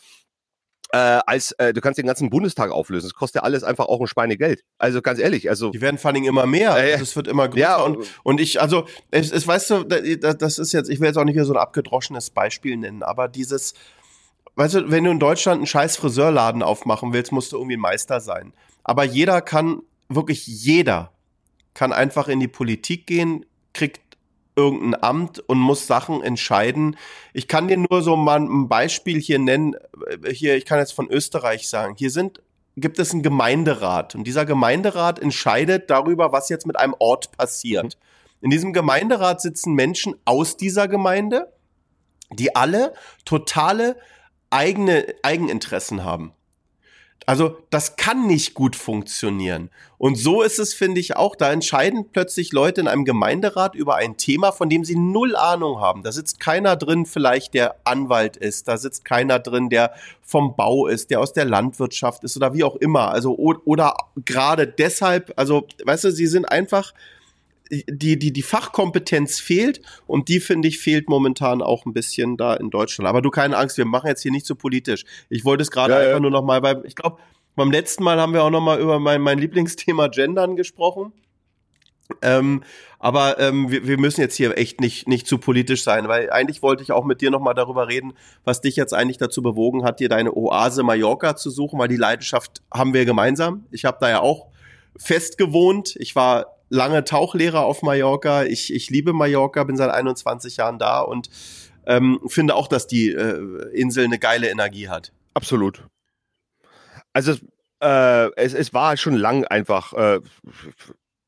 Äh, 0.91 1.19
als 1.25 1.51
äh, 1.53 1.73
du 1.73 1.81
kannst 1.81 1.97
den 1.97 2.05
ganzen 2.05 2.29
Bundestag 2.29 2.71
auflösen. 2.71 3.07
Das 3.07 3.15
kostet 3.15 3.41
ja 3.41 3.43
alles 3.43 3.63
einfach 3.63 3.87
auch 3.87 3.99
ein 3.99 4.07
Schweinegeld. 4.07 4.63
Also 4.77 5.01
ganz 5.01 5.19
ehrlich, 5.19 5.49
also 5.49 5.71
die 5.71 5.81
werden 5.81 5.97
vor 5.97 6.11
allem 6.11 6.23
immer 6.23 6.45
mehr. 6.45 6.77
Äh, 6.77 6.97
das 6.99 7.15
wird 7.15 7.27
immer 7.27 7.49
größer. 7.49 7.59
Ja, 7.59 7.81
und, 7.81 7.97
und 8.23 8.39
ich, 8.39 8.61
also 8.61 8.87
es, 9.09 9.31
es 9.31 9.47
weißt 9.47 9.69
du, 9.71 9.83
das 9.83 10.59
ist 10.59 10.73
jetzt, 10.73 10.89
ich 10.89 10.99
will 10.99 11.07
jetzt 11.07 11.17
auch 11.17 11.23
nicht 11.23 11.35
wieder 11.35 11.45
so 11.45 11.53
ein 11.53 11.59
abgedroschenes 11.59 12.29
Beispiel 12.29 12.77
nennen, 12.77 13.01
aber 13.01 13.27
dieses 13.27 13.73
weißt 14.55 14.75
du, 14.75 14.91
wenn 14.91 15.03
du 15.03 15.11
in 15.11 15.19
Deutschland 15.19 15.57
einen 15.57 15.67
scheiß 15.67 15.97
Friseurladen 15.97 16.63
aufmachen 16.63 17.13
willst, 17.13 17.31
musst 17.31 17.51
du 17.51 17.57
irgendwie 17.57 17.77
Meister 17.77 18.19
sein. 18.19 18.53
Aber 18.83 19.03
jeder 19.03 19.41
kann, 19.41 19.81
wirklich 20.09 20.47
jeder, 20.47 21.11
kann 21.73 21.93
einfach 21.93 22.27
in 22.27 22.39
die 22.39 22.47
Politik 22.47 23.07
gehen, 23.07 23.45
kriegt 23.73 24.01
irgendein 24.55 25.03
Amt 25.03 25.39
und 25.39 25.59
muss 25.59 25.87
Sachen 25.87 26.23
entscheiden. 26.23 26.95
Ich 27.33 27.47
kann 27.47 27.67
dir 27.67 27.77
nur 27.77 28.01
so 28.01 28.15
mal 28.15 28.39
ein 28.39 28.69
Beispiel 28.69 29.19
hier 29.19 29.39
nennen. 29.39 29.75
Hier, 30.31 30.55
ich 30.55 30.65
kann 30.65 30.79
jetzt 30.79 30.93
von 30.93 31.09
Österreich 31.09 31.67
sagen. 31.67 31.95
Hier 31.97 32.09
sind, 32.09 32.41
gibt 32.77 32.99
es 32.99 33.11
einen 33.11 33.23
Gemeinderat 33.23 34.15
und 34.15 34.25
dieser 34.25 34.45
Gemeinderat 34.45 35.19
entscheidet 35.19 35.89
darüber, 35.89 36.31
was 36.31 36.49
jetzt 36.49 36.65
mit 36.65 36.77
einem 36.77 36.95
Ort 36.99 37.31
passiert. 37.37 37.97
In 38.41 38.49
diesem 38.49 38.73
Gemeinderat 38.73 39.41
sitzen 39.41 39.73
Menschen 39.73 40.15
aus 40.25 40.57
dieser 40.57 40.87
Gemeinde, 40.87 41.51
die 42.31 42.55
alle 42.55 42.93
totale 43.23 43.97
eigene 44.55 45.05
Eigeninteressen 45.21 46.03
haben. 46.03 46.31
Also 47.27 47.57
das 47.71 47.95
kann 47.95 48.27
nicht 48.27 48.53
gut 48.53 48.75
funktionieren. 48.75 49.71
Und 49.97 50.15
so 50.15 50.43
ist 50.43 50.59
es, 50.59 50.75
finde 50.75 51.01
ich, 51.01 51.15
auch. 51.15 51.35
Da 51.35 51.51
entscheiden 51.51 52.05
plötzlich 52.11 52.51
Leute 52.51 52.81
in 52.81 52.87
einem 52.87 53.03
Gemeinderat 53.03 53.73
über 53.73 53.95
ein 53.95 54.15
Thema, 54.17 54.51
von 54.51 54.69
dem 54.69 54.85
sie 54.85 54.95
null 54.95 55.35
Ahnung 55.35 55.81
haben. 55.81 56.03
Da 56.03 56.11
sitzt 56.11 56.39
keiner 56.39 56.75
drin, 56.75 57.07
vielleicht 57.07 57.55
der 57.55 57.77
Anwalt 57.83 58.37
ist. 58.37 58.67
Da 58.67 58.77
sitzt 58.77 59.05
keiner 59.05 59.39
drin, 59.39 59.69
der 59.69 59.93
vom 60.21 60.55
Bau 60.55 60.85
ist, 60.85 61.09
der 61.09 61.19
aus 61.19 61.33
der 61.33 61.45
Landwirtschaft 61.45 62.23
ist 62.23 62.37
oder 62.37 62.53
wie 62.53 62.63
auch 62.63 62.75
immer. 62.75 63.09
Also 63.09 63.35
oder 63.35 63.95
gerade 64.23 64.67
deshalb, 64.67 65.33
also 65.35 65.65
weißt 65.83 66.03
du, 66.03 66.11
sie 66.11 66.27
sind 66.27 66.45
einfach 66.45 66.93
die, 67.71 68.19
die, 68.19 68.32
die 68.32 68.41
Fachkompetenz 68.41 69.39
fehlt 69.39 69.82
und 70.08 70.30
die, 70.30 70.39
finde 70.39 70.67
ich, 70.67 70.80
fehlt 70.80 71.10
momentan 71.10 71.62
auch 71.62 71.86
ein 71.86 71.93
bisschen 71.93 72.38
da 72.38 72.54
in 72.54 72.69
Deutschland. 72.69 73.08
Aber 73.10 73.21
du 73.21 73.30
keine 73.30 73.58
Angst, 73.58 73.78
wir 73.78 73.86
machen 73.86 74.08
jetzt 74.08 74.21
hier 74.21 74.32
nicht 74.32 74.45
so 74.45 74.56
politisch. 74.56 75.06
Ich 75.30 75.45
wollte 75.45 75.63
es 75.63 75.71
gerade 75.71 75.93
ja, 75.93 75.99
einfach 75.99 76.13
ja. 76.13 76.19
nur 76.19 76.32
noch 76.32 76.43
mal, 76.43 76.62
weil 76.62 76.84
ich 76.86 76.95
glaube, 76.95 77.17
beim 77.56 77.71
letzten 77.71 78.04
Mal 78.04 78.19
haben 78.19 78.34
wir 78.34 78.43
auch 78.43 78.49
noch 78.49 78.62
mal 78.62 78.80
über 78.80 78.99
mein, 78.99 79.21
mein 79.21 79.39
Lieblingsthema 79.39 80.08
Gendern 80.08 80.56
gesprochen. 80.56 81.13
Ähm, 82.21 82.63
aber 82.99 83.39
ähm, 83.39 83.71
wir, 83.71 83.88
wir 83.88 83.97
müssen 83.97 84.21
jetzt 84.21 84.36
hier 84.36 84.58
echt 84.58 84.80
nicht, 84.80 85.08
nicht 85.08 85.25
zu 85.25 85.39
politisch 85.39 85.84
sein, 85.84 86.08
weil 86.08 86.30
eigentlich 86.30 86.62
wollte 86.62 86.84
ich 86.84 86.91
auch 86.91 87.04
mit 87.04 87.21
dir 87.21 87.32
nochmal 87.32 87.56
darüber 87.56 87.88
reden, 87.88 88.13
was 88.43 88.62
dich 88.62 88.75
jetzt 88.75 88.93
eigentlich 88.93 89.17
dazu 89.17 89.41
bewogen 89.41 89.84
hat, 89.84 89.99
dir 89.99 90.10
deine 90.10 90.36
Oase 90.36 90.84
Mallorca 90.84 91.36
zu 91.36 91.49
suchen, 91.49 91.80
weil 91.80 91.88
die 91.88 91.97
Leidenschaft 91.97 92.62
haben 92.71 92.93
wir 92.93 93.06
gemeinsam. 93.06 93.65
Ich 93.71 93.86
habe 93.86 93.97
da 93.99 94.10
ja 94.10 94.19
auch 94.19 94.47
fest 94.97 95.38
gewohnt. 95.38 95.95
Ich 95.97 96.15
war 96.15 96.54
lange 96.75 97.03
Tauchlehrer 97.03 97.61
auf 97.61 97.81
Mallorca. 97.81 98.43
Ich, 98.43 98.73
ich 98.73 98.89
liebe 98.89 99.13
Mallorca, 99.13 99.63
bin 99.63 99.77
seit 99.77 99.89
21 99.89 100.57
Jahren 100.57 100.77
da 100.77 100.99
und 100.99 101.29
ähm, 101.88 102.19
finde 102.27 102.55
auch, 102.55 102.67
dass 102.67 102.88
die 102.88 103.09
äh, 103.09 103.69
Insel 103.73 104.05
eine 104.05 104.19
geile 104.19 104.49
Energie 104.49 104.89
hat. 104.89 105.11
Absolut. 105.33 105.88
Also 107.13 107.33
äh, 107.81 108.31
es, 108.35 108.53
es 108.53 108.73
war 108.73 108.97
schon 108.97 109.15
lang 109.15 109.45
einfach 109.45 109.93
äh, 109.93 110.19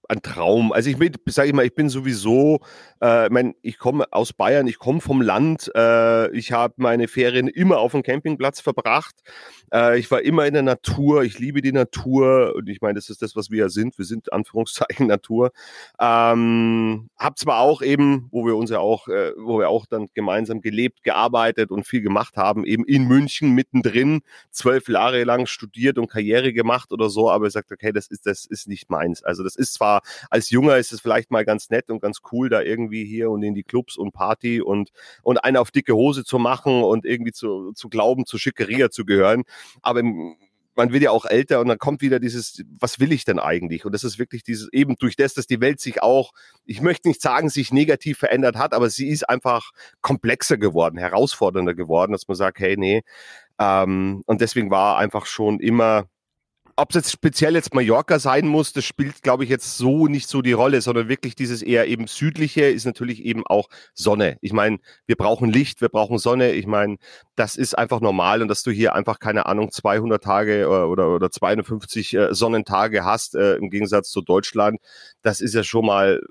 ein 0.10 0.22
Traum. 0.22 0.72
Also 0.72 0.90
ich 0.90 0.98
sage 1.28 1.50
ich 1.50 1.54
mal, 1.54 1.66
ich 1.66 1.76
bin 1.76 1.90
sowieso, 1.90 2.60
äh, 3.02 3.30
mein, 3.30 3.56
ich 3.62 3.78
komme 3.78 4.06
aus 4.12 4.34
Bayern, 4.34 4.68
ich 4.68 4.80
komme 4.80 5.02
vom 5.02 5.22
Land, 5.22 5.72
äh, 5.76 6.32
ich 6.32 6.52
habe 6.52 6.76
meine 6.78 7.08
Ferien 7.08 7.48
immer 7.48 7.80
auf 7.80 7.92
dem 7.92 8.04
Campingplatz 8.04 8.62
verbracht. 8.62 9.16
Äh, 9.74 10.00
ich 10.00 10.10
war 10.10 10.22
immer 10.22 10.46
in 10.46 10.54
der 10.54 10.64
Natur, 10.64 11.24
ich 11.24 11.40
liebe 11.40 11.62
die 11.62 11.72
Natur 11.72 12.56
und 12.56 12.70
ich 12.70 12.82
meine, 12.82 12.96
das 12.96 13.10
ist 13.10 13.22
das, 13.22 13.36
was 13.36 13.52
wir 13.52 13.60
ja 13.60 13.70
sind. 13.70 13.98
Wir 13.98 14.06
sind 14.06 14.32
Anführungszeichen 14.32 15.08
Natur. 15.08 15.52
Ähm, 16.00 17.10
hab 17.18 17.38
zwar 17.38 17.60
auch 17.60 17.82
eben, 17.82 18.28
wo 18.32 18.46
wir 18.46 18.56
uns 18.56 18.70
ja 18.70 18.80
auch, 18.80 19.08
äh, 19.08 19.34
wo 19.38 19.60
wir 19.60 19.70
auch 19.70 19.86
dann 19.86 20.08
gemeinsam 20.14 20.62
gelebt, 20.62 21.04
gearbeitet 21.04 21.72
und 21.72 21.86
viel 21.86 22.02
gemacht 22.02 22.38
haben, 22.38 22.66
eben 22.66 22.86
in 22.86 23.06
München 23.06 23.52
mittendrin, 23.52 24.22
zwölf 24.52 24.88
Jahre 24.88 25.24
lang 25.24 25.46
studiert 25.46 25.98
und 25.98 26.10
Karriere 26.10 26.54
gemacht 26.54 26.92
oder 26.92 27.10
so, 27.10 27.30
aber 27.30 27.48
ich 27.48 27.54
sagte, 27.54 27.74
okay, 27.74 27.92
das 27.92 28.08
ist, 28.08 28.26
das 28.26 28.46
ist 28.46 28.68
nicht 28.68 28.90
meins. 28.90 29.24
Also 29.24 29.44
das 29.44 29.56
ist 29.56 29.74
zwar 29.74 29.97
als 30.30 30.50
Junger 30.50 30.78
ist 30.78 30.94
es 30.94 31.02
vielleicht 31.02 31.32
mal 31.32 31.46
ganz 31.46 31.70
nett 31.70 31.90
und 31.90 32.02
ganz 32.02 32.20
cool, 32.32 32.50
da 32.50 32.62
irgendwie 32.62 33.06
hier 33.06 33.30
und 33.30 33.44
in 33.44 33.56
die 33.56 33.64
Clubs 33.64 33.98
und 33.98 34.14
Party 34.14 34.62
und, 34.62 34.92
und 35.24 35.44
eine 35.44 35.60
auf 35.60 35.72
dicke 35.72 35.94
Hose 35.94 36.24
zu 36.24 36.40
machen 36.40 36.84
und 36.84 37.06
irgendwie 37.06 37.32
zu, 37.32 37.72
zu 37.74 37.90
glauben, 37.90 38.26
zu 38.26 38.38
Schickeria 38.38 38.90
zu 38.90 39.06
gehören. 39.06 39.44
Aber 39.82 40.02
man 40.78 40.94
wird 40.94 41.04
ja 41.04 41.12
auch 41.12 41.26
älter 41.26 41.60
und 41.60 41.68
dann 41.68 41.80
kommt 41.80 42.02
wieder 42.02 42.20
dieses, 42.20 42.64
was 42.80 43.00
will 43.00 43.12
ich 43.12 43.26
denn 43.26 43.40
eigentlich? 43.40 43.84
Und 43.84 43.94
das 43.94 44.04
ist 44.04 44.20
wirklich 44.20 44.44
dieses, 44.44 44.72
eben 44.72 44.96
durch 44.96 45.16
das, 45.16 45.34
dass 45.34 45.48
die 45.48 45.60
Welt 45.60 45.82
sich 45.82 46.04
auch, 46.04 46.32
ich 46.66 46.82
möchte 46.82 47.08
nicht 47.08 47.22
sagen, 47.22 47.50
sich 47.50 47.74
negativ 47.74 48.20
verändert 48.20 48.56
hat, 48.56 48.74
aber 48.74 48.90
sie 48.90 49.10
ist 49.10 49.28
einfach 49.28 49.72
komplexer 50.02 50.58
geworden, 50.58 50.98
herausfordernder 51.00 51.74
geworden, 51.74 52.12
dass 52.12 52.28
man 52.28 52.36
sagt, 52.36 52.60
hey, 52.60 52.78
nee. 52.78 53.02
Ähm, 53.60 54.22
und 54.28 54.40
deswegen 54.40 54.70
war 54.70 54.98
einfach 54.98 55.26
schon 55.26 55.60
immer 55.60 56.06
ob 56.78 56.92
es 56.92 56.96
jetzt 56.96 57.12
speziell 57.12 57.56
jetzt 57.56 57.74
Mallorca 57.74 58.20
sein 58.20 58.48
muss, 58.48 58.72
das 58.72 58.86
spielt, 58.86 59.24
glaube 59.24 59.44
ich, 59.44 59.50
jetzt 59.50 59.78
so 59.78 60.08
nicht 60.08 60.30
so 60.30 60.44
die 60.44 60.54
Rolle, 60.54 60.82
sondern 60.82 61.10
wirklich 61.10 61.36
dieses 61.36 61.64
eher 61.64 61.88
eben 61.88 62.06
südliche 62.06 62.66
ist 62.66 62.86
natürlich 62.86 63.26
eben 63.26 63.46
auch 63.48 63.68
Sonne. 63.96 64.38
Ich 64.42 64.54
meine, 64.54 64.78
wir 65.08 65.16
brauchen 65.16 65.50
Licht, 65.50 65.82
wir 65.82 65.90
brauchen 65.90 66.20
Sonne. 66.20 66.52
Ich 66.52 66.68
meine, 66.68 66.98
das 67.36 67.58
ist 67.58 67.76
einfach 67.76 68.00
normal 68.00 68.44
und 68.44 68.48
dass 68.48 68.62
du 68.62 68.70
hier 68.70 68.94
einfach, 68.94 69.20
keine 69.20 69.48
Ahnung, 69.48 69.72
200 69.72 70.24
Tage 70.24 70.62
äh, 70.62 70.66
oder, 70.66 71.10
oder 71.10 71.32
250 71.32 72.14
äh, 72.14 72.34
Sonnentage 72.36 73.04
hast, 73.04 73.34
äh, 73.34 73.56
im 73.56 73.72
Gegensatz 73.72 74.12
zu 74.12 74.22
Deutschland, 74.22 74.80
das 75.24 75.42
ist 75.42 75.56
ja 75.56 75.64
schon 75.64 75.86
mal 75.86 76.22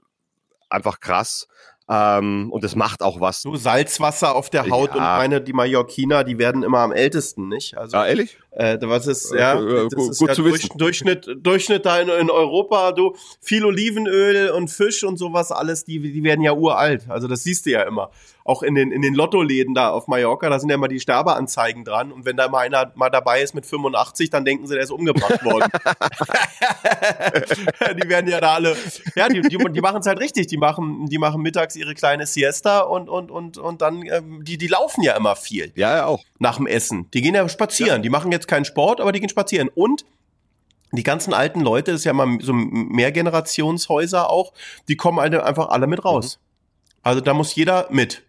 einfach 0.71 1.01
krass. 1.01 1.49
Ähm, 1.89 2.51
und 2.51 2.65
es 2.65 2.75
macht 2.75 3.03
auch 3.03 3.21
was. 3.21 3.43
So 3.43 3.55
Salzwasser 3.55 4.35
auf 4.35 4.51
der 4.51 4.69
Haut 4.69 4.91
ja. 4.91 4.95
und 4.95 5.01
meine, 5.01 5.41
die 5.41 5.53
Mallorquiner, 5.53 6.25
die 6.25 6.37
werden 6.37 6.65
immer 6.65 6.81
am 6.81 6.91
ältesten, 6.91 7.49
nicht? 7.49 7.79
Also, 7.79 7.97
ja, 7.97 8.07
ehrlich? 8.07 8.39
Äh, 8.51 8.79
was 8.81 9.07
ist, 9.07 9.33
ja, 9.33 9.61
äh, 9.61 9.89
das 9.89 10.09
ist 10.09 10.19
gut 10.19 10.29
ja 10.29 10.35
zu 10.35 10.43
Durch, 10.43 10.69
Durchschnitt, 10.71 11.29
Durchschnitt 11.39 11.87
da 11.87 12.01
in, 12.01 12.09
in, 12.09 12.31
Europa, 12.31 12.91
du, 12.91 13.15
viel 13.41 13.65
Olivenöl 13.65 14.51
und 14.51 14.69
Fisch 14.69 15.05
und 15.05 15.17
sowas 15.17 15.53
alles, 15.53 15.85
die, 15.85 16.01
die 16.01 16.25
werden 16.25 16.41
ja 16.41 16.53
uralt. 16.55 17.09
Also 17.09 17.29
das 17.29 17.45
siehst 17.45 17.67
du 17.67 17.71
ja 17.71 17.83
immer 17.83 18.11
auch 18.47 18.63
in 18.63 18.75
den, 18.75 18.93
in 18.93 19.03
den 19.03 19.15
Lottoläden 19.15 19.75
da 19.75 19.91
auf 19.91 20.07
Mallorca, 20.07 20.49
da 20.49 20.59
sind 20.59 20.69
ja 20.69 20.77
immer 20.77 20.89
die 20.89 21.01
Sterbeanzeigen 21.01 21.85
dran. 21.85 22.13
Und 22.13 22.25
wenn 22.25 22.37
da 22.37 22.49
mal 22.49 22.61
einer 22.61 22.93
mal 22.95 23.11
dabei 23.11 23.43
ist 23.43 23.55
mit 23.55 23.67
85, 23.67 24.31
dann 24.31 24.45
denken 24.45 24.67
sie, 24.67 24.75
der 24.75 24.85
ist 24.85 24.91
umgebracht 24.91 25.45
worden. 25.45 25.71
die 28.03 28.09
werden 28.09 28.31
ja 28.31 28.41
da 28.41 28.55
alle, 28.55 28.77
ja, 29.15 29.29
die, 29.29 29.41
die, 29.43 29.59
die 29.59 29.81
machen 29.81 30.01
es 30.01 30.07
halt 30.07 30.21
richtig. 30.21 30.47
Die 30.47 30.57
machen, 30.57 31.07
die 31.07 31.19
machen 31.19 31.43
mittags 31.43 31.77
ihre 31.77 31.95
kleine 31.95 32.27
Siesta 32.27 32.81
und, 32.81 33.09
und, 33.09 33.31
und, 33.31 33.59
und 33.59 33.83
dann, 33.83 34.03
ähm, 34.07 34.45
die, 34.45 34.59
die 34.59 34.69
laufen 34.69 35.03
ja 35.03 35.17
immer 35.17 35.35
viel. 35.35 35.73
Ja, 35.75 35.97
ja, 35.97 36.07
auch. 36.07 36.23
Nach 36.39 36.57
dem 36.57 36.67
Essen. 36.67 37.11
Die 37.13 37.23
gehen 37.23 37.35
ja 37.35 37.49
spazieren. 37.49 37.97
Ja. 37.97 37.99
Die 37.99 38.11
machen 38.11 38.31
jetzt 38.31 38.47
keinen 38.47 38.65
Sport, 38.65 39.01
aber 39.01 39.13
die 39.13 39.21
gehen 39.21 39.29
spazieren. 39.29 39.69
Und 39.75 40.05
die 40.93 41.03
ganzen 41.03 41.35
alten 41.35 41.61
Leute, 41.61 41.93
das 41.93 42.03
ist 42.03 42.05
ja 42.05 42.13
mal 42.13 42.39
so 42.41 42.53
Mehrgenerationshäuser 42.53 44.31
auch, 44.31 44.53
die 44.89 44.97
kommen 44.97 45.19
einfach 45.19 45.69
alle 45.69 45.87
mit 45.87 46.05
raus. 46.05 46.39
Mhm. 46.39 47.01
Also 47.03 47.21
da 47.21 47.35
muss 47.35 47.55
jeder 47.55 47.89
mit. 47.91 48.23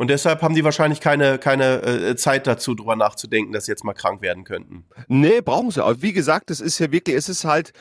Und 0.00 0.08
deshalb 0.08 0.40
haben 0.40 0.54
die 0.54 0.64
wahrscheinlich 0.64 1.02
keine, 1.02 1.36
keine 1.36 1.82
äh, 1.82 2.16
Zeit 2.16 2.46
dazu, 2.46 2.74
drüber 2.74 2.96
nachzudenken, 2.96 3.52
dass 3.52 3.66
sie 3.66 3.72
jetzt 3.72 3.84
mal 3.84 3.92
krank 3.92 4.22
werden 4.22 4.44
könnten. 4.44 4.86
Nee, 5.08 5.42
brauchen 5.42 5.70
sie. 5.70 5.84
Aber 5.84 6.00
wie 6.00 6.14
gesagt, 6.14 6.50
es 6.50 6.62
ist 6.62 6.78
ja 6.78 6.90
wirklich, 6.90 7.14
es 7.14 7.28
ist 7.28 7.44
halt, 7.44 7.74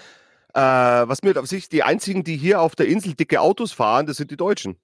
äh, 0.54 0.60
was 0.60 1.24
mir 1.24 1.40
auf 1.40 1.48
sich, 1.48 1.70
die 1.70 1.82
einzigen, 1.82 2.26
die 2.26 2.36
hier 2.36 2.60
auf 2.60 2.76
der 2.76 2.88
Insel 2.88 3.14
dicke 3.14 3.40
Autos 3.40 3.72
fahren, 3.72 4.06
das 4.06 4.18
sind 4.18 4.32
die 4.32 4.36
Deutschen. 4.36 4.76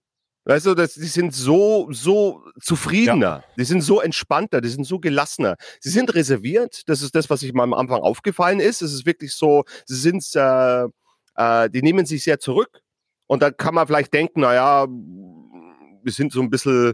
Weißt 0.46 0.66
du, 0.66 0.76
das, 0.76 0.94
die 0.94 1.08
sind 1.08 1.34
so, 1.36 1.90
so 1.92 2.42
zufriedener, 2.62 3.44
ja. 3.44 3.44
die 3.58 3.66
sind 3.66 3.82
so 3.82 4.00
entspannter, 4.00 4.62
die 4.62 4.70
sind 4.70 4.86
so 4.86 5.00
gelassener. 5.00 5.58
Sie 5.82 5.90
sind 5.90 6.16
reserviert, 6.16 6.88
das 6.88 7.02
ist 7.02 7.16
das, 7.16 7.30
was 7.30 7.44
ich 7.44 7.52
mal 7.52 7.64
am 7.64 7.74
Anfang 7.74 8.00
aufgefallen 8.00 8.62
ist. 8.62 8.82
Es 8.82 8.94
ist 8.94 9.06
wirklich 9.06 9.34
so, 9.34 9.66
sie 9.86 9.98
sind, 9.98 10.24
äh, 10.36 10.86
äh, 11.36 11.70
die 11.70 11.82
nehmen 11.82 12.06
sich 12.06 12.24
sehr 12.24 12.40
zurück. 12.40 12.80
Und 13.28 13.44
dann 13.44 13.58
kann 13.58 13.76
man 13.76 13.88
vielleicht 13.88 14.14
denken, 14.14 14.40
naja, 14.40 14.88
wir 14.88 16.12
sind 16.14 16.32
so 16.32 16.40
ein 16.40 16.50
bisschen 16.50 16.94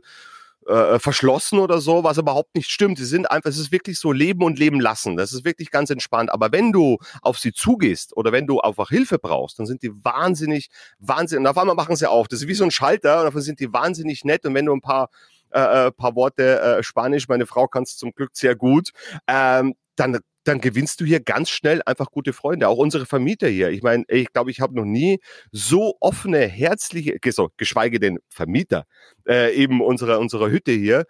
äh, 0.68 1.00
verschlossen 1.00 1.60
oder 1.60 1.82
so, 1.82 2.04
was 2.04 2.18
überhaupt 2.18 2.56
nicht 2.56 2.70
stimmt. 2.70 2.98
Sie 2.98 3.06
sind 3.06 3.30
einfach, 3.30 3.50
es 3.50 3.58
ist 3.58 3.72
wirklich 3.72 4.00
so 4.00 4.12
Leben 4.12 4.44
und 4.44 4.60
Leben 4.60 4.80
lassen. 4.80 5.18
Das 5.18 5.34
ist 5.34 5.46
wirklich 5.46 5.72
ganz 5.72 5.90
entspannt. 5.90 6.32
Aber 6.32 6.52
wenn 6.52 6.72
du 6.72 6.98
auf 7.22 7.40
sie 7.40 7.52
zugehst 7.52 8.16
oder 8.16 8.32
wenn 8.32 8.48
du 8.48 8.60
einfach 8.62 8.90
Hilfe 8.90 9.18
brauchst, 9.18 9.60
dann 9.60 9.66
sind 9.66 9.82
die 9.84 9.92
wahnsinnig, 10.04 10.70
wahnsinnig, 11.00 11.42
und 11.42 11.48
auf 11.48 11.58
einmal 11.58 11.76
machen 11.76 11.96
sie 11.96 12.10
auf. 12.10 12.28
Das 12.28 12.42
ist 12.42 12.48
wie 12.48 12.54
so 12.54 12.64
ein 12.64 12.72
Schalter 12.72 13.20
und 13.20 13.26
dafür 13.26 13.42
sind 13.42 13.60
die 13.60 13.74
wahnsinnig 13.74 14.24
nett. 14.24 14.46
Und 14.46 14.54
wenn 14.54 14.66
du 14.66 14.74
ein 14.74 14.82
paar 14.82 15.10
äh, 15.52 15.88
äh 15.88 15.92
paar 15.92 16.16
Worte 16.16 16.62
äh, 16.62 16.84
Spanisch, 16.84 17.28
meine 17.28 17.46
Frau 17.46 17.68
kann 17.68 17.84
es 17.84 17.98
zum 17.98 18.12
Glück 18.14 18.32
sehr 18.34 18.56
gut, 18.56 18.92
ähm, 19.28 19.76
dann 19.96 20.20
dann 20.44 20.60
gewinnst 20.60 21.02
du 21.02 21.06
hier 21.06 21.20
ganz 21.20 21.50
schnell 21.50 21.82
einfach 21.86 22.12
gute 22.12 22.34
Freunde. 22.34 22.68
Auch 22.68 22.78
unsere 22.78 23.06
Vermieter 23.06 23.48
hier. 23.48 23.70
Ich 23.70 23.84
meine, 23.84 24.04
ich 24.08 24.32
glaube, 24.34 24.52
ich 24.52 24.62
habe 24.62 24.76
noch 24.76 24.86
nie 24.86 25.20
so 25.52 25.96
offene, 26.00 26.48
herzliche, 26.48 27.18
geschweige 27.58 28.00
denn 28.00 28.20
Vermieter, 28.30 28.86
äh, 29.28 29.54
eben 29.54 29.82
unserer, 29.82 30.20
unserer 30.20 30.50
Hütte 30.50 30.72
hier, 30.72 31.06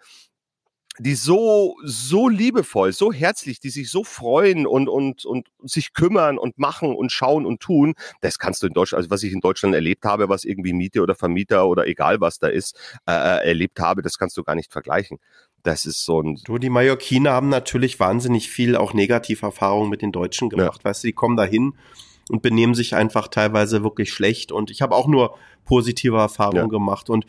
die 0.98 1.14
so, 1.14 1.76
so 1.84 2.28
liebevoll, 2.28 2.92
so 2.92 3.12
herzlich, 3.12 3.60
die 3.60 3.70
sich 3.70 3.90
so 3.90 4.04
freuen 4.04 4.66
und, 4.66 4.88
und, 4.88 5.24
und 5.24 5.48
sich 5.62 5.94
kümmern 5.94 6.36
und 6.36 6.58
machen 6.58 6.94
und 6.94 7.10
schauen 7.10 7.46
und 7.46 7.60
tun. 7.60 7.94
Das 8.20 8.38
kannst 8.38 8.62
du 8.62 8.66
in 8.66 8.74
Deutschland, 8.74 8.98
also 8.98 9.10
was 9.10 9.22
ich 9.22 9.32
in 9.32 9.40
Deutschland 9.40 9.74
erlebt 9.74 10.04
habe, 10.04 10.28
was 10.28 10.44
irgendwie 10.44 10.74
Miete 10.74 11.00
oder 11.00 11.14
Vermieter 11.14 11.66
oder 11.66 11.86
egal 11.86 12.20
was 12.20 12.38
da 12.38 12.48
ist, 12.48 12.78
äh, 13.06 13.12
äh 13.12 13.48
erlebt 13.48 13.80
habe, 13.80 14.02
das 14.02 14.18
kannst 14.18 14.36
du 14.36 14.42
gar 14.42 14.54
nicht 14.54 14.70
vergleichen. 14.70 15.18
Das 15.62 15.84
ist 15.84 16.04
so 16.04 16.20
ein. 16.20 16.40
Du, 16.44 16.58
die 16.58 16.70
Mallorquiner 16.70 17.32
haben 17.32 17.48
natürlich 17.48 18.00
wahnsinnig 18.00 18.50
viel 18.50 18.76
auch 18.76 18.94
Negativerfahrungen 18.94 19.88
mit 19.88 20.02
den 20.02 20.12
Deutschen 20.12 20.48
gemacht. 20.48 20.80
Ja. 20.82 20.90
Weißt 20.90 21.04
du, 21.04 21.08
die 21.08 21.12
kommen 21.12 21.36
da 21.36 21.44
hin 21.44 21.74
und 22.28 22.42
benehmen 22.42 22.74
sich 22.74 22.94
einfach 22.94 23.28
teilweise 23.28 23.84
wirklich 23.84 24.12
schlecht. 24.12 24.50
Und 24.50 24.70
ich 24.70 24.82
habe 24.82 24.94
auch 24.94 25.06
nur 25.06 25.36
positive 25.64 26.16
Erfahrungen 26.16 26.64
ja. 26.64 26.66
gemacht. 26.66 27.10
Und 27.10 27.26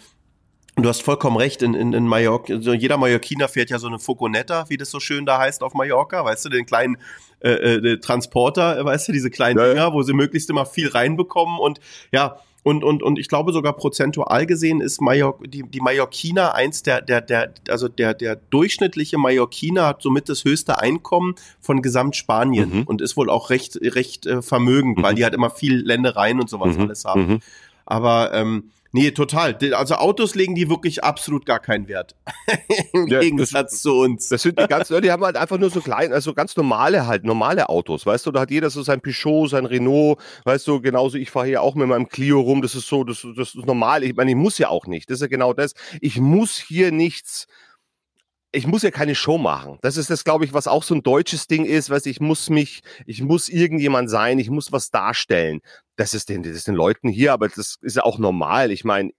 Du 0.75 0.89
hast 0.89 1.03
vollkommen 1.03 1.37
recht, 1.37 1.61
in, 1.61 1.75
in, 1.75 1.93
in 1.93 2.07
Mallorca, 2.07 2.51
also 2.51 2.73
jeder 2.73 2.97
Mallorquiner 2.97 3.47
fährt 3.47 3.69
ja 3.69 3.77
so 3.77 3.85
eine 3.85 3.99
Fogonetta, 3.99 4.65
wie 4.69 4.77
das 4.77 4.89
so 4.89 4.99
schön 4.99 5.23
da 5.23 5.37
heißt 5.37 5.61
auf 5.61 5.75
Mallorca, 5.75 6.25
weißt 6.25 6.45
du, 6.45 6.49
den 6.49 6.65
kleinen 6.65 6.97
äh, 7.41 7.51
äh, 7.51 7.99
Transporter, 7.99 8.83
weißt 8.83 9.07
du, 9.07 9.11
diese 9.11 9.29
kleinen 9.29 9.59
ja, 9.59 9.67
Dinger, 9.67 9.93
wo 9.93 10.01
sie 10.01 10.13
möglichst 10.13 10.49
immer 10.49 10.65
viel 10.65 10.87
reinbekommen 10.87 11.59
und 11.59 11.79
ja, 12.11 12.39
und, 12.63 12.83
und, 12.83 13.03
und 13.03 13.19
ich 13.19 13.27
glaube 13.27 13.51
sogar 13.51 13.73
prozentual 13.73 14.45
gesehen 14.45 14.79
ist 14.79 15.01
Mallor 15.01 15.37
die, 15.45 15.63
die 15.63 15.81
Mallorquiner 15.81 16.55
eins 16.55 16.81
der, 16.81 17.01
der, 17.01 17.21
der, 17.21 17.53
also 17.69 17.89
der, 17.89 18.13
der 18.13 18.37
durchschnittliche 18.37 19.17
Mallorquiner 19.17 19.85
hat 19.85 20.01
somit 20.01 20.29
das 20.29 20.45
höchste 20.45 20.79
Einkommen 20.79 21.35
von 21.59 21.81
Gesamtspanien 21.81 22.69
mhm. 22.69 22.83
und 22.83 23.01
ist 23.01 23.17
wohl 23.17 23.29
auch 23.29 23.49
recht, 23.49 23.77
recht 23.81 24.25
äh, 24.25 24.41
vermögend, 24.41 24.97
mhm. 24.97 25.03
weil 25.03 25.15
die 25.15 25.25
halt 25.25 25.33
immer 25.33 25.49
viel 25.49 25.75
Ländereien 25.75 26.39
und 26.39 26.49
sowas 26.49 26.77
mhm. 26.77 26.83
alles 26.83 27.03
haben. 27.03 27.27
Mhm. 27.27 27.39
Aber 27.85 28.33
ähm, 28.33 28.71
Nee, 28.95 29.09
total. 29.09 29.57
Also 29.73 29.95
Autos 29.95 30.35
legen 30.35 30.53
die 30.53 30.69
wirklich 30.69 31.03
absolut 31.03 31.47
gar 31.47 31.59
keinen 31.59 31.87
Wert. 31.87 32.15
Im 32.93 33.07
ja, 33.07 33.21
Gegensatz 33.21 33.71
das, 33.71 33.81
zu 33.81 33.93
uns. 33.99 34.29
Das 34.29 34.43
sind 34.43 34.59
die 34.59 34.67
ganz, 34.67 34.89
die 34.89 35.11
haben 35.11 35.23
halt 35.23 35.35
einfach 35.35 35.57
nur 35.57 35.71
so 35.71 35.81
klein, 35.81 36.13
also 36.13 36.35
ganz 36.35 36.55
normale 36.55 37.07
halt, 37.07 37.23
normale 37.23 37.69
Autos, 37.69 38.05
weißt 38.05 38.27
du, 38.27 38.31
da 38.31 38.41
hat 38.41 38.51
jeder 38.51 38.69
so 38.69 38.83
sein 38.83 39.01
Peugeot, 39.01 39.47
sein 39.47 39.65
Renault, 39.65 40.19
weißt 40.45 40.67
du, 40.67 40.79
genauso, 40.79 41.17
ich 41.17 41.31
fahre 41.31 41.47
hier 41.47 41.63
auch 41.63 41.73
mit 41.73 41.87
meinem 41.87 42.07
Clio 42.07 42.39
rum, 42.39 42.61
das 42.61 42.75
ist 42.75 42.87
so, 42.87 43.03
das, 43.03 43.25
das 43.35 43.55
ist 43.55 43.65
normal. 43.65 44.03
Ich 44.03 44.15
meine, 44.15 44.29
ich 44.29 44.37
muss 44.37 44.59
ja 44.59 44.69
auch 44.69 44.85
nicht. 44.85 45.09
Das 45.09 45.15
ist 45.15 45.21
ja 45.21 45.27
genau 45.27 45.53
das. 45.53 45.73
Ich 45.99 46.19
muss 46.19 46.59
hier 46.59 46.91
nichts 46.91 47.47
ich 48.53 48.67
muss 48.67 48.83
ja 48.83 48.91
keine 48.91 49.15
Show 49.15 49.37
machen. 49.39 49.79
Das 49.81 49.97
ist 49.97 50.11
das, 50.11 50.23
glaube 50.23 50.45
ich, 50.45 50.53
was 50.53 50.67
auch 50.67 50.83
so 50.83 50.93
ein 50.93 51.01
deutsches 51.01 51.47
Ding 51.47 51.65
ist, 51.65 51.89
was 51.89 52.05
ich 52.05 52.21
muss 52.21 52.49
mich, 52.49 52.81
ich 53.07 53.21
muss 53.21 53.49
irgendjemand 53.49 54.09
sein, 54.09 54.37
ich 54.37 54.51
muss 54.51 54.71
was 54.71 54.91
darstellen. 54.91 55.59
Das 55.95 56.13
ist 56.13 56.29
den, 56.29 56.43
das 56.43 56.53
ist 56.53 56.67
den 56.67 56.75
Leuten 56.75 57.09
hier, 57.09 57.33
aber 57.33 57.49
das 57.49 57.77
ist 57.81 57.95
ja 57.95 58.03
auch 58.03 58.19
normal. 58.19 58.71
Ich 58.71 58.83
meine, 58.83 59.11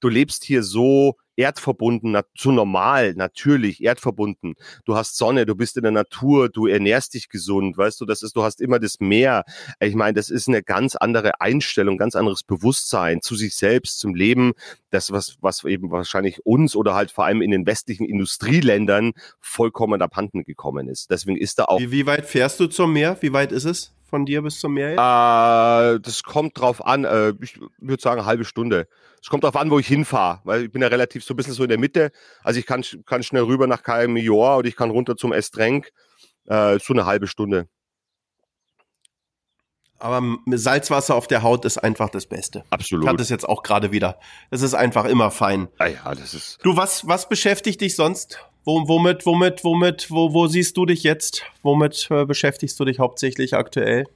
du 0.00 0.08
lebst 0.08 0.44
hier 0.44 0.64
so 0.64 1.16
erdverbunden, 1.36 2.16
zu 2.36 2.52
normal, 2.52 3.14
natürlich, 3.14 3.82
erdverbunden. 3.82 4.54
Du 4.84 4.96
hast 4.96 5.16
Sonne, 5.16 5.46
du 5.46 5.54
bist 5.54 5.76
in 5.76 5.82
der 5.82 5.92
Natur, 5.92 6.48
du 6.48 6.66
ernährst 6.66 7.14
dich 7.14 7.28
gesund, 7.28 7.76
weißt 7.76 8.00
du, 8.00 8.04
das 8.04 8.22
ist, 8.22 8.36
du 8.36 8.42
hast 8.42 8.60
immer 8.60 8.78
das 8.78 9.00
Meer. 9.00 9.44
Ich 9.80 9.94
meine, 9.94 10.14
das 10.14 10.30
ist 10.30 10.48
eine 10.48 10.62
ganz 10.62 10.96
andere 10.96 11.40
Einstellung, 11.40 11.98
ganz 11.98 12.14
anderes 12.14 12.42
Bewusstsein 12.42 13.20
zu 13.22 13.34
sich 13.34 13.54
selbst, 13.54 13.98
zum 13.98 14.14
Leben. 14.14 14.52
Das, 14.90 15.10
was, 15.10 15.36
was 15.40 15.64
eben 15.64 15.90
wahrscheinlich 15.90 16.44
uns 16.46 16.76
oder 16.76 16.94
halt 16.94 17.10
vor 17.10 17.24
allem 17.24 17.42
in 17.42 17.50
den 17.50 17.66
westlichen 17.66 18.06
Industrieländern 18.06 19.12
vollkommen 19.40 20.02
abhanden 20.02 20.44
gekommen 20.44 20.88
ist. 20.88 21.10
Deswegen 21.10 21.36
ist 21.36 21.58
da 21.58 21.64
auch. 21.64 21.80
Wie, 21.80 21.90
wie 21.90 22.06
weit 22.06 22.26
fährst 22.26 22.60
du 22.60 22.66
zum 22.66 22.92
Meer? 22.92 23.16
Wie 23.20 23.32
weit 23.32 23.52
ist 23.52 23.64
es? 23.64 23.92
Von 24.14 24.26
dir 24.26 24.42
bis 24.42 24.60
zum 24.60 24.74
Meer? 24.74 24.92
Äh, 24.92 25.98
das 25.98 26.22
kommt 26.22 26.56
drauf 26.56 26.86
an. 26.86 27.04
Äh, 27.04 27.32
ich 27.40 27.58
würde 27.78 28.00
sagen, 28.00 28.20
eine 28.20 28.26
halbe 28.26 28.44
Stunde. 28.44 28.86
Es 29.20 29.28
kommt 29.28 29.42
drauf 29.42 29.56
an, 29.56 29.72
wo 29.72 29.80
ich 29.80 29.88
hinfahre, 29.88 30.40
weil 30.44 30.66
ich 30.66 30.70
bin 30.70 30.82
ja 30.82 30.88
relativ 30.88 31.24
so 31.24 31.34
ein 31.34 31.36
bisschen 31.36 31.52
so 31.52 31.64
in 31.64 31.68
der 31.68 31.80
Mitte. 31.80 32.12
Also 32.44 32.60
ich 32.60 32.66
kann, 32.66 32.84
kann 33.06 33.24
schnell 33.24 33.42
rüber 33.42 33.66
nach 33.66 33.82
Major 33.84 34.58
oder 34.58 34.68
ich 34.68 34.76
kann 34.76 34.90
runter 34.90 35.16
zum 35.16 35.32
Estrenk. 35.32 35.90
Äh, 36.46 36.78
so 36.78 36.92
eine 36.92 37.06
halbe 37.06 37.26
Stunde. 37.26 37.66
Aber 39.98 40.22
Salzwasser 40.46 41.16
auf 41.16 41.26
der 41.26 41.42
Haut 41.42 41.64
ist 41.64 41.78
einfach 41.78 42.08
das 42.08 42.26
Beste. 42.26 42.62
Absolut. 42.70 43.04
Ich 43.04 43.10
hatte 43.10 43.22
es 43.22 43.30
jetzt 43.30 43.48
auch 43.48 43.64
gerade 43.64 43.90
wieder. 43.90 44.20
Das 44.52 44.62
ist 44.62 44.74
einfach 44.74 45.06
immer 45.06 45.32
fein. 45.32 45.66
Ah 45.78 45.86
ja, 45.86 46.14
das 46.14 46.34
ist. 46.34 46.60
Du, 46.62 46.76
was, 46.76 47.08
was 47.08 47.28
beschäftigt 47.28 47.80
dich 47.80 47.96
sonst? 47.96 48.38
Wo, 48.64 48.88
womit, 48.88 49.26
womit, 49.26 49.62
womit, 49.62 50.10
wo, 50.10 50.32
wo 50.32 50.46
siehst 50.46 50.76
du 50.78 50.86
dich 50.86 51.02
jetzt? 51.02 51.42
Womit 51.62 52.08
äh, 52.10 52.24
beschäftigst 52.24 52.80
du 52.80 52.86
dich 52.86 52.98
hauptsächlich 52.98 53.54
aktuell? 53.54 54.06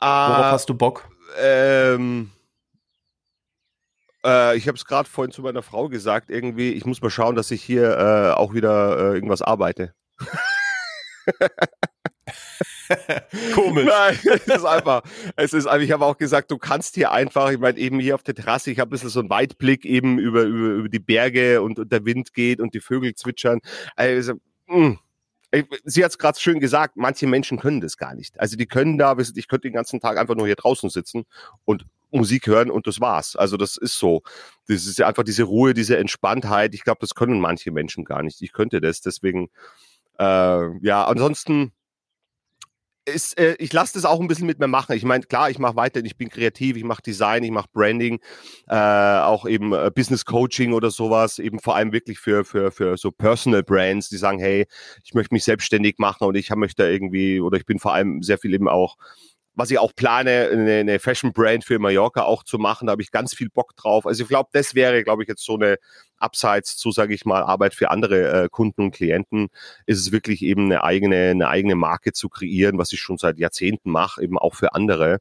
Ah, 0.00 0.30
Worauf 0.30 0.52
hast 0.52 0.68
du 0.68 0.74
Bock? 0.74 1.08
Ähm, 1.40 2.32
äh, 4.24 4.56
ich 4.56 4.66
habe 4.66 4.76
es 4.76 4.84
gerade 4.84 5.08
vorhin 5.08 5.30
zu 5.30 5.42
meiner 5.42 5.62
Frau 5.62 5.88
gesagt, 5.88 6.28
irgendwie, 6.28 6.72
ich 6.72 6.84
muss 6.86 7.02
mal 7.02 7.10
schauen, 7.10 7.36
dass 7.36 7.52
ich 7.52 7.62
hier 7.62 7.96
äh, 7.96 8.32
auch 8.32 8.52
wieder 8.52 8.98
äh, 8.98 9.14
irgendwas 9.14 9.42
arbeite. 9.42 9.94
Komisch. 13.54 13.86
Nein, 13.86 14.18
es 14.24 14.46
ist 14.46 14.64
einfach, 14.64 15.02
es 15.36 15.52
ist 15.52 15.66
ich 15.66 15.92
habe 15.92 16.04
auch 16.04 16.16
gesagt, 16.18 16.50
du 16.50 16.58
kannst 16.58 16.94
hier 16.94 17.10
einfach, 17.10 17.50
ich 17.50 17.58
meine, 17.58 17.78
eben 17.78 18.00
hier 18.00 18.14
auf 18.14 18.22
der 18.22 18.34
Terrasse, 18.34 18.70
ich 18.70 18.78
habe 18.78 18.90
ein 18.90 18.92
bisschen 18.92 19.08
so 19.08 19.20
einen 19.20 19.30
Weitblick 19.30 19.84
eben 19.84 20.18
über, 20.18 20.42
über, 20.42 20.68
über 20.74 20.88
die 20.88 20.98
Berge 20.98 21.62
und, 21.62 21.78
und 21.78 21.90
der 21.92 22.04
Wind 22.04 22.34
geht 22.34 22.60
und 22.60 22.74
die 22.74 22.80
Vögel 22.80 23.14
zwitschern. 23.14 23.60
Also, 23.96 24.34
mm. 24.66 24.92
Sie 25.84 26.02
hat 26.02 26.12
es 26.12 26.18
gerade 26.18 26.40
schön 26.40 26.60
gesagt, 26.60 26.96
manche 26.96 27.26
Menschen 27.26 27.58
können 27.58 27.82
das 27.82 27.98
gar 27.98 28.14
nicht. 28.14 28.40
Also 28.40 28.56
die 28.56 28.64
können 28.64 28.96
da, 28.96 29.14
ich 29.18 29.48
könnte 29.48 29.68
den 29.68 29.74
ganzen 29.74 30.00
Tag 30.00 30.16
einfach 30.16 30.34
nur 30.34 30.46
hier 30.46 30.56
draußen 30.56 30.88
sitzen 30.88 31.24
und 31.66 31.84
Musik 32.10 32.46
hören 32.46 32.70
und 32.70 32.86
das 32.86 33.00
war's. 33.00 33.36
Also 33.36 33.58
das 33.58 33.76
ist 33.76 33.98
so. 33.98 34.22
Das 34.68 34.86
ist 34.86 35.00
einfach 35.02 35.24
diese 35.24 35.44
Ruhe, 35.44 35.74
diese 35.74 35.98
Entspanntheit. 35.98 36.74
Ich 36.74 36.84
glaube, 36.84 37.00
das 37.00 37.14
können 37.14 37.40
manche 37.40 37.70
Menschen 37.70 38.04
gar 38.04 38.22
nicht. 38.22 38.40
Ich 38.40 38.52
könnte 38.52 38.80
das. 38.80 39.00
Deswegen, 39.02 39.50
äh, 40.18 40.78
ja, 40.80 41.04
ansonsten 41.04 41.72
ist, 43.04 43.38
äh, 43.38 43.56
ich 43.58 43.72
lasse 43.72 43.94
das 43.94 44.04
auch 44.04 44.20
ein 44.20 44.28
bisschen 44.28 44.46
mit 44.46 44.58
mir 44.58 44.68
machen. 44.68 44.96
Ich 44.96 45.04
meine, 45.04 45.24
klar, 45.24 45.50
ich 45.50 45.58
mache 45.58 45.76
weiter, 45.76 46.00
ich 46.04 46.16
bin 46.16 46.28
kreativ, 46.28 46.76
ich 46.76 46.84
mache 46.84 47.02
Design, 47.02 47.42
ich 47.42 47.50
mache 47.50 47.68
Branding, 47.72 48.20
äh, 48.68 48.76
auch 48.76 49.46
eben 49.46 49.72
äh, 49.72 49.90
Business 49.94 50.24
Coaching 50.24 50.72
oder 50.72 50.90
sowas, 50.90 51.38
eben 51.38 51.58
vor 51.58 51.76
allem 51.76 51.92
wirklich 51.92 52.18
für, 52.18 52.44
für, 52.44 52.70
für 52.70 52.96
so 52.96 53.10
Personal 53.10 53.62
Brands, 53.62 54.08
die 54.08 54.16
sagen, 54.16 54.38
hey, 54.38 54.66
ich 55.04 55.14
möchte 55.14 55.34
mich 55.34 55.44
selbstständig 55.44 55.96
machen 55.98 56.26
und 56.26 56.36
ich 56.36 56.50
möchte 56.54 56.84
irgendwie, 56.84 57.40
oder 57.40 57.56
ich 57.56 57.66
bin 57.66 57.78
vor 57.78 57.94
allem 57.94 58.22
sehr 58.22 58.38
viel 58.38 58.54
eben 58.54 58.68
auch 58.68 58.96
was 59.54 59.70
ich 59.70 59.78
auch 59.78 59.94
plane, 59.94 60.48
eine, 60.50 60.98
Fashion 60.98 61.32
Brand 61.32 61.64
für 61.64 61.78
Mallorca 61.78 62.22
auch 62.22 62.42
zu 62.42 62.58
machen. 62.58 62.86
Da 62.86 62.92
habe 62.92 63.02
ich 63.02 63.10
ganz 63.10 63.34
viel 63.34 63.50
Bock 63.50 63.76
drauf. 63.76 64.06
Also 64.06 64.22
ich 64.22 64.28
glaube, 64.28 64.48
das 64.52 64.74
wäre, 64.74 65.04
glaube 65.04 65.22
ich, 65.22 65.28
jetzt 65.28 65.44
so 65.44 65.56
eine 65.56 65.76
abseits 66.16 66.76
zu, 66.76 66.90
sage 66.90 67.14
ich 67.14 67.24
mal, 67.24 67.42
Arbeit 67.42 67.74
für 67.74 67.90
andere 67.90 68.44
äh, 68.44 68.48
Kunden 68.48 68.82
und 68.82 68.90
Klienten, 68.92 69.48
ist 69.86 69.98
es 69.98 70.12
wirklich 70.12 70.42
eben 70.42 70.66
eine 70.66 70.84
eigene, 70.84 71.30
eine 71.30 71.48
eigene 71.48 71.74
Marke 71.74 72.12
zu 72.12 72.28
kreieren, 72.28 72.78
was 72.78 72.92
ich 72.92 73.00
schon 73.00 73.18
seit 73.18 73.38
Jahrzehnten 73.38 73.90
mache, 73.90 74.22
eben 74.22 74.38
auch 74.38 74.54
für 74.54 74.74
andere. 74.74 75.18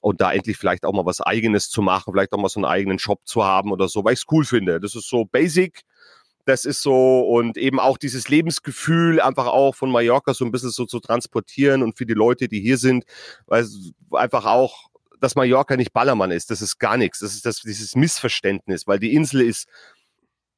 Und 0.00 0.20
da 0.20 0.32
endlich 0.32 0.56
vielleicht 0.56 0.84
auch 0.84 0.92
mal 0.92 1.06
was 1.06 1.20
Eigenes 1.20 1.70
zu 1.70 1.82
machen, 1.82 2.12
vielleicht 2.12 2.32
auch 2.32 2.40
mal 2.40 2.48
so 2.48 2.60
einen 2.60 2.64
eigenen 2.64 2.98
Shop 2.98 3.20
zu 3.24 3.44
haben 3.44 3.72
oder 3.72 3.88
so, 3.88 4.04
weil 4.04 4.14
ich 4.14 4.20
es 4.20 4.26
cool 4.30 4.44
finde. 4.44 4.80
Das 4.80 4.94
ist 4.94 5.08
so 5.08 5.24
basic, 5.24 5.82
das 6.48 6.64
ist 6.64 6.80
so 6.80 7.20
und 7.20 7.58
eben 7.58 7.78
auch 7.78 7.98
dieses 7.98 8.28
Lebensgefühl 8.28 9.20
einfach 9.20 9.46
auch 9.46 9.74
von 9.74 9.90
Mallorca 9.90 10.32
so 10.32 10.46
ein 10.46 10.50
bisschen 10.50 10.70
so 10.70 10.86
zu 10.86 10.98
transportieren 10.98 11.82
und 11.82 11.98
für 11.98 12.06
die 12.06 12.14
Leute, 12.14 12.48
die 12.48 12.60
hier 12.60 12.78
sind, 12.78 13.04
weil 13.46 13.66
einfach 14.12 14.46
auch, 14.46 14.88
dass 15.20 15.34
Mallorca 15.34 15.76
nicht 15.76 15.92
Ballermann 15.92 16.30
ist, 16.30 16.50
das 16.50 16.62
ist 16.62 16.78
gar 16.78 16.96
nichts. 16.96 17.18
Das 17.18 17.34
ist 17.34 17.44
das, 17.44 17.60
dieses 17.60 17.94
Missverständnis, 17.96 18.86
weil 18.86 18.98
die 18.98 19.14
Insel 19.14 19.42
ist, 19.42 19.68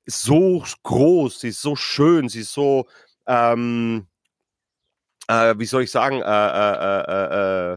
ist 0.04 0.22
so 0.22 0.64
groß, 0.84 1.40
sie 1.40 1.48
ist 1.48 1.60
so 1.60 1.74
schön, 1.74 2.28
sie 2.28 2.42
ist 2.42 2.52
so, 2.52 2.86
ähm, 3.26 4.06
äh, 5.26 5.56
wie 5.58 5.66
soll 5.66 5.82
ich 5.82 5.90
sagen, 5.90 6.22
äh, 6.22 6.24
äh, 6.24 7.72
äh, 7.72 7.72
äh 7.72 7.76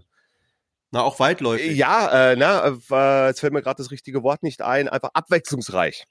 na, 0.92 1.02
auch 1.02 1.20
weitläufig. 1.20 1.76
Ja, 1.76 2.32
äh, 2.32 2.36
na, 2.36 2.68
äh, 2.68 3.28
jetzt 3.28 3.40
fällt 3.40 3.54
mir 3.54 3.64
gerade 3.64 3.78
das 3.78 3.90
richtige 3.90 4.22
Wort 4.22 4.44
nicht 4.44 4.62
ein, 4.62 4.88
einfach 4.88 5.10
abwechslungsreich. 5.16 6.06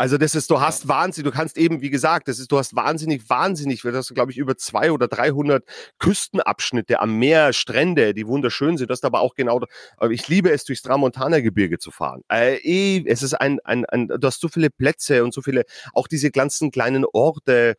Also 0.00 0.16
das 0.16 0.34
ist, 0.34 0.50
du 0.50 0.62
hast 0.62 0.88
Wahnsinn, 0.88 1.24
du 1.24 1.30
kannst 1.30 1.58
eben, 1.58 1.82
wie 1.82 1.90
gesagt, 1.90 2.26
das 2.26 2.38
ist, 2.38 2.50
du 2.50 2.56
hast 2.56 2.74
wahnsinnig, 2.74 3.28
wahnsinnig, 3.28 3.82
du 3.82 3.94
hast, 3.94 4.14
glaube 4.14 4.32
ich, 4.32 4.38
über 4.38 4.56
zwei 4.56 4.92
oder 4.92 5.08
300 5.08 5.62
Küstenabschnitte 5.98 7.00
am 7.00 7.18
Meer, 7.18 7.52
Strände, 7.52 8.14
die 8.14 8.26
wunderschön 8.26 8.78
sind. 8.78 8.88
Du 8.88 8.92
hast 8.92 9.04
aber 9.04 9.20
auch 9.20 9.34
genau, 9.34 9.60
ich 10.08 10.26
liebe 10.26 10.50
es, 10.50 10.64
durchs 10.64 10.80
Tramontana-Gebirge 10.80 11.78
zu 11.78 11.90
fahren. 11.90 12.22
Äh, 12.32 12.56
eh, 12.62 13.04
es 13.06 13.22
ist 13.22 13.34
ein, 13.34 13.60
ein, 13.62 13.84
ein, 13.84 14.08
du 14.08 14.26
hast 14.26 14.40
so 14.40 14.48
viele 14.48 14.70
Plätze 14.70 15.22
und 15.22 15.34
so 15.34 15.42
viele, 15.42 15.64
auch 15.92 16.08
diese 16.08 16.30
ganzen 16.30 16.70
kleinen 16.70 17.04
Orte 17.04 17.76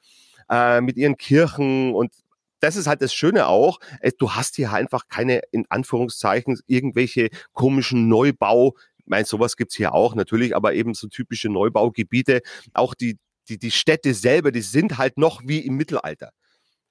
äh, 0.47 0.79
mit 0.79 0.97
ihren 0.97 1.17
Kirchen 1.17 1.95
und 1.95 2.11
das 2.61 2.75
ist 2.75 2.87
halt 2.87 3.01
das 3.01 3.13
Schöne 3.13 3.47
auch, 3.47 3.79
äh, 3.99 4.11
du 4.17 4.31
hast 4.31 4.55
hier 4.55 4.71
einfach 4.71 5.07
keine, 5.07 5.41
in 5.51 5.65
Anführungszeichen, 5.69 6.59
irgendwelche 6.67 7.29
komischen 7.53 8.07
Neubau, 8.07 8.75
meine, 9.05 9.25
sowas 9.25 9.57
gibt's 9.57 9.75
hier 9.75 9.93
auch 9.93 10.15
natürlich, 10.15 10.55
aber 10.55 10.73
eben 10.73 10.93
so 10.93 11.07
typische 11.07 11.49
Neubaugebiete, 11.49 12.41
auch 12.73 12.93
die, 12.93 13.17
die, 13.49 13.57
die 13.57 13.71
Städte 13.71 14.13
selber, 14.13 14.51
die 14.51 14.61
sind 14.61 14.97
halt 14.97 15.17
noch 15.17 15.41
wie 15.45 15.59
im 15.59 15.75
Mittelalter. 15.75 16.31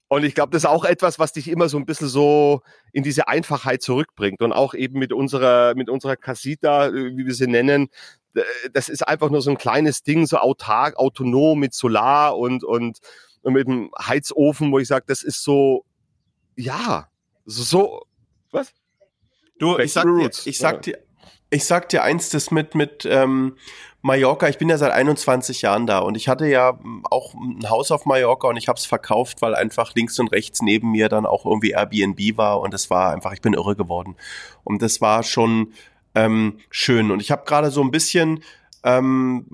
Und 0.09 0.25
ich 0.25 0.35
glaube, 0.35 0.51
das 0.51 0.65
ist 0.65 0.69
auch 0.69 0.85
etwas, 0.85 1.21
was 1.21 1.33
dich 1.33 1.47
immer 1.47 1.69
so 1.69 1.79
ein 1.79 1.87
bisschen 1.87 2.09
so 2.09 2.63
in 2.93 3.05
diese 3.05 3.29
Einfachheit 3.29 3.81
zurückbringt. 3.81 4.43
Und 4.43 4.53
auch 4.53 4.75
eben 4.75 4.99
mit 4.99 5.13
unserer, 5.13 5.77
mit 5.77 5.89
unserer 5.89 6.17
Casita, 6.17 6.89
äh, 6.89 7.17
wie 7.17 7.27
wir 7.27 7.35
sie 7.35 7.47
nennen, 7.47 7.89
das 8.73 8.89
ist 8.89 9.07
einfach 9.07 9.31
nur 9.31 9.43
so 9.43 9.51
ein 9.51 9.59
kleines 9.59 10.03
Ding, 10.03 10.27
so 10.27 10.39
autark, 10.39 10.97
autonom 10.97 11.59
mit 11.59 11.75
Solar 11.75 12.37
und, 12.37 12.65
und, 12.65 12.99
und 13.43 13.53
mit 13.53 13.67
einem 13.67 13.91
Heizofen, 14.01 14.73
wo 14.73 14.79
ich 14.79 14.89
sage, 14.89 15.05
das 15.07 15.23
ist 15.23 15.43
so, 15.43 15.85
ja, 16.57 17.09
so, 17.45 18.03
was? 18.51 18.73
Du, 19.59 19.79
ich 19.79 19.93
sag, 19.93 20.05
dir, 20.05 20.31
ich 20.45 20.59
sag 20.59 20.83
dir, 20.83 20.99
ich 21.51 21.65
sag 21.65 21.89
dir 21.89 22.03
eins, 22.03 22.31
das 22.31 22.51
mit, 22.51 22.75
mit 22.75 23.05
ähm, 23.05 23.57
Mallorca, 24.03 24.49
ich 24.49 24.59
bin 24.59 24.69
ja 24.69 24.79
seit 24.79 24.93
21 24.93 25.63
Jahren 25.63 25.87
da 25.87 25.99
und 25.99 26.17
ich 26.17 26.29
hatte 26.29 26.47
ja 26.47 26.79
hm, 26.81 27.05
auch 27.11 27.35
ein 27.35 27.69
Haus 27.69 27.91
auf 27.91 28.07
Mallorca 28.07 28.49
und 28.49 28.57
ich 28.57 28.69
habe 28.69 28.79
es 28.79 28.87
verkauft, 28.87 29.43
weil 29.43 29.55
einfach 29.55 29.95
links 29.95 30.19
und 30.19 30.33
rechts 30.33 30.63
neben 30.63 30.93
mir 30.93 31.09
dann 31.09 31.27
auch 31.27 31.45
irgendwie 31.45 31.71
Airbnb 31.71 32.37
war 32.37 32.61
und 32.61 32.73
es 32.73 32.89
war 32.89 33.13
einfach, 33.13 33.33
ich 33.33 33.43
bin 33.43 33.53
irre 33.53 33.77
geworden. 33.77 34.17
Und 34.65 34.81
das 34.81 35.01
war 35.01 35.23
schon 35.23 35.73
ähm, 36.15 36.59
schön. 36.71 37.11
Und 37.11 37.21
ich 37.21 37.31
habe 37.31 37.45
gerade 37.45 37.71
so 37.71 37.83
ein 37.83 37.91
bisschen 37.91 38.43
ähm, 38.83 39.45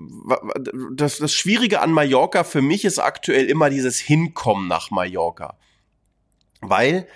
das, 0.93 1.17
das 1.17 1.33
Schwierige 1.33 1.81
an 1.81 1.91
Mallorca 1.91 2.43
für 2.43 2.61
mich 2.61 2.85
ist 2.85 2.99
aktuell 2.99 3.45
immer 3.45 3.69
dieses 3.69 3.99
Hinkommen 3.99 4.67
nach 4.67 4.91
Mallorca. 4.91 5.57
Weil 6.61 7.07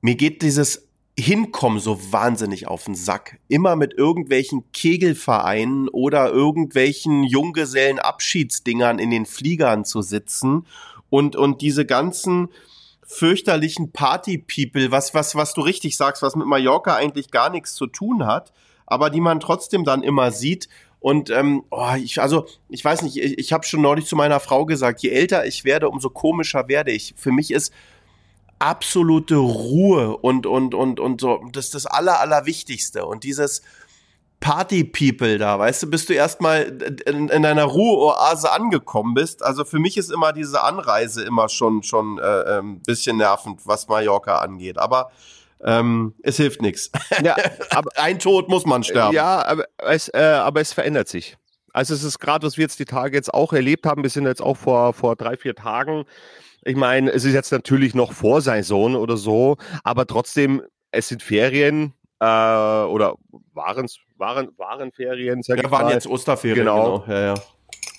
mir 0.00 0.16
geht 0.16 0.42
dieses 0.42 0.83
hinkommen 1.18 1.78
so 1.78 2.12
wahnsinnig 2.12 2.66
auf 2.66 2.84
den 2.84 2.94
Sack. 2.94 3.38
Immer 3.48 3.76
mit 3.76 3.94
irgendwelchen 3.94 4.64
Kegelvereinen 4.72 5.88
oder 5.88 6.30
irgendwelchen 6.30 7.22
Junggesellen-Abschiedsdingern 7.22 8.98
in 8.98 9.10
den 9.10 9.24
Fliegern 9.26 9.84
zu 9.84 10.02
sitzen 10.02 10.66
und, 11.10 11.36
und 11.36 11.60
diese 11.60 11.86
ganzen 11.86 12.48
fürchterlichen 13.06 13.92
Party-People, 13.92 14.90
was, 14.90 15.14
was, 15.14 15.36
was 15.36 15.54
du 15.54 15.60
richtig 15.60 15.96
sagst, 15.96 16.22
was 16.22 16.34
mit 16.34 16.46
Mallorca 16.46 16.96
eigentlich 16.96 17.30
gar 17.30 17.50
nichts 17.50 17.74
zu 17.74 17.86
tun 17.86 18.26
hat, 18.26 18.52
aber 18.86 19.10
die 19.10 19.20
man 19.20 19.38
trotzdem 19.40 19.84
dann 19.84 20.02
immer 20.02 20.32
sieht 20.32 20.68
Und 21.04 21.28
ähm, 21.28 21.64
oh, 21.70 21.92
ich, 21.98 22.22
also 22.22 22.46
ich 22.70 22.82
weiß 22.82 23.02
nicht, 23.02 23.18
ich, 23.18 23.38
ich 23.38 23.52
habe 23.52 23.66
schon 23.66 23.82
neulich 23.82 24.06
zu 24.06 24.16
meiner 24.16 24.40
Frau 24.40 24.64
gesagt, 24.64 25.02
je 25.02 25.10
älter 25.10 25.44
ich 25.44 25.66
werde, 25.66 25.90
umso 25.90 26.08
komischer 26.08 26.66
werde 26.66 26.92
ich. 26.92 27.12
Für 27.18 27.30
mich 27.30 27.50
ist 27.50 27.74
absolute 28.64 29.36
Ruhe 29.36 30.16
und 30.16 30.46
und 30.46 30.74
und 30.74 31.00
und 31.00 31.20
so 31.20 31.44
das 31.52 31.66
ist 31.66 31.74
das 31.74 31.86
aller 31.86 32.20
allerwichtigste 32.20 33.04
und 33.04 33.24
dieses 33.24 33.62
Party 34.40 34.84
People 34.84 35.38
da, 35.38 35.58
weißt 35.58 35.84
du, 35.84 35.86
bis 35.90 36.04
du 36.04 36.12
erstmal 36.12 36.64
in, 37.06 37.28
in 37.28 37.42
deiner 37.42 37.64
Ruheoase 37.64 38.52
angekommen 38.52 39.14
bist. 39.14 39.42
Also 39.42 39.64
für 39.64 39.78
mich 39.78 39.96
ist 39.96 40.12
immer 40.12 40.34
diese 40.34 40.62
Anreise 40.62 41.24
immer 41.24 41.48
schon 41.48 41.82
schon 41.82 42.18
äh, 42.18 42.22
ein 42.22 42.58
ähm, 42.58 42.80
bisschen 42.84 43.16
nervend, 43.16 43.60
was 43.64 43.88
Mallorca 43.88 44.38
angeht, 44.38 44.78
aber 44.78 45.10
ähm, 45.62 46.14
es 46.22 46.36
hilft 46.36 46.60
nichts. 46.60 46.90
Ja, 47.22 47.36
aber 47.70 47.90
ein 47.96 48.18
Tod 48.18 48.48
muss 48.48 48.66
man 48.66 48.82
sterben. 48.84 49.14
Ja, 49.14 49.44
aber 49.46 49.64
es, 49.78 50.08
äh, 50.08 50.20
aber 50.20 50.60
es 50.60 50.74
verändert 50.74 51.08
sich. 51.08 51.38
Also 51.72 51.94
es 51.94 52.04
ist 52.04 52.18
gerade, 52.18 52.46
was 52.46 52.56
wir 52.56 52.62
jetzt 52.62 52.78
die 52.78 52.84
Tage 52.84 53.16
jetzt 53.16 53.32
auch 53.32 53.52
erlebt 53.52 53.86
haben. 53.86 54.02
Wir 54.02 54.10
sind 54.10 54.26
jetzt 54.26 54.42
auch 54.42 54.56
vor, 54.56 54.92
vor 54.92 55.16
drei, 55.16 55.36
vier 55.36 55.54
Tagen. 55.54 56.04
Ich 56.64 56.76
meine, 56.76 57.10
es 57.10 57.24
ist 57.24 57.34
jetzt 57.34 57.52
natürlich 57.52 57.94
noch 57.94 58.12
vor 58.12 58.40
Saison 58.40 58.94
oder 58.94 59.16
so, 59.16 59.56
aber 59.82 60.06
trotzdem, 60.06 60.62
es 60.90 61.08
sind 61.08 61.22
Ferien 61.22 61.92
äh, 62.20 62.24
oder 62.24 63.14
waren, 63.52 63.86
waren, 64.16 64.48
waren 64.56 64.92
Ferien, 64.92 65.42
sag 65.42 65.62
ja, 65.62 65.70
waren 65.70 65.86
mal. 65.86 65.92
jetzt 65.92 66.06
Osterferien, 66.06 66.66
genau. 66.66 67.00
genau. 67.00 67.12
Ja, 67.12 67.34
ja. 67.34 67.34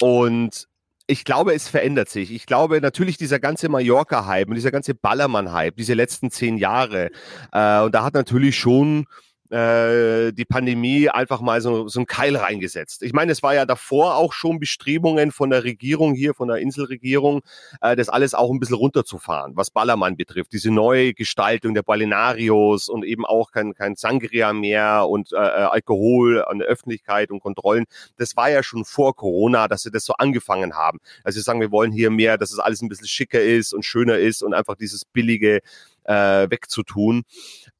Und 0.02 0.68
ich 1.08 1.24
glaube, 1.24 1.54
es 1.54 1.68
verändert 1.68 2.10
sich. 2.10 2.32
Ich 2.32 2.46
glaube, 2.48 2.82
natürlich 2.82 3.18
dieser 3.18 3.40
ganze 3.40 3.70
Mallorca-Hype 3.70 4.48
und 4.48 4.56
dieser 4.56 4.72
ganze 4.72 4.96
Ballermann-Hype, 4.96 5.76
diese 5.76 5.94
letzten 5.94 6.32
zehn 6.32 6.58
Jahre, 6.58 7.12
äh, 7.52 7.82
und 7.82 7.94
da 7.94 8.04
hat 8.04 8.16
natürlich 8.16 8.58
schon 8.58 9.06
äh, 9.56 10.34
die 10.34 10.44
Pandemie 10.44 11.08
einfach 11.08 11.40
mal 11.40 11.62
so, 11.62 11.88
so 11.88 12.00
einen 12.00 12.08
Keil 12.08 12.36
reingesetzt. 12.36 13.04
Ich 13.04 13.14
meine, 13.14 13.32
es 13.32 13.42
war 13.42 13.56
ja 13.56 13.66
davor 13.66 14.16
auch 14.16 14.34
schon 14.34 14.60
Bestrebungen 14.60 15.32
von 15.32 15.50
der 15.50 15.64
Regierung 15.64 16.14
hier, 16.14 16.34
von 16.34 16.50
der 16.50 16.58
Inselregierung, 16.58 17.42
äh, 17.80 17.96
das 17.96 18.10
alles 18.10 18.34
auch 18.34 18.52
ein 18.52 18.60
bisschen 18.60 18.76
runterzufahren, 18.76 19.56
was 19.56 19.72
Ballermann 19.72 20.18
betrifft. 20.18 20.52
Diese 20.52 20.72
neue 20.72 21.14
Gestaltung 21.14 21.74
der 21.74 21.84
Ballenarios 21.84 22.90
und 22.90 23.06
eben 23.06 23.26
auch 23.26 23.52
kein, 23.52 23.74
kein 23.74 23.96
Sangria 23.96 24.52
mehr 24.52 25.08
und 25.08 25.32
äh, 25.32 25.38
äh, 25.38 25.40
Alkohol 25.40 26.44
an 26.44 26.60
der 26.60 26.68
Öffentlichkeit 26.68 27.32
und 27.32 27.40
Kontrollen. 27.40 27.86
Das 28.18 28.36
war 28.36 28.50
ja 28.50 28.62
schon 28.62 28.84
vor 28.84 29.16
Corona, 29.16 29.70
dass 29.70 29.84
sie 29.84 29.92
das 29.92 30.04
so 30.04 30.14
angefangen 30.18 30.74
haben. 30.76 31.00
Also 31.24 31.40
sie 31.40 31.44
sagen, 31.44 31.62
wir 31.62 31.72
wollen 31.72 31.94
hier 31.94 32.10
mehr, 32.10 32.38
dass 32.38 32.52
es 32.52 32.60
alles 32.60 32.82
ein 32.82 32.90
bisschen 32.90 33.08
schicker 33.08 33.42
ist 33.42 33.74
und 33.74 33.86
schöner 33.86 34.18
ist 34.18 34.44
und 34.44 34.54
einfach 34.54 34.76
dieses 34.76 35.06
billige 35.06 35.62
äh, 36.06 36.50
wegzutun. 36.50 37.24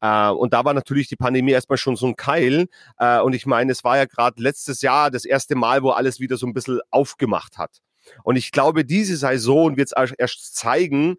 Äh, 0.02 0.30
und 0.30 0.54
da 0.54 0.66
war 0.66 0.74
natürlich 0.74 1.08
die 1.08 1.16
Pandemie 1.16 1.52
erstmal 1.52 1.78
schon 1.78 1.96
so 1.96 2.08
ein 2.08 2.16
Keil. 2.16 2.68
Äh, 2.98 3.22
und 3.22 3.34
ich 3.34 3.46
meine, 3.46 3.72
es 3.72 3.84
war 3.84 3.98
ja 3.98 4.06
gerade 4.06 4.42
letztes 4.42 4.82
Jahr 4.82 5.12
das 5.12 5.26
erste 5.26 5.56
Mal, 5.56 5.84
wo 5.84 5.92
alles 5.92 6.20
wieder 6.20 6.38
so 6.38 6.46
ein 6.46 6.54
bisschen 6.54 6.80
aufgemacht 6.92 7.58
hat. 7.58 7.82
Und 8.24 8.36
ich 8.36 8.52
glaube, 8.52 8.86
diese 8.86 9.18
Saison 9.18 9.78
wird 9.78 9.92
es 9.96 10.12
erst 10.18 10.56
zeigen, 10.56 11.18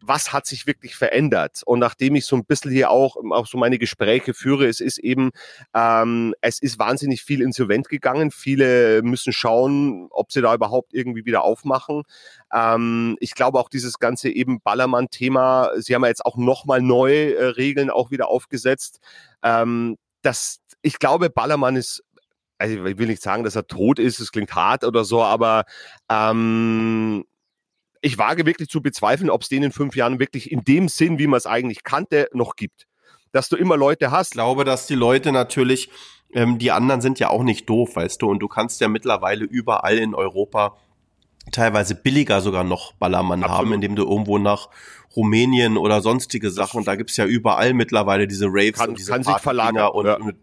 was 0.00 0.32
hat 0.32 0.46
sich 0.46 0.66
wirklich 0.66 0.94
verändert? 0.94 1.62
Und 1.64 1.78
nachdem 1.78 2.14
ich 2.14 2.26
so 2.26 2.36
ein 2.36 2.44
bisschen 2.44 2.70
hier 2.70 2.90
auch, 2.90 3.16
auch 3.30 3.46
so 3.46 3.58
meine 3.58 3.78
Gespräche 3.78 4.34
führe, 4.34 4.66
es 4.66 4.80
ist 4.80 4.98
eben, 4.98 5.30
ähm, 5.74 6.34
es 6.40 6.60
ist 6.60 6.78
wahnsinnig 6.78 7.22
viel 7.22 7.42
insolvent 7.42 7.88
gegangen. 7.88 8.30
Viele 8.30 9.02
müssen 9.02 9.32
schauen, 9.32 10.08
ob 10.10 10.32
sie 10.32 10.40
da 10.40 10.54
überhaupt 10.54 10.94
irgendwie 10.94 11.24
wieder 11.24 11.42
aufmachen. 11.42 12.02
Ähm, 12.52 13.16
ich 13.20 13.34
glaube 13.34 13.58
auch 13.58 13.68
dieses 13.68 13.98
ganze 13.98 14.30
eben 14.30 14.60
Ballermann-Thema, 14.60 15.72
sie 15.78 15.94
haben 15.94 16.02
ja 16.02 16.08
jetzt 16.08 16.24
auch 16.24 16.36
nochmal 16.36 16.80
neue 16.80 17.34
äh, 17.34 17.44
Regeln 17.46 17.90
auch 17.90 18.10
wieder 18.10 18.28
aufgesetzt. 18.28 19.00
Ähm, 19.42 19.96
das, 20.22 20.60
ich 20.82 20.98
glaube, 20.98 21.30
Ballermann 21.30 21.76
ist 21.76 22.02
also 22.60 22.84
ich 22.86 22.98
will 22.98 23.06
nicht 23.06 23.22
sagen, 23.22 23.44
dass 23.44 23.54
er 23.54 23.68
tot 23.68 24.00
ist, 24.00 24.18
es 24.18 24.32
klingt 24.32 24.54
hart 24.54 24.82
oder 24.82 25.04
so, 25.04 25.22
aber 25.22 25.64
ähm, 26.10 27.24
ich 28.08 28.18
wage 28.18 28.46
wirklich 28.46 28.68
zu 28.68 28.80
bezweifeln, 28.80 29.30
ob 29.30 29.42
es 29.42 29.48
den 29.48 29.62
in 29.62 29.72
fünf 29.72 29.94
Jahren 29.94 30.18
wirklich 30.18 30.50
in 30.50 30.64
dem 30.64 30.88
Sinn, 30.88 31.18
wie 31.18 31.26
man 31.26 31.36
es 31.36 31.46
eigentlich 31.46 31.84
kannte, 31.84 32.28
noch 32.32 32.56
gibt. 32.56 32.86
Dass 33.32 33.48
du 33.48 33.56
immer 33.56 33.76
Leute 33.76 34.10
hast. 34.10 34.28
Ich 34.28 34.32
glaube, 34.32 34.64
dass 34.64 34.86
die 34.86 34.94
Leute 34.94 35.30
natürlich, 35.30 35.90
ähm, 36.32 36.58
die 36.58 36.70
anderen 36.72 37.02
sind 37.02 37.18
ja 37.18 37.28
auch 37.28 37.42
nicht 37.42 37.68
doof, 37.68 37.96
weißt 37.96 38.22
du, 38.22 38.30
und 38.30 38.38
du 38.40 38.48
kannst 38.48 38.80
ja 38.80 38.88
mittlerweile 38.88 39.44
überall 39.44 39.98
in 39.98 40.14
Europa 40.14 40.76
teilweise 41.52 41.94
billiger 41.94 42.40
sogar 42.40 42.64
noch 42.64 42.92
Ballermann 42.94 43.42
Absolut. 43.42 43.66
haben, 43.66 43.72
indem 43.74 43.96
du 43.96 44.04
irgendwo 44.04 44.38
nach 44.38 44.70
Rumänien 45.14 45.76
oder 45.76 46.00
sonstige 46.00 46.50
Sachen, 46.50 46.78
und 46.78 46.88
da 46.88 46.96
gibt's 46.96 47.16
ja 47.16 47.26
überall 47.26 47.74
mittlerweile 47.74 48.26
diese 48.26 48.46
Raves 48.46 48.78
kann, 48.78 48.90
und 48.90 48.98
diese 48.98 49.12
kann 49.12 49.22
sich 49.22 49.36
verlagern 49.38 49.90
und 49.90 50.06
ja. 50.06 50.18
mit 50.18 50.36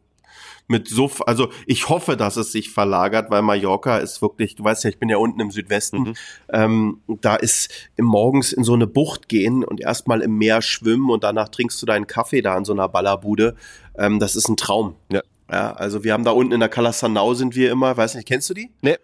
mit 0.68 0.88
Suff. 0.88 1.22
Also 1.26 1.50
ich 1.66 1.90
hoffe, 1.90 2.18
dass 2.18 2.38
es 2.38 2.52
sich 2.52 2.72
verlagert, 2.72 3.30
weil 3.30 3.42
Mallorca 3.42 3.98
ist 3.98 4.22
wirklich, 4.22 4.56
du 4.56 4.64
weißt 4.64 4.84
ja, 4.84 4.90
ich 4.90 5.00
bin 5.00 5.10
ja 5.10 5.18
unten 5.18 5.40
im 5.40 5.52
Südwesten, 5.52 6.00
mhm. 6.00 6.14
ähm, 6.52 7.02
da 7.08 7.36
ist 7.36 7.70
morgens 7.98 8.54
in 8.54 8.64
so 8.64 8.74
eine 8.74 8.88
Bucht 8.88 9.30
gehen 9.30 9.64
und 9.64 9.82
erstmal 9.82 10.22
im 10.22 10.38
Meer 10.38 10.62
schwimmen 10.62 11.10
und 11.10 11.24
danach 11.24 11.50
trinkst 11.50 11.82
du 11.82 11.86
deinen 11.86 12.08
Kaffee 12.08 12.42
da 12.42 12.58
in 12.58 12.66
so 12.66 12.74
einer 12.74 12.90
Ballerbude. 12.90 13.56
Ähm, 13.98 14.20
das 14.20 14.36
ist 14.36 14.50
ein 14.50 14.58
Traum. 14.58 14.96
Ja. 15.12 15.22
ja. 15.52 15.74
Also 15.74 16.04
wir 16.04 16.14
haben 16.14 16.24
da 16.24 16.32
unten 16.32 16.54
in 16.54 16.60
der 16.60 16.70
Calasanau 16.70 17.34
sind 17.34 17.56
wir 17.56 17.72
immer, 17.72 17.96
weiß 17.96 18.16
nicht, 18.16 18.28
kennst 18.28 18.50
du 18.50 18.54
die? 18.54 18.72
Nee. 18.82 18.98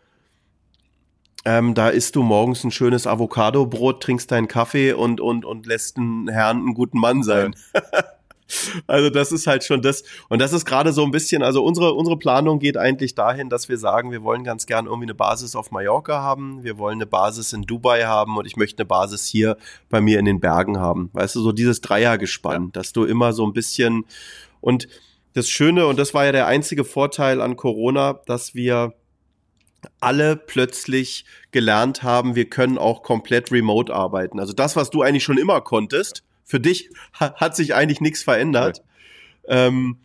Ähm, 1.43 1.73
da 1.73 1.89
isst 1.89 2.15
du 2.15 2.21
morgens 2.21 2.63
ein 2.63 2.69
schönes 2.69 3.07
Avocado-Brot, 3.07 4.03
trinkst 4.03 4.31
deinen 4.31 4.47
Kaffee 4.47 4.93
und, 4.93 5.19
und, 5.19 5.43
und 5.43 5.65
lässt 5.65 5.97
einen 5.97 6.27
Herrn 6.27 6.57
einen 6.57 6.73
guten 6.75 6.99
Mann 6.99 7.23
sein. 7.23 7.55
Ja. 7.73 7.81
Also 8.87 9.09
das 9.09 9.31
ist 9.31 9.47
halt 9.47 9.63
schon 9.63 9.81
das. 9.81 10.03
Und 10.29 10.39
das 10.39 10.53
ist 10.53 10.65
gerade 10.65 10.93
so 10.93 11.03
ein 11.03 11.11
bisschen, 11.11 11.43
also 11.43 11.63
unsere, 11.63 11.93
unsere 11.93 12.17
Planung 12.17 12.59
geht 12.59 12.77
eigentlich 12.77 13.15
dahin, 13.15 13.49
dass 13.49 13.69
wir 13.69 13.77
sagen, 13.77 14.11
wir 14.11 14.23
wollen 14.23 14.43
ganz 14.43 14.65
gern 14.65 14.85
irgendwie 14.85 15.05
eine 15.05 15.15
Basis 15.15 15.55
auf 15.55 15.71
Mallorca 15.71 16.21
haben, 16.21 16.63
wir 16.63 16.77
wollen 16.77 16.97
eine 16.97 17.05
Basis 17.05 17.53
in 17.53 17.63
Dubai 17.63 18.05
haben 18.05 18.37
und 18.37 18.45
ich 18.45 18.57
möchte 18.57 18.81
eine 18.81 18.87
Basis 18.87 19.25
hier 19.25 19.57
bei 19.89 20.01
mir 20.01 20.19
in 20.19 20.25
den 20.25 20.39
Bergen 20.39 20.79
haben. 20.79 21.09
Weißt 21.13 21.35
du, 21.35 21.41
so 21.41 21.51
dieses 21.51 21.81
Dreiergespann, 21.81 22.65
ja. 22.65 22.69
dass 22.73 22.93
du 22.93 23.05
immer 23.05 23.33
so 23.33 23.45
ein 23.45 23.53
bisschen 23.53 24.05
und 24.59 24.87
das 25.33 25.49
Schöne, 25.49 25.87
und 25.87 25.97
das 25.97 26.13
war 26.13 26.25
ja 26.25 26.31
der 26.31 26.47
einzige 26.47 26.83
Vorteil 26.83 27.41
an 27.41 27.55
Corona, 27.55 28.19
dass 28.25 28.53
wir 28.53 28.93
alle 29.99 30.35
plötzlich 30.35 31.25
gelernt 31.51 32.03
haben, 32.03 32.35
wir 32.35 32.49
können 32.49 32.77
auch 32.77 33.01
komplett 33.01 33.51
remote 33.51 33.93
arbeiten. 33.93 34.39
Also 34.39 34.53
das, 34.53 34.75
was 34.75 34.89
du 34.89 35.01
eigentlich 35.01 35.23
schon 35.23 35.37
immer 35.37 35.61
konntest, 35.61 36.23
für 36.43 36.59
dich 36.59 36.89
hat 37.13 37.55
sich 37.55 37.73
eigentlich 37.73 38.01
nichts 38.01 38.23
verändert. 38.23 38.83
Ja. 39.47 39.67
Ähm, 39.67 39.97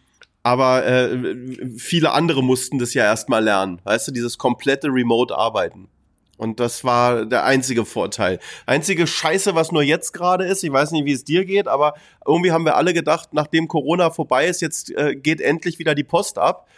aber 0.42 0.86
äh, 0.86 1.36
viele 1.76 2.12
andere 2.12 2.42
mussten 2.42 2.78
das 2.78 2.94
ja 2.94 3.02
erstmal 3.02 3.42
lernen. 3.42 3.80
Weißt 3.82 4.06
du, 4.06 4.12
dieses 4.12 4.38
komplette 4.38 4.88
Remote-Arbeiten. 4.88 5.88
Und 6.36 6.60
das 6.60 6.84
war 6.84 7.24
der 7.24 7.44
einzige 7.44 7.84
Vorteil. 7.84 8.38
Einzige 8.66 9.06
Scheiße, 9.06 9.54
was 9.54 9.72
nur 9.72 9.82
jetzt 9.82 10.12
gerade 10.12 10.44
ist, 10.44 10.62
ich 10.62 10.70
weiß 10.70 10.92
nicht, 10.92 11.04
wie 11.04 11.12
es 11.12 11.24
dir 11.24 11.44
geht, 11.44 11.66
aber 11.66 11.94
irgendwie 12.26 12.52
haben 12.52 12.64
wir 12.64 12.76
alle 12.76 12.92
gedacht, 12.92 13.30
nachdem 13.32 13.68
Corona 13.68 14.10
vorbei 14.10 14.46
ist, 14.46 14.60
jetzt 14.60 14.94
äh, 14.94 15.16
geht 15.16 15.40
endlich 15.40 15.78
wieder 15.78 15.94
die 15.94 16.04
Post 16.04 16.38
ab. 16.38 16.68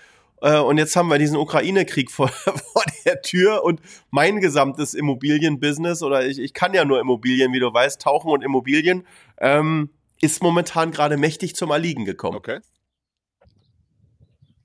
Äh, 0.40 0.58
und 0.58 0.78
jetzt 0.78 0.94
haben 0.96 1.08
wir 1.08 1.18
diesen 1.18 1.36
Ukraine-Krieg 1.36 2.10
vor, 2.10 2.28
vor 2.28 2.84
der 3.04 3.22
Tür 3.22 3.64
und 3.64 3.80
mein 4.10 4.40
gesamtes 4.40 4.94
Immobilienbusiness, 4.94 6.02
oder 6.02 6.26
ich, 6.26 6.38
ich 6.38 6.54
kann 6.54 6.74
ja 6.74 6.84
nur 6.84 7.00
Immobilien, 7.00 7.52
wie 7.52 7.60
du 7.60 7.72
weißt, 7.72 8.00
tauchen 8.00 8.30
und 8.30 8.42
Immobilien, 8.42 9.06
ähm, 9.38 9.90
ist 10.20 10.42
momentan 10.42 10.90
gerade 10.90 11.16
mächtig 11.16 11.54
zum 11.54 11.70
Erliegen 11.70 12.04
gekommen. 12.04 12.36
Okay. 12.36 12.60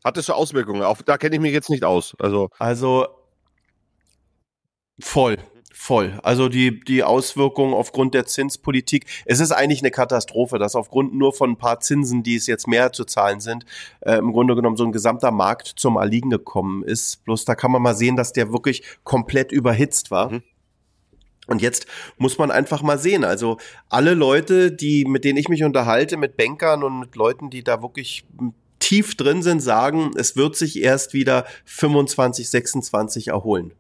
Hat 0.03 0.17
es 0.17 0.25
so 0.25 0.33
Auswirkungen? 0.33 0.81
Auf, 0.81 1.03
da 1.03 1.17
kenne 1.17 1.35
ich 1.35 1.41
mich 1.41 1.53
jetzt 1.53 1.69
nicht 1.69 1.85
aus. 1.85 2.15
Also, 2.19 2.49
also 2.59 3.07
voll. 4.99 5.37
Voll. 5.75 6.19
Also 6.21 6.49
die, 6.49 6.79
die 6.81 7.03
Auswirkungen 7.03 7.73
aufgrund 7.73 8.13
der 8.13 8.27
Zinspolitik. 8.27 9.07
Es 9.25 9.39
ist 9.39 9.51
eigentlich 9.51 9.81
eine 9.81 9.89
Katastrophe, 9.89 10.59
dass 10.59 10.75
aufgrund 10.75 11.15
nur 11.15 11.33
von 11.33 11.49
ein 11.49 11.57
paar 11.57 11.79
Zinsen, 11.79 12.21
die 12.21 12.35
es 12.35 12.45
jetzt 12.45 12.67
mehr 12.67 12.93
zu 12.93 13.05
zahlen 13.05 13.39
sind, 13.39 13.65
äh, 14.01 14.17
im 14.17 14.33
Grunde 14.33 14.55
genommen 14.55 14.77
so 14.77 14.85
ein 14.85 14.91
gesamter 14.91 15.31
Markt 15.31 15.73
zum 15.75 15.97
Erliegen 15.97 16.29
gekommen 16.29 16.83
ist. 16.83 17.25
Bloß 17.25 17.45
da 17.45 17.55
kann 17.55 17.71
man 17.71 17.81
mal 17.81 17.95
sehen, 17.95 18.15
dass 18.15 18.33
der 18.33 18.53
wirklich 18.53 18.83
komplett 19.03 19.51
überhitzt 19.51 20.11
war. 20.11 20.31
Mhm. 20.31 20.43
Und 21.47 21.63
jetzt 21.63 21.87
muss 22.19 22.37
man 22.37 22.51
einfach 22.51 22.83
mal 22.83 22.99
sehen. 22.99 23.23
Also 23.23 23.57
alle 23.89 24.13
Leute, 24.13 24.71
die, 24.71 25.05
mit 25.05 25.25
denen 25.25 25.39
ich 25.39 25.49
mich 25.49 25.63
unterhalte, 25.63 26.17
mit 26.17 26.37
Bankern 26.37 26.83
und 26.83 26.99
mit 26.99 27.15
Leuten, 27.15 27.49
die 27.49 27.63
da 27.63 27.81
wirklich 27.81 28.25
tief 28.77 29.15
drin 29.15 29.41
sind, 29.41 29.59
sagen, 29.59 30.11
es 30.17 30.35
wird 30.35 30.55
sich 30.55 30.79
erst 30.83 31.13
wieder 31.13 31.45
25, 31.65 32.47
26 32.47 33.29
erholen. 33.29 33.73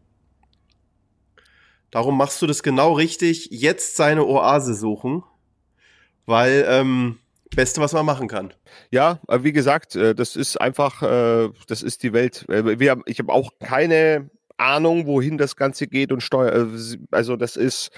Darum 1.93 2.17
machst 2.17 2.41
du 2.41 2.47
das 2.47 2.63
genau 2.63 2.93
richtig. 2.93 3.49
Jetzt 3.51 3.97
seine 3.97 4.25
Oase 4.25 4.73
suchen, 4.73 5.21
weil 6.25 6.65
ähm, 6.67 7.19
Beste, 7.55 7.81
was 7.81 7.93
man 7.93 8.03
machen 8.03 8.27
kann. 8.27 8.51
Ja, 8.89 9.19
wie 9.29 9.53
gesagt, 9.53 9.95
äh, 9.95 10.15
das 10.15 10.35
ist 10.35 10.59
einfach, 10.59 11.03
äh, 11.03 11.51
das 11.67 11.83
ist 11.83 12.01
die 12.01 12.11
Welt. 12.11 12.49
Äh, 12.49 12.79
wir, 12.79 12.99
ich 13.05 13.19
habe 13.19 13.31
auch 13.31 13.51
keine 13.59 14.31
Ahnung, 14.57 15.05
wohin 15.05 15.37
das 15.37 15.55
Ganze 15.55 15.85
geht 15.85 16.11
und 16.11 16.21
Steuer. 16.21 16.67
Also 17.11 17.35
das 17.35 17.57
ist, 17.57 17.91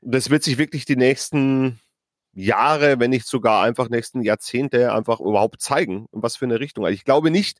das 0.00 0.30
wird 0.30 0.44
sich 0.44 0.56
wirklich 0.56 0.84
die 0.84 0.94
nächsten 0.94 1.80
Jahre, 2.34 3.00
wenn 3.00 3.10
nicht 3.10 3.26
sogar 3.26 3.64
einfach 3.64 3.88
nächsten 3.88 4.22
Jahrzehnte 4.22 4.92
einfach 4.92 5.18
überhaupt 5.18 5.60
zeigen, 5.60 6.06
in 6.12 6.22
was 6.22 6.36
für 6.36 6.44
eine 6.44 6.60
Richtung. 6.60 6.84
Also 6.84 6.94
ich 6.94 7.04
glaube 7.04 7.32
nicht, 7.32 7.58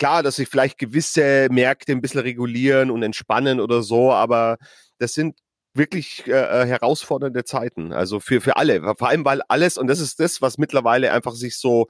klar, 0.00 0.24
dass 0.24 0.36
sich 0.36 0.48
vielleicht 0.48 0.78
gewisse 0.78 1.46
Märkte 1.52 1.92
ein 1.92 2.00
bisschen 2.00 2.20
regulieren 2.20 2.90
und 2.90 3.04
entspannen 3.04 3.60
oder 3.60 3.82
so, 3.82 4.10
aber 4.10 4.58
das 4.98 5.14
sind 5.14 5.38
wirklich 5.74 6.26
äh, 6.26 6.30
äh, 6.30 6.66
herausfordernde 6.66 7.44
Zeiten. 7.44 7.92
Also 7.92 8.20
für, 8.20 8.40
für 8.40 8.56
alle. 8.56 8.80
Vor 8.96 9.08
allem, 9.08 9.24
weil 9.24 9.42
alles, 9.48 9.76
und 9.76 9.88
das 9.88 10.00
ist 10.00 10.20
das, 10.20 10.40
was 10.40 10.56
mittlerweile 10.56 11.12
einfach 11.12 11.34
sich 11.34 11.58
so, 11.58 11.88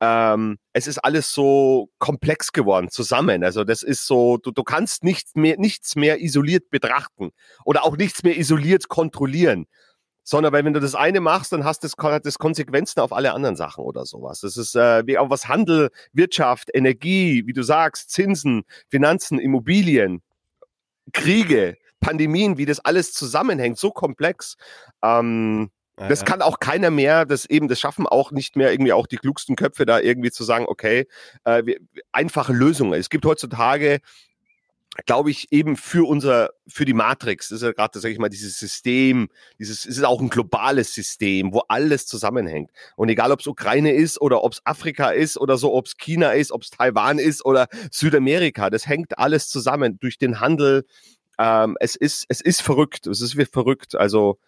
ähm, 0.00 0.58
es 0.72 0.86
ist 0.86 0.98
alles 0.98 1.32
so 1.32 1.90
komplex 1.98 2.52
geworden 2.52 2.88
zusammen. 2.90 3.42
Also 3.42 3.64
das 3.64 3.82
ist 3.82 4.06
so, 4.06 4.38
du, 4.38 4.52
du 4.52 4.62
kannst 4.62 5.02
nichts 5.02 5.34
mehr, 5.34 5.56
nichts 5.58 5.96
mehr 5.96 6.22
isoliert 6.22 6.70
betrachten 6.70 7.30
oder 7.64 7.84
auch 7.84 7.96
nichts 7.96 8.22
mehr 8.22 8.38
isoliert 8.38 8.88
kontrollieren. 8.88 9.66
Sondern 10.22 10.52
weil 10.52 10.64
wenn 10.64 10.74
du 10.74 10.80
das 10.80 10.94
eine 10.94 11.20
machst, 11.20 11.52
dann 11.52 11.64
hast 11.64 11.84
das, 11.84 11.94
das 12.22 12.38
Konsequenzen 12.38 13.00
auf 13.00 13.14
alle 13.14 13.32
anderen 13.32 13.56
Sachen 13.56 13.82
oder 13.82 14.04
sowas. 14.04 14.40
Das 14.40 14.58
ist 14.58 14.76
äh, 14.76 15.06
wie 15.06 15.16
auch 15.16 15.30
was 15.30 15.48
Handel, 15.48 15.90
Wirtschaft, 16.12 16.68
Energie, 16.74 17.46
wie 17.46 17.54
du 17.54 17.62
sagst, 17.62 18.10
Zinsen, 18.10 18.64
Finanzen, 18.90 19.38
Immobilien, 19.38 20.22
Kriege, 21.14 21.78
Pandemien, 22.00 22.58
wie 22.58 22.66
das 22.66 22.80
alles 22.80 23.12
zusammenhängt, 23.12 23.78
so 23.78 23.90
komplex. 23.90 24.56
Ähm, 25.02 25.70
ja, 25.98 26.08
das 26.08 26.24
kann 26.24 26.42
auch 26.42 26.60
keiner 26.60 26.90
mehr, 26.90 27.24
das 27.24 27.44
eben, 27.44 27.68
das 27.68 27.80
schaffen 27.80 28.06
auch 28.06 28.30
nicht 28.30 28.56
mehr 28.56 28.70
irgendwie 28.70 28.92
auch 28.92 29.06
die 29.06 29.16
klugsten 29.16 29.56
Köpfe 29.56 29.84
da 29.84 29.98
irgendwie 29.98 30.30
zu 30.30 30.44
sagen, 30.44 30.66
okay, 30.68 31.06
äh, 31.44 31.64
wir, 31.66 31.78
einfache 32.12 32.52
Lösungen. 32.52 32.98
Es 32.98 33.10
gibt 33.10 33.24
heutzutage 33.26 34.00
glaube 35.06 35.30
ich, 35.30 35.52
eben 35.52 35.76
für 35.76 36.08
unser, 36.08 36.50
für 36.66 36.84
die 36.84 36.94
Matrix, 36.94 37.48
das 37.48 37.56
ist 37.56 37.62
ja 37.62 37.72
gerade, 37.72 37.98
sage 38.00 38.12
ich 38.12 38.18
mal, 38.18 38.28
dieses 38.28 38.58
System, 38.58 39.28
dieses, 39.58 39.84
es 39.84 39.98
ist 39.98 40.04
auch 40.04 40.20
ein 40.20 40.30
globales 40.30 40.92
System, 40.92 41.52
wo 41.52 41.60
alles 41.68 42.06
zusammenhängt. 42.06 42.70
Und 42.96 43.08
egal, 43.08 43.30
ob 43.30 43.40
es 43.40 43.46
Ukraine 43.46 43.92
ist 43.92 44.20
oder 44.20 44.42
ob 44.42 44.52
es 44.52 44.60
Afrika 44.64 45.10
ist 45.10 45.38
oder 45.38 45.56
so, 45.56 45.72
ob 45.74 45.86
es 45.86 45.96
China 45.96 46.32
ist, 46.32 46.52
ob 46.52 46.62
es 46.62 46.70
Taiwan 46.70 47.18
ist 47.18 47.44
oder 47.44 47.68
Südamerika, 47.90 48.70
das 48.70 48.86
hängt 48.86 49.18
alles 49.18 49.48
zusammen 49.48 49.98
durch 50.00 50.18
den 50.18 50.40
Handel, 50.40 50.84
ähm, 51.38 51.76
es 51.80 51.96
ist, 51.96 52.26
es 52.28 52.40
ist 52.40 52.62
verrückt. 52.62 53.06
Es 53.06 53.20
ist 53.20 53.36
verrückt. 53.52 53.94
Also, 53.94 54.38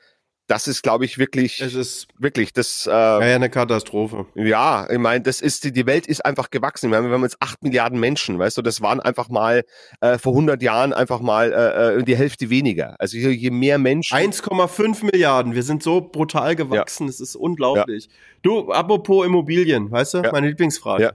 das 0.51 0.67
ist, 0.67 0.83
glaube 0.83 1.05
ich, 1.05 1.17
wirklich, 1.17 1.61
es 1.61 1.75
ist 1.75 2.09
wirklich 2.19 2.53
das. 2.53 2.85
Äh, 2.87 2.91
ja, 2.91 3.19
eine 3.19 3.51
Katastrophe. 3.51 4.27
Ja, 4.35 4.89
ich 4.91 4.99
meine, 4.99 5.23
das 5.23 5.41
ist 5.41 5.63
die, 5.63 5.71
die 5.71 5.87
Welt 5.87 6.09
ist 6.09 6.25
einfach 6.25 6.51
gewachsen. 6.51 6.91
Wir 6.91 6.99
haben, 6.99 7.07
wir 7.07 7.13
haben 7.13 7.23
jetzt 7.23 7.37
acht 7.39 7.63
Milliarden 7.63 8.01
Menschen, 8.01 8.37
weißt 8.37 8.59
du, 8.59 8.63
das 8.63 8.81
waren 8.81 8.99
einfach 8.99 9.29
mal 9.29 9.63
äh, 10.01 10.19
vor 10.19 10.33
100 10.33 10.61
Jahren 10.61 10.93
einfach 10.93 11.21
mal 11.21 11.53
äh, 11.53 12.01
äh 12.01 12.03
die 12.03 12.17
Hälfte 12.17 12.51
weniger. 12.51 12.97
Also 12.99 13.17
je, 13.17 13.29
je 13.31 13.51
mehr 13.51 13.79
Menschen. 13.79 14.17
1,5 14.17 15.05
Milliarden. 15.05 15.55
Wir 15.55 15.63
sind 15.63 15.85
so 15.85 16.01
brutal 16.01 16.57
gewachsen. 16.57 17.05
Ja. 17.05 17.11
Das 17.11 17.21
ist 17.21 17.37
unglaublich. 17.37 18.07
Ja. 18.07 18.13
Du, 18.43 18.73
apropos 18.73 19.25
Immobilien, 19.25 19.89
weißt 19.93 20.15
du, 20.15 20.19
ja. 20.19 20.33
meine 20.33 20.49
Lieblingsfrage. 20.49 21.03
Ja. 21.03 21.13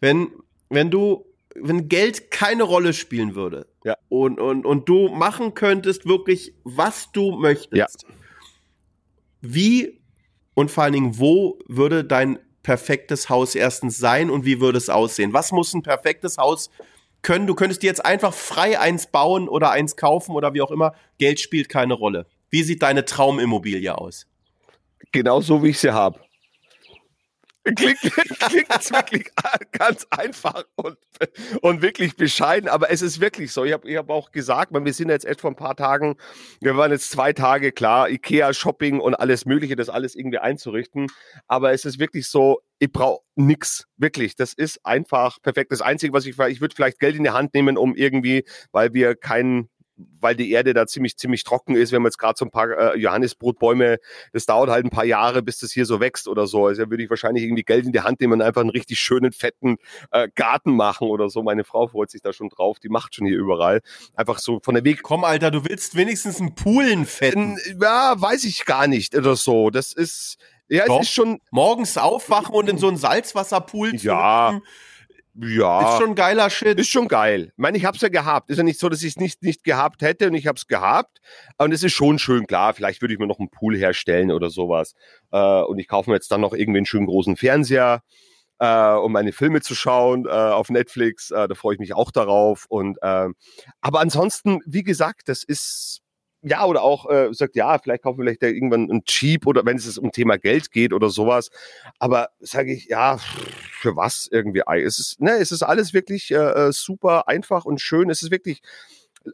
Wenn 0.00 0.30
wenn 0.70 0.90
du 0.90 1.26
wenn 1.60 1.88
Geld 1.88 2.30
keine 2.30 2.62
Rolle 2.62 2.92
spielen 2.92 3.34
würde 3.34 3.66
ja. 3.84 3.96
und, 4.08 4.38
und, 4.40 4.66
und 4.66 4.88
du 4.88 5.08
machen 5.08 5.54
könntest 5.54 6.06
wirklich, 6.06 6.54
was 6.64 7.12
du 7.12 7.32
möchtest, 7.32 7.74
ja. 7.76 8.14
wie 9.40 10.00
und 10.54 10.70
vor 10.70 10.84
allen 10.84 10.94
Dingen, 10.94 11.18
wo 11.18 11.58
würde 11.66 12.04
dein 12.04 12.38
perfektes 12.62 13.28
Haus 13.28 13.54
erstens 13.54 13.98
sein 13.98 14.30
und 14.30 14.44
wie 14.44 14.60
würde 14.60 14.78
es 14.78 14.88
aussehen? 14.88 15.32
Was 15.32 15.52
muss 15.52 15.72
ein 15.74 15.82
perfektes 15.82 16.38
Haus 16.38 16.70
können? 17.22 17.46
Du 17.46 17.54
könntest 17.54 17.82
dir 17.82 17.86
jetzt 17.86 18.04
einfach 18.04 18.34
frei 18.34 18.80
eins 18.80 19.06
bauen 19.06 19.48
oder 19.48 19.70
eins 19.70 19.96
kaufen 19.96 20.34
oder 20.34 20.54
wie 20.54 20.62
auch 20.62 20.70
immer. 20.70 20.94
Geld 21.18 21.38
spielt 21.38 21.68
keine 21.68 21.94
Rolle. 21.94 22.26
Wie 22.50 22.62
sieht 22.62 22.82
deine 22.82 23.04
Traumimmobilie 23.04 23.96
aus? 23.96 24.26
Genau 25.12 25.40
so, 25.40 25.62
wie 25.62 25.68
ich 25.68 25.78
sie 25.78 25.92
habe. 25.92 26.20
Klingt, 27.74 27.98
klingt 28.00 28.90
wirklich 28.92 29.26
ganz 29.72 30.06
einfach 30.10 30.64
und, 30.76 30.96
und 31.62 31.82
wirklich 31.82 32.16
bescheiden, 32.16 32.68
aber 32.68 32.90
es 32.90 33.02
ist 33.02 33.20
wirklich 33.20 33.52
so. 33.52 33.64
Ich 33.64 33.72
habe 33.72 33.88
ich 33.90 33.96
hab 33.96 34.08
auch 34.08 34.30
gesagt, 34.30 34.72
wir 34.72 34.92
sind 34.92 35.08
jetzt 35.08 35.24
echt 35.24 35.40
vor 35.40 35.50
ein 35.50 35.56
paar 35.56 35.74
Tagen, 35.74 36.16
wir 36.60 36.76
waren 36.76 36.92
jetzt 36.92 37.10
zwei 37.10 37.32
Tage, 37.32 37.72
klar, 37.72 38.08
Ikea, 38.08 38.52
Shopping 38.52 39.00
und 39.00 39.14
alles 39.14 39.46
Mögliche, 39.46 39.74
das 39.74 39.88
alles 39.88 40.14
irgendwie 40.14 40.38
einzurichten. 40.38 41.08
Aber 41.48 41.72
es 41.72 41.84
ist 41.84 41.98
wirklich 41.98 42.28
so, 42.28 42.60
ich 42.78 42.92
brauche 42.92 43.22
nix, 43.34 43.86
wirklich. 43.96 44.36
Das 44.36 44.52
ist 44.52 44.84
einfach 44.84 45.40
perfekt. 45.42 45.72
Das 45.72 45.82
Einzige, 45.82 46.12
was 46.12 46.26
ich, 46.26 46.38
ich 46.38 46.60
würde 46.60 46.74
vielleicht 46.74 46.98
Geld 46.98 47.16
in 47.16 47.24
die 47.24 47.30
Hand 47.30 47.54
nehmen, 47.54 47.76
um 47.76 47.94
irgendwie, 47.94 48.44
weil 48.70 48.92
wir 48.94 49.16
keinen 49.16 49.70
weil 49.96 50.36
die 50.36 50.50
Erde 50.50 50.74
da 50.74 50.86
ziemlich, 50.86 51.16
ziemlich 51.16 51.44
trocken 51.44 51.74
ist. 51.74 51.90
Wir 51.90 51.96
haben 51.96 52.04
jetzt 52.04 52.18
gerade 52.18 52.34
so 52.38 52.44
ein 52.44 52.50
paar 52.50 52.70
äh, 52.70 52.98
Johannisbrotbäume. 52.98 53.98
Das 54.32 54.46
dauert 54.46 54.70
halt 54.70 54.84
ein 54.84 54.90
paar 54.90 55.04
Jahre, 55.04 55.42
bis 55.42 55.58
das 55.58 55.72
hier 55.72 55.86
so 55.86 56.00
wächst 56.00 56.28
oder 56.28 56.46
so. 56.46 56.66
Also 56.66 56.90
würde 56.90 57.02
ich 57.02 57.10
wahrscheinlich 57.10 57.44
irgendwie 57.44 57.62
Geld 57.62 57.86
in 57.86 57.92
die 57.92 58.00
Hand 58.00 58.20
nehmen 58.20 58.34
und 58.34 58.42
einfach 58.42 58.60
einen 58.60 58.70
richtig 58.70 58.98
schönen, 58.98 59.32
fetten 59.32 59.76
äh, 60.10 60.28
Garten 60.34 60.74
machen 60.76 61.08
oder 61.08 61.30
so. 61.30 61.42
Meine 61.42 61.64
Frau 61.64 61.88
freut 61.88 62.10
sich 62.10 62.20
da 62.20 62.32
schon 62.32 62.48
drauf. 62.48 62.78
Die 62.78 62.88
macht 62.88 63.14
schon 63.14 63.26
hier 63.26 63.38
überall. 63.38 63.80
Einfach 64.14 64.38
so 64.38 64.60
von 64.62 64.74
der 64.74 64.84
Weg. 64.84 65.02
Komm, 65.02 65.24
Alter, 65.24 65.50
du 65.50 65.64
willst 65.64 65.96
wenigstens 65.96 66.40
einen 66.40 66.54
Poolen 66.54 67.06
fetten. 67.06 67.58
Ja, 67.80 68.20
weiß 68.20 68.44
ich 68.44 68.64
gar 68.64 68.86
nicht 68.86 69.14
oder 69.14 69.36
so. 69.36 69.70
Das 69.70 69.92
ist, 69.92 70.36
ja, 70.68 70.86
Doch. 70.86 71.00
es 71.00 71.06
ist 71.06 71.14
schon. 71.14 71.40
Morgens 71.50 71.96
aufwachen 71.96 72.54
und 72.54 72.68
in 72.68 72.78
so 72.78 72.88
einen 72.88 72.96
Salzwasserpool 72.96 73.96
zu 73.96 74.06
ja. 74.06 74.60
Ja. 75.38 75.92
Ist 75.92 76.02
schon 76.02 76.14
geiler 76.14 76.48
Shit. 76.48 76.78
Ist 76.78 76.88
schon 76.88 77.08
geil. 77.08 77.48
Ich 77.48 77.58
meine, 77.58 77.76
ich 77.76 77.84
hab's 77.84 78.00
ja 78.00 78.08
gehabt. 78.08 78.50
Ist 78.50 78.56
ja 78.56 78.62
nicht 78.62 78.80
so, 78.80 78.88
dass 78.88 79.02
ich 79.02 79.10
es 79.10 79.16
nicht, 79.16 79.42
nicht 79.42 79.64
gehabt 79.64 80.02
hätte 80.02 80.28
und 80.28 80.34
ich 80.34 80.46
hab's 80.46 80.66
gehabt. 80.66 81.18
Und 81.58 81.72
es 81.72 81.82
ist 81.82 81.92
schon 81.92 82.18
schön 82.18 82.46
klar. 82.46 82.72
Vielleicht 82.72 83.02
würde 83.02 83.14
ich 83.14 83.20
mir 83.20 83.26
noch 83.26 83.38
einen 83.38 83.50
Pool 83.50 83.76
herstellen 83.76 84.30
oder 84.30 84.48
sowas. 84.48 84.94
Äh, 85.32 85.62
und 85.62 85.78
ich 85.78 85.88
kaufe 85.88 86.10
mir 86.10 86.16
jetzt 86.16 86.30
dann 86.30 86.40
noch 86.40 86.54
irgendwie 86.54 86.78
einen 86.78 86.86
schönen 86.86 87.06
großen 87.06 87.36
Fernseher, 87.36 88.02
äh, 88.60 88.92
um 88.92 89.12
meine 89.12 89.32
Filme 89.32 89.60
zu 89.60 89.74
schauen 89.74 90.26
äh, 90.26 90.30
auf 90.30 90.70
Netflix. 90.70 91.30
Äh, 91.30 91.48
da 91.48 91.54
freue 91.54 91.74
ich 91.74 91.80
mich 91.80 91.94
auch 91.94 92.10
darauf. 92.10 92.64
Und 92.68 92.96
äh, 93.02 93.28
aber 93.82 94.00
ansonsten, 94.00 94.60
wie 94.64 94.84
gesagt, 94.84 95.28
das 95.28 95.44
ist 95.44 96.00
ja, 96.48 96.64
oder 96.64 96.82
auch 96.82 97.10
äh, 97.10 97.34
sagt, 97.34 97.56
ja, 97.56 97.76
vielleicht 97.78 98.04
kaufen 98.04 98.18
wir 98.18 98.24
vielleicht 98.24 98.42
irgendwann 98.44 98.88
ein 98.88 99.04
Cheap 99.04 99.48
oder 99.48 99.66
wenn 99.66 99.76
es 99.76 99.98
um 99.98 100.12
Thema 100.12 100.38
Geld 100.38 100.70
geht 100.70 100.92
oder 100.92 101.10
sowas. 101.10 101.50
Aber 101.98 102.28
sage 102.38 102.72
ich, 102.72 102.86
ja, 102.86 103.18
für 103.18 103.96
was 103.96 104.28
irgendwie? 104.30 104.62
Es 104.84 105.00
ist, 105.00 105.20
ne, 105.20 105.32
es 105.32 105.50
ist 105.50 105.64
alles 105.64 105.92
wirklich 105.92 106.30
äh, 106.30 106.36
äh, 106.36 106.72
super 106.72 107.26
einfach 107.26 107.64
und 107.64 107.80
schön. 107.80 108.10
Es 108.10 108.22
ist 108.22 108.30
wirklich, 108.30 108.62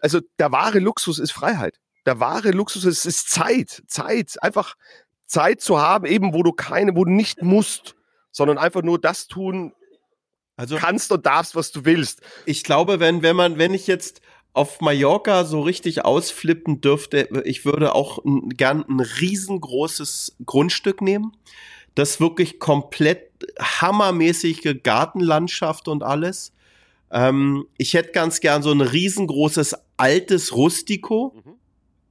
also 0.01 0.21
der 0.39 0.53
wahre 0.53 0.79
Luxus 0.79 1.19
ist 1.19 1.33
Freiheit. 1.33 1.79
Der 2.07 2.19
wahre 2.19 2.51
Luxus 2.51 2.87
ist, 2.87 3.05
ist 3.05 3.29
Zeit. 3.29 3.83
Zeit. 3.87 4.43
Einfach 4.43 4.75
Zeit 5.27 5.61
zu 5.61 5.83
haben, 5.83 6.07
eben 6.07 6.33
wo 6.33 6.43
du 6.43 6.53
keine, 6.53 6.97
wo 6.97 7.05
du 7.05 7.11
nicht 7.11 7.43
musst, 7.43 7.95
sondern 8.31 8.57
einfach 8.57 8.83
nur 8.83 8.99
das 8.99 9.27
tun, 9.27 9.75
also 10.57 10.77
kannst 10.77 11.13
und 11.13 11.27
darfst, 11.27 11.57
was 11.57 11.73
du 11.73 11.85
willst. 11.85 12.23
Ich 12.47 12.65
glaube, 12.65 13.01
wenn, 13.01 13.23
wenn 13.23 13.37
man, 13.37 13.59
wenn 13.59 13.75
ich 13.75 13.87
jetzt 13.87 14.23
auf 14.55 14.81
Mallorca 14.81 15.45
so 15.45 15.63
richtig 15.63 16.05
ausflippen 16.05 16.81
dürfte, 16.81 17.29
ich 17.45 17.65
würde 17.65 17.95
auch 17.95 18.25
ein, 18.25 18.51
gern 18.51 18.85
ein 18.89 19.01
riesengroßes 19.01 20.37
Grundstück 20.45 21.01
nehmen, 21.01 21.37
das 21.95 22.21
wirklich 22.21 22.59
komplett 22.59 23.31
hammermäßige 23.59 24.77
Gartenlandschaft 24.83 25.89
und 25.89 26.03
alles. 26.03 26.53
Ähm, 27.11 27.67
ich 27.79 27.95
hätte 27.95 28.13
ganz 28.13 28.41
gern 28.41 28.63
so 28.63 28.73
ein 28.73 28.81
riesengroßes 28.81 29.77
altes 29.97 30.55
Rustico. 30.55 31.35
Mhm. 31.35 31.55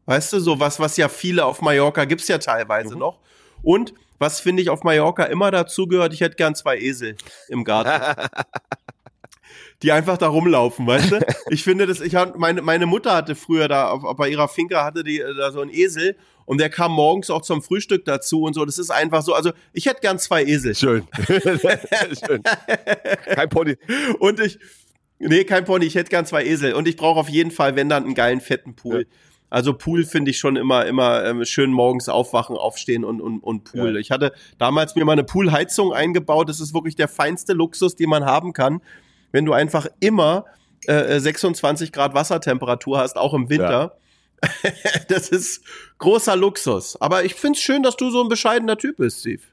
Weißt 0.06 0.34
du, 0.34 0.40
so 0.40 0.60
was, 0.60 0.80
was 0.80 0.98
ja 0.98 1.10
viele 1.10 1.46
auf 1.46 1.62
Mallorca 1.62 2.06
gibt's 2.06 2.28
ja 2.28 2.38
teilweise 2.38 2.94
mhm. 2.94 3.00
noch. 3.00 3.20
Und 3.62 3.94
was 4.20 4.40
finde 4.40 4.62
ich 4.62 4.70
auf 4.70 4.84
Mallorca 4.84 5.24
immer 5.24 5.50
dazu 5.52 5.88
gehört, 5.88 6.14
ich 6.14 6.22
hätte 6.22 6.36
gern 6.36 6.54
zwei 6.54 6.78
Esel 6.78 7.16
im 7.50 7.64
Garten. 7.64 8.30
die 9.82 9.92
einfach 9.92 10.18
da 10.18 10.28
rumlaufen, 10.28 10.86
weißt 10.86 11.12
du? 11.12 11.20
Ich 11.50 11.64
finde 11.64 11.86
das, 11.86 12.00
ich 12.02 12.16
hab, 12.16 12.38
meine, 12.38 12.62
meine 12.62 12.86
Mutter 12.86 13.14
hatte 13.14 13.36
früher 13.36 13.68
da, 13.68 13.90
auf, 13.90 14.16
bei 14.16 14.30
ihrer 14.30 14.48
Finca 14.48 14.86
hatte 14.86 15.04
die 15.04 15.20
äh, 15.20 15.36
da 15.36 15.52
so 15.52 15.60
einen 15.60 15.72
Esel 15.72 16.16
und 16.46 16.60
der 16.60 16.70
kam 16.70 16.92
morgens 16.94 17.30
auch 17.30 17.42
zum 17.42 17.62
Frühstück 17.62 18.06
dazu 18.06 18.44
und 18.44 18.54
so. 18.54 18.64
Das 18.64 18.78
ist 18.78 18.90
einfach 18.90 19.22
so, 19.22 19.34
also 19.34 19.52
ich 19.74 19.86
hätte 19.86 20.02
gern 20.02 20.20
zwei 20.20 20.44
Esel. 20.44 20.76
Schön. 20.76 21.08
Schön. 22.26 22.44
Kein 23.26 23.50
Pony. 23.50 23.78
Und 24.20 24.40
ich, 24.40 24.60
nee, 25.20 25.44
kein 25.44 25.66
Pony, 25.66 25.86
ich 25.86 25.96
hätte 25.96 26.10
gern 26.10 26.26
zwei 26.26 26.46
Esel 26.46 26.74
und 26.74 26.88
ich 26.88 26.96
brauche 26.96 27.20
auf 27.20 27.30
jeden 27.30 27.52
Fall, 27.52 27.76
wenn 27.76 27.90
dann, 27.90 28.06
einen 28.06 28.16
geilen, 28.16 28.42
fetten 28.42 28.76
Pool. 28.76 29.02
Ja. 29.02 29.18
Also 29.50 29.74
Pool 29.74 30.06
finde 30.06 30.32
ich 30.32 30.40
schon 30.40 30.56
immer, 30.56 30.86
immer 30.86 31.26
ähm, 31.26 31.44
schön 31.44 31.74
morgens 31.74 32.08
aufwachen, 32.08 32.56
aufstehen 32.56 33.04
und, 33.04 33.20
und, 33.20 33.40
und 33.42 33.66
Pool. 33.66 33.96
Ja. 33.96 34.00
Ich 34.00 34.10
hatte 34.10 34.32
damals 34.58 34.96
mir 34.96 35.04
mal 35.04 35.14
eine 35.14 35.26
Poolheizung 35.26 35.92
eingebaut. 35.92 36.48
Das 36.48 36.62
ist 36.62 36.74
wirklich 36.74 36.96
der 36.96 37.10
feinste 37.10 37.52
Luxus, 37.52 37.98
den 37.98 38.10
man 38.10 38.24
haben 38.24 38.54
kann 38.54 38.82
wenn 39.32 39.46
du 39.46 39.54
einfach 39.54 39.88
immer 40.00 40.46
äh, 40.88 41.20
26 41.20 41.92
Grad 41.92 42.14
Wassertemperatur 42.14 43.00
hast, 43.00 43.18
auch 43.18 43.34
im 43.34 43.50
Winter. 43.50 43.96
Ja. 44.44 44.72
das 45.08 45.30
ist 45.30 45.64
großer 46.00 46.36
Luxus. 46.36 47.00
Aber 47.00 47.24
ich 47.24 47.36
find's 47.36 47.62
schön, 47.62 47.84
dass 47.84 47.96
du 47.96 48.10
so 48.10 48.24
ein 48.24 48.30
bescheidener 48.30 48.78
Typ 48.78 48.98
bist, 48.98 49.20
Steve. 49.20 49.44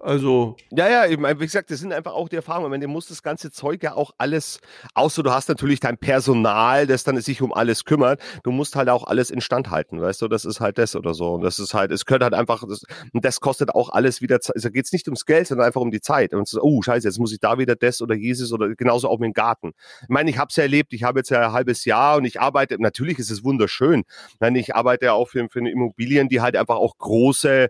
Also. 0.00 0.56
Ja, 0.70 0.88
ja, 0.88 1.06
eben, 1.06 1.24
wie 1.24 1.44
gesagt, 1.44 1.70
das 1.70 1.80
sind 1.80 1.92
einfach 1.92 2.12
auch 2.12 2.28
die 2.28 2.36
Erfahrungen. 2.36 2.66
Ich 2.66 2.70
meine, 2.70 2.84
du 2.86 2.90
musst 2.90 3.10
das 3.10 3.22
ganze 3.22 3.50
Zeug 3.50 3.82
ja 3.82 3.94
auch 3.94 4.12
alles, 4.16 4.60
außer 4.94 5.24
du 5.24 5.32
hast 5.32 5.48
natürlich 5.48 5.80
dein 5.80 5.98
Personal, 5.98 6.86
das 6.86 7.02
dann 7.02 7.20
sich 7.20 7.42
um 7.42 7.52
alles 7.52 7.84
kümmert. 7.84 8.20
Du 8.44 8.52
musst 8.52 8.76
halt 8.76 8.88
auch 8.88 9.04
alles 9.04 9.30
instand 9.30 9.70
halten, 9.70 10.00
weißt 10.00 10.22
du? 10.22 10.28
Das 10.28 10.44
ist 10.44 10.60
halt 10.60 10.78
das 10.78 10.94
oder 10.94 11.14
so. 11.14 11.34
Und 11.34 11.42
das 11.42 11.58
ist 11.58 11.74
halt, 11.74 11.90
es 11.90 12.04
gehört 12.04 12.22
halt 12.22 12.34
einfach, 12.34 12.62
das, 12.68 12.84
und 13.12 13.24
das 13.24 13.40
kostet 13.40 13.74
auch 13.74 13.90
alles 13.90 14.22
wieder 14.22 14.40
Zeit. 14.40 14.56
Also 14.56 14.70
geht 14.70 14.84
es 14.84 14.92
nicht 14.92 15.08
ums 15.08 15.26
Geld, 15.26 15.48
sondern 15.48 15.66
einfach 15.66 15.80
um 15.80 15.90
die 15.90 16.00
Zeit. 16.00 16.32
Und 16.32 16.46
so, 16.46 16.60
oh, 16.62 16.80
scheiße, 16.80 17.08
jetzt 17.08 17.18
muss 17.18 17.32
ich 17.32 17.40
da 17.40 17.58
wieder 17.58 17.74
das 17.74 18.00
oder 18.00 18.14
Jesus 18.14 18.52
oder 18.52 18.74
genauso 18.76 19.08
auch 19.08 19.18
mit 19.18 19.26
dem 19.26 19.32
Garten. 19.34 19.72
Ich 20.02 20.08
meine, 20.08 20.30
ich 20.30 20.38
habe 20.38 20.48
es 20.50 20.56
ja 20.56 20.62
erlebt, 20.62 20.92
ich 20.92 21.02
habe 21.02 21.18
jetzt 21.18 21.30
ja 21.30 21.48
ein 21.48 21.52
halbes 21.52 21.84
Jahr 21.84 22.18
und 22.18 22.24
ich 22.24 22.40
arbeite, 22.40 22.80
natürlich 22.80 23.18
ist 23.18 23.30
es 23.30 23.42
wunderschön. 23.42 24.04
Ich 24.28 24.40
meine, 24.40 24.60
ich 24.60 24.76
arbeite 24.76 25.06
ja 25.06 25.12
auch 25.14 25.28
für, 25.28 25.48
für 25.50 25.58
Immobilien, 25.58 26.28
die 26.28 26.40
halt 26.40 26.56
einfach 26.56 26.76
auch 26.76 26.96
große, 26.98 27.68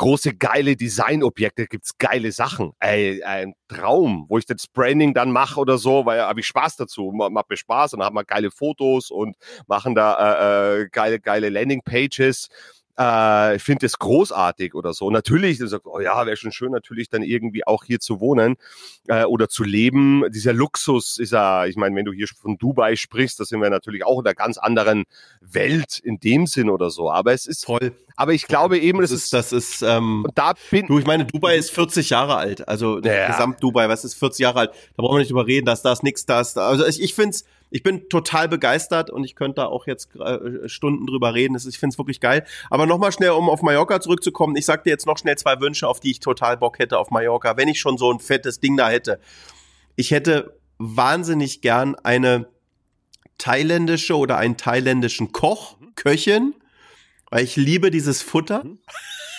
große 0.00 0.34
geile 0.34 0.76
Designobjekte, 0.76 1.66
gibt's 1.66 1.98
geile 1.98 2.32
Sachen. 2.32 2.72
Ey, 2.80 3.22
ein 3.22 3.52
Traum, 3.68 4.24
wo 4.30 4.38
ich 4.38 4.46
das 4.46 4.66
Branding 4.66 5.12
dann 5.12 5.30
mache 5.30 5.60
oder 5.60 5.76
so, 5.76 6.06
weil 6.06 6.22
habe 6.22 6.40
ich 6.40 6.46
Spaß 6.46 6.76
dazu, 6.76 7.12
macht 7.12 7.50
mir 7.50 7.56
Spaß 7.58 7.92
und 7.92 8.02
haben 8.02 8.16
wir 8.16 8.24
geile 8.24 8.50
Fotos 8.50 9.10
und 9.10 9.36
machen 9.66 9.94
da 9.94 10.78
äh, 10.78 10.80
äh 10.84 10.88
geile 10.90 11.20
geile 11.20 11.50
Landingpages 11.50 12.48
äh, 13.00 13.56
ich 13.56 13.62
finde 13.62 13.86
es 13.86 13.98
großartig 13.98 14.74
oder 14.74 14.92
so. 14.92 15.10
Natürlich, 15.10 15.58
dann 15.58 15.68
sagt, 15.68 15.86
oh 15.86 16.00
ja, 16.00 16.26
wäre 16.26 16.36
schon 16.36 16.52
schön, 16.52 16.70
natürlich 16.70 17.08
dann 17.08 17.22
irgendwie 17.22 17.66
auch 17.66 17.84
hier 17.84 17.98
zu 17.98 18.20
wohnen 18.20 18.56
äh, 19.08 19.24
oder 19.24 19.48
zu 19.48 19.64
leben. 19.64 20.24
Dieser 20.30 20.52
Luxus 20.52 21.16
ist 21.18 21.32
ja, 21.32 21.64
ich 21.64 21.76
meine, 21.76 21.96
wenn 21.96 22.04
du 22.04 22.12
hier 22.12 22.26
von 22.28 22.58
Dubai 22.58 22.96
sprichst, 22.96 23.40
da 23.40 23.44
sind 23.44 23.60
wir 23.62 23.70
natürlich 23.70 24.04
auch 24.04 24.20
in 24.20 24.26
einer 24.26 24.34
ganz 24.34 24.58
anderen 24.58 25.04
Welt 25.40 25.98
in 25.98 26.20
dem 26.20 26.46
Sinn 26.46 26.68
oder 26.68 26.90
so. 26.90 27.10
Aber 27.10 27.32
es 27.32 27.46
ist 27.46 27.64
toll. 27.64 27.92
Aber 28.16 28.34
ich 28.34 28.46
glaube 28.46 28.78
eben, 28.78 29.00
das, 29.00 29.12
ist, 29.12 29.32
das 29.32 29.52
ist, 29.52 29.80
ähm, 29.80 30.26
da 30.34 30.52
bin 30.70 30.86
du, 30.86 30.98
ich 30.98 31.06
meine, 31.06 31.24
Dubai 31.24 31.56
ist 31.56 31.70
40 31.70 32.10
Jahre 32.10 32.36
alt, 32.36 32.68
also 32.68 33.00
ja. 33.00 33.28
Gesamt 33.28 33.62
Dubai, 33.62 33.88
was 33.88 34.04
ist 34.04 34.14
40 34.14 34.40
Jahre 34.40 34.58
alt? 34.58 34.70
Da 34.96 35.02
brauchen 35.02 35.14
wir 35.14 35.20
nicht 35.20 35.30
drüber 35.30 35.46
reden, 35.46 35.64
dass 35.64 35.80
das 35.80 36.02
nichts, 36.02 36.26
das, 36.26 36.58
also 36.58 36.84
ich, 36.86 37.00
ich 37.00 37.14
finde 37.14 37.30
es 37.30 37.44
ich 37.70 37.82
bin 37.82 38.08
total 38.08 38.48
begeistert 38.48 39.10
und 39.10 39.24
ich 39.24 39.36
könnte 39.36 39.62
da 39.62 39.66
auch 39.66 39.86
jetzt 39.86 40.14
äh, 40.16 40.68
Stunden 40.68 41.06
drüber 41.06 41.34
reden. 41.34 41.56
Ich 41.56 41.78
finde 41.78 41.94
es 41.94 41.98
wirklich 41.98 42.20
geil. 42.20 42.44
Aber 42.68 42.86
nochmal 42.86 43.12
schnell, 43.12 43.30
um 43.30 43.48
auf 43.48 43.62
Mallorca 43.62 44.00
zurückzukommen. 44.00 44.56
Ich 44.56 44.66
sag 44.66 44.84
dir 44.84 44.90
jetzt 44.90 45.06
noch 45.06 45.18
schnell 45.18 45.38
zwei 45.38 45.60
Wünsche, 45.60 45.86
auf 45.86 46.00
die 46.00 46.10
ich 46.10 46.20
total 46.20 46.56
Bock 46.56 46.78
hätte 46.78 46.98
auf 46.98 47.10
Mallorca, 47.10 47.56
wenn 47.56 47.68
ich 47.68 47.80
schon 47.80 47.96
so 47.96 48.12
ein 48.12 48.18
fettes 48.18 48.60
Ding 48.60 48.76
da 48.76 48.90
hätte. 48.90 49.20
Ich 49.94 50.10
hätte 50.10 50.58
wahnsinnig 50.78 51.60
gern 51.60 51.94
eine 51.94 52.48
thailändische 53.38 54.16
oder 54.16 54.36
einen 54.36 54.56
thailändischen 54.56 55.32
Koch, 55.32 55.78
mhm. 55.78 55.94
Köchin, 55.94 56.54
weil 57.30 57.44
ich 57.44 57.56
liebe 57.56 57.90
dieses 57.90 58.22
Futter. 58.22 58.64
Mhm. 58.64 58.78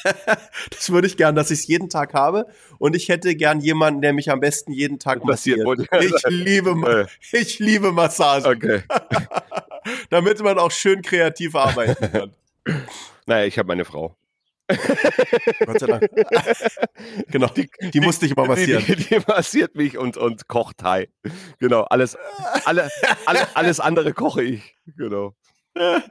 das 0.70 0.90
würde 0.90 1.08
ich 1.08 1.18
gern, 1.18 1.36
dass 1.36 1.52
ich 1.52 1.60
es 1.60 1.68
jeden 1.68 1.90
Tag 1.90 2.14
habe. 2.14 2.48
Und 2.78 2.96
ich 2.96 3.10
hätte 3.10 3.36
gern 3.36 3.60
jemanden, 3.60 4.02
der 4.02 4.14
mich 4.14 4.30
am 4.32 4.40
besten 4.40 4.72
jeden 4.72 5.00
Tag 5.00 5.24
massiert. 5.24 5.68
Ich 6.00 6.24
liebe, 6.28 7.08
ich 7.32 7.60
liebe 7.60 7.92
Massagen. 7.92 8.46
Okay. 8.46 8.84
Damit 10.10 10.42
man 10.42 10.60
auch 10.60 10.72
schön 10.72 11.02
kreativ 11.02 11.56
arbeiten 11.56 12.12
kann. 12.12 12.32
Naja, 13.26 13.46
ich 13.46 13.58
habe 13.58 13.68
meine 13.68 13.86
Frau. 13.86 14.16
Gott 15.66 15.80
sei 15.80 15.88
Dank. 15.88 16.10
genau, 17.28 17.48
die, 17.48 17.70
die 17.94 18.00
musste 18.00 18.26
ich 18.26 18.36
mal 18.36 18.48
massieren. 18.48 18.84
Die, 18.86 18.96
die, 18.96 19.06
die, 19.06 19.20
massiert 19.28 19.76
mich 19.76 19.98
und, 19.98 20.18
und 20.18 20.48
kocht 20.48 20.78
Thai. 20.78 21.10
Genau, 21.60 21.82
alles, 21.84 22.18
alle, 22.66 22.90
alle, 23.26 23.56
alles 23.56 23.80
andere 23.80 24.14
koche 24.14 24.44
ich. 24.44 24.76
Genau. 24.98 25.36
Ja. 25.76 26.02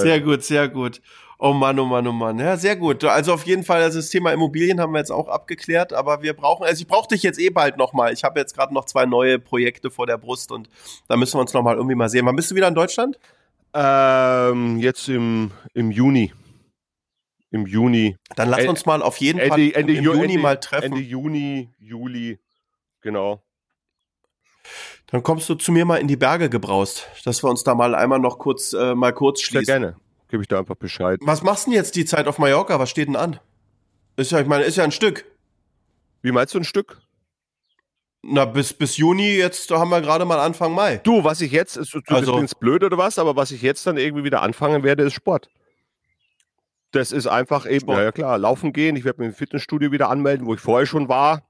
Sehr 0.00 0.20
gut, 0.20 0.42
sehr 0.42 0.68
gut. 0.68 1.00
Oh 1.42 1.54
Mann, 1.54 1.78
oh 1.78 1.86
Mann, 1.86 2.06
oh 2.06 2.12
Mann. 2.12 2.38
Ja, 2.38 2.58
sehr 2.58 2.76
gut. 2.76 3.02
Also 3.02 3.32
auf 3.32 3.46
jeden 3.46 3.64
Fall, 3.64 3.80
also 3.82 3.98
das 3.98 4.10
Thema 4.10 4.30
Immobilien 4.30 4.78
haben 4.78 4.92
wir 4.92 4.98
jetzt 4.98 5.10
auch 5.10 5.26
abgeklärt, 5.26 5.94
aber 5.94 6.20
wir 6.20 6.34
brauchen, 6.34 6.66
also 6.66 6.82
ich 6.82 6.86
brauche 6.86 7.08
dich 7.08 7.22
jetzt 7.22 7.40
eh 7.40 7.48
bald 7.48 7.78
nochmal. 7.78 8.12
Ich 8.12 8.24
habe 8.24 8.38
jetzt 8.38 8.54
gerade 8.54 8.74
noch 8.74 8.84
zwei 8.84 9.06
neue 9.06 9.38
Projekte 9.38 9.90
vor 9.90 10.06
der 10.06 10.18
Brust 10.18 10.52
und 10.52 10.68
da 11.08 11.16
müssen 11.16 11.38
wir 11.38 11.40
uns 11.40 11.54
nochmal 11.54 11.76
irgendwie 11.76 11.94
mal 11.94 12.10
sehen. 12.10 12.26
Wann 12.26 12.36
bist 12.36 12.50
du 12.50 12.56
wieder 12.56 12.68
in 12.68 12.74
Deutschland? 12.74 13.18
Ähm, 13.72 14.80
jetzt 14.80 15.08
im, 15.08 15.50
im 15.72 15.90
Juni. 15.90 16.34
Im 17.50 17.66
Juni. 17.66 18.18
Dann 18.36 18.50
lass 18.50 18.66
uns 18.66 18.84
mal 18.84 19.00
auf 19.00 19.16
jeden 19.16 19.38
Ende, 19.38 19.50
Fall 19.50 19.70
Ende, 19.72 19.94
im 19.94 20.04
Juni 20.04 20.24
Ende, 20.24 20.38
mal 20.40 20.60
treffen. 20.60 20.92
Ende 20.92 21.00
Juni, 21.00 21.70
Juli, 21.78 22.38
genau. 23.00 23.42
Dann 25.06 25.22
kommst 25.22 25.48
du 25.48 25.54
zu 25.54 25.72
mir 25.72 25.86
mal 25.86 25.96
in 25.96 26.06
die 26.06 26.16
Berge 26.16 26.50
gebraust, 26.50 27.08
dass 27.24 27.42
wir 27.42 27.48
uns 27.48 27.64
da 27.64 27.74
mal 27.74 27.94
einmal 27.94 28.18
noch 28.18 28.38
kurz, 28.38 28.74
äh, 28.74 28.94
mal 28.94 29.14
kurz 29.14 29.40
schließen. 29.40 29.64
Sehr 29.64 29.78
gerne 29.80 30.09
gebe 30.30 30.42
ich 30.42 30.48
da 30.48 30.58
einfach 30.58 30.76
Bescheid. 30.76 31.20
Was 31.22 31.42
machst 31.42 31.66
du 31.66 31.70
denn 31.70 31.76
jetzt 31.76 31.96
die 31.96 32.04
Zeit 32.04 32.26
auf 32.26 32.38
Mallorca? 32.38 32.78
Was 32.78 32.90
steht 32.90 33.08
denn 33.08 33.16
an? 33.16 33.38
Ist 34.16 34.32
ja, 34.32 34.40
ich 34.40 34.46
meine, 34.46 34.64
ist 34.64 34.76
ja 34.76 34.84
ein 34.84 34.92
Stück. 34.92 35.24
Wie 36.22 36.32
meinst 36.32 36.54
du 36.54 36.58
ein 36.58 36.64
Stück? 36.64 37.00
Na, 38.22 38.44
bis, 38.44 38.74
bis 38.74 38.98
Juni, 38.98 39.36
jetzt 39.36 39.70
haben 39.70 39.90
wir 39.90 40.02
gerade 40.02 40.26
mal 40.26 40.38
Anfang 40.38 40.72
Mai. 40.74 40.98
Du, 40.98 41.24
was 41.24 41.40
ich 41.40 41.52
jetzt, 41.52 41.76
ist, 41.76 41.94
du 41.94 42.00
also, 42.08 42.38
bist 42.38 42.60
blöd 42.60 42.84
oder 42.84 42.98
was, 42.98 43.18
aber 43.18 43.34
was 43.34 43.50
ich 43.50 43.62
jetzt 43.62 43.86
dann 43.86 43.96
irgendwie 43.96 44.24
wieder 44.24 44.42
anfangen 44.42 44.82
werde, 44.82 45.04
ist 45.04 45.14
Sport. 45.14 45.48
Das 46.92 47.12
ist 47.12 47.26
einfach 47.26 47.66
eben, 47.66 47.80
Sport. 47.80 47.98
ja 47.98 48.12
klar, 48.12 48.36
laufen 48.36 48.72
gehen. 48.72 48.96
Ich 48.96 49.04
werde 49.04 49.20
mich 49.20 49.28
im 49.28 49.34
Fitnessstudio 49.34 49.90
wieder 49.90 50.10
anmelden, 50.10 50.46
wo 50.46 50.54
ich 50.54 50.60
vorher 50.60 50.86
schon 50.86 51.08
war. 51.08 51.49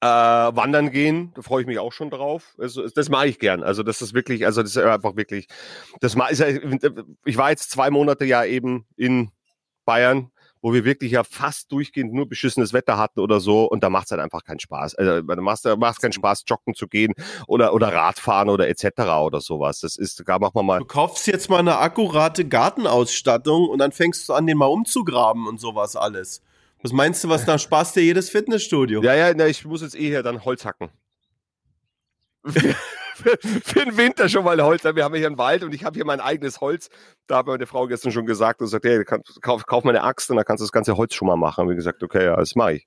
Äh, 0.00 0.06
wandern 0.06 0.92
gehen, 0.92 1.32
da 1.34 1.42
freue 1.42 1.62
ich 1.62 1.66
mich 1.66 1.80
auch 1.80 1.92
schon 1.92 2.08
drauf. 2.10 2.54
Also, 2.56 2.88
das 2.88 3.08
mache 3.08 3.26
ich 3.26 3.40
gern. 3.40 3.64
Also 3.64 3.82
das 3.82 4.00
ist 4.00 4.14
wirklich, 4.14 4.46
also 4.46 4.62
das 4.62 4.76
ist 4.76 4.78
einfach 4.78 5.16
wirklich, 5.16 5.48
das 6.00 6.14
ist 6.14 6.40
ich 7.24 7.36
war 7.36 7.50
jetzt 7.50 7.72
zwei 7.72 7.90
Monate 7.90 8.24
ja 8.24 8.44
eben 8.44 8.86
in 8.96 9.32
Bayern, 9.84 10.30
wo 10.62 10.72
wir 10.72 10.84
wirklich 10.84 11.12
ja 11.12 11.24
fast 11.24 11.72
durchgehend 11.72 12.12
nur 12.12 12.28
beschissenes 12.28 12.72
Wetter 12.72 12.96
hatten 12.96 13.20
oder 13.20 13.40
so 13.40 13.64
und 13.64 13.82
da 13.82 13.90
macht 13.90 14.06
es 14.06 14.10
halt 14.12 14.20
einfach 14.20 14.44
keinen 14.44 14.60
Spaß. 14.60 14.94
Also 14.94 15.22
da 15.22 15.76
macht 15.76 15.96
es 15.96 16.00
keinen 16.00 16.12
Spaß, 16.12 16.44
joggen 16.46 16.74
zu 16.74 16.88
gehen 16.88 17.14
oder, 17.46 17.74
oder 17.74 17.92
Radfahren 17.92 18.48
oder 18.48 18.68
etc. 18.68 19.00
oder 19.20 19.40
sowas. 19.40 19.80
Das 19.80 19.96
ist, 19.96 20.22
da 20.26 20.38
machen 20.38 20.54
wir 20.54 20.62
mal. 20.62 20.78
Du 20.78 20.84
kaufst 20.84 21.26
jetzt 21.26 21.50
mal 21.50 21.58
eine 21.58 21.78
akkurate 21.78 22.44
Gartenausstattung 22.46 23.68
und 23.68 23.78
dann 23.78 23.92
fängst 23.92 24.28
du 24.28 24.34
an, 24.34 24.46
den 24.46 24.58
mal 24.58 24.66
umzugraben 24.66 25.46
und 25.46 25.60
sowas 25.60 25.96
alles. 25.96 26.42
Was 26.82 26.92
meinst 26.92 27.24
du, 27.24 27.28
was 27.28 27.44
da 27.44 27.58
sparst 27.58 27.96
dir 27.96 28.02
jedes 28.02 28.30
Fitnessstudio? 28.30 29.02
Ja, 29.02 29.14
ja, 29.14 29.32
na, 29.34 29.46
ich 29.46 29.64
muss 29.64 29.82
jetzt 29.82 29.96
eh 29.96 30.08
hier 30.08 30.22
dann 30.22 30.44
Holz 30.44 30.64
hacken. 30.64 30.90
für, 32.44 33.38
für 33.42 33.84
den 33.84 33.96
Winter 33.96 34.28
schon 34.28 34.44
mal 34.44 34.60
Holz. 34.62 34.84
Wir 34.84 35.04
haben 35.04 35.14
hier 35.14 35.26
einen 35.26 35.38
Wald 35.38 35.64
und 35.64 35.74
ich 35.74 35.84
habe 35.84 35.96
hier 35.96 36.04
mein 36.04 36.20
eigenes 36.20 36.60
Holz. 36.60 36.88
Da 37.26 37.38
hat 37.38 37.46
meine 37.46 37.66
Frau 37.66 37.86
gestern 37.86 38.12
schon 38.12 38.26
gesagt 38.26 38.60
und 38.60 38.68
sagt, 38.68 38.84
hey, 38.84 39.04
kauf, 39.04 39.66
kauf 39.66 39.84
mal 39.84 39.90
eine 39.90 40.04
Axt 40.04 40.30
und 40.30 40.36
dann 40.36 40.44
kannst 40.44 40.60
du 40.60 40.64
das 40.64 40.72
ganze 40.72 40.96
Holz 40.96 41.14
schon 41.14 41.26
mal 41.26 41.36
machen. 41.36 41.64
Und 41.64 41.70
wie 41.70 41.76
gesagt, 41.76 42.02
okay, 42.02 42.26
ja, 42.26 42.36
das 42.36 42.54
mache 42.54 42.74
ich. 42.74 42.86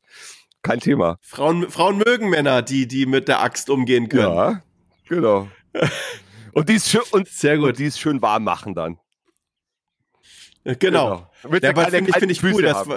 Kein 0.62 0.80
Thema. 0.80 1.18
Frauen, 1.22 1.70
Frauen 1.70 1.98
mögen 1.98 2.30
Männer, 2.30 2.62
die, 2.62 2.88
die 2.88 3.06
mit 3.06 3.28
der 3.28 3.42
Axt 3.42 3.70
umgehen 3.70 4.10
können. 4.10 4.34
Ja, 4.34 4.64
genau. 5.08 5.50
und 6.54 6.70
die 6.70 6.76
ist 6.76 6.90
schön, 6.90 7.02
und, 7.12 7.28
Sehr 7.28 7.58
gut. 7.58 7.70
Und 7.70 7.80
die 7.80 7.86
ist 7.86 8.00
schön 8.00 8.22
warm 8.22 8.44
machen 8.44 8.76
dann. 8.76 9.00
Genau. 10.64 10.78
genau. 11.42 11.58
Ja, 11.60 11.70
aber 11.72 11.86
finde 11.88 12.12
ich, 12.12 12.18
find 12.18 12.32
ich 12.32 12.44
cool, 12.44 12.62
dass, 12.62 12.88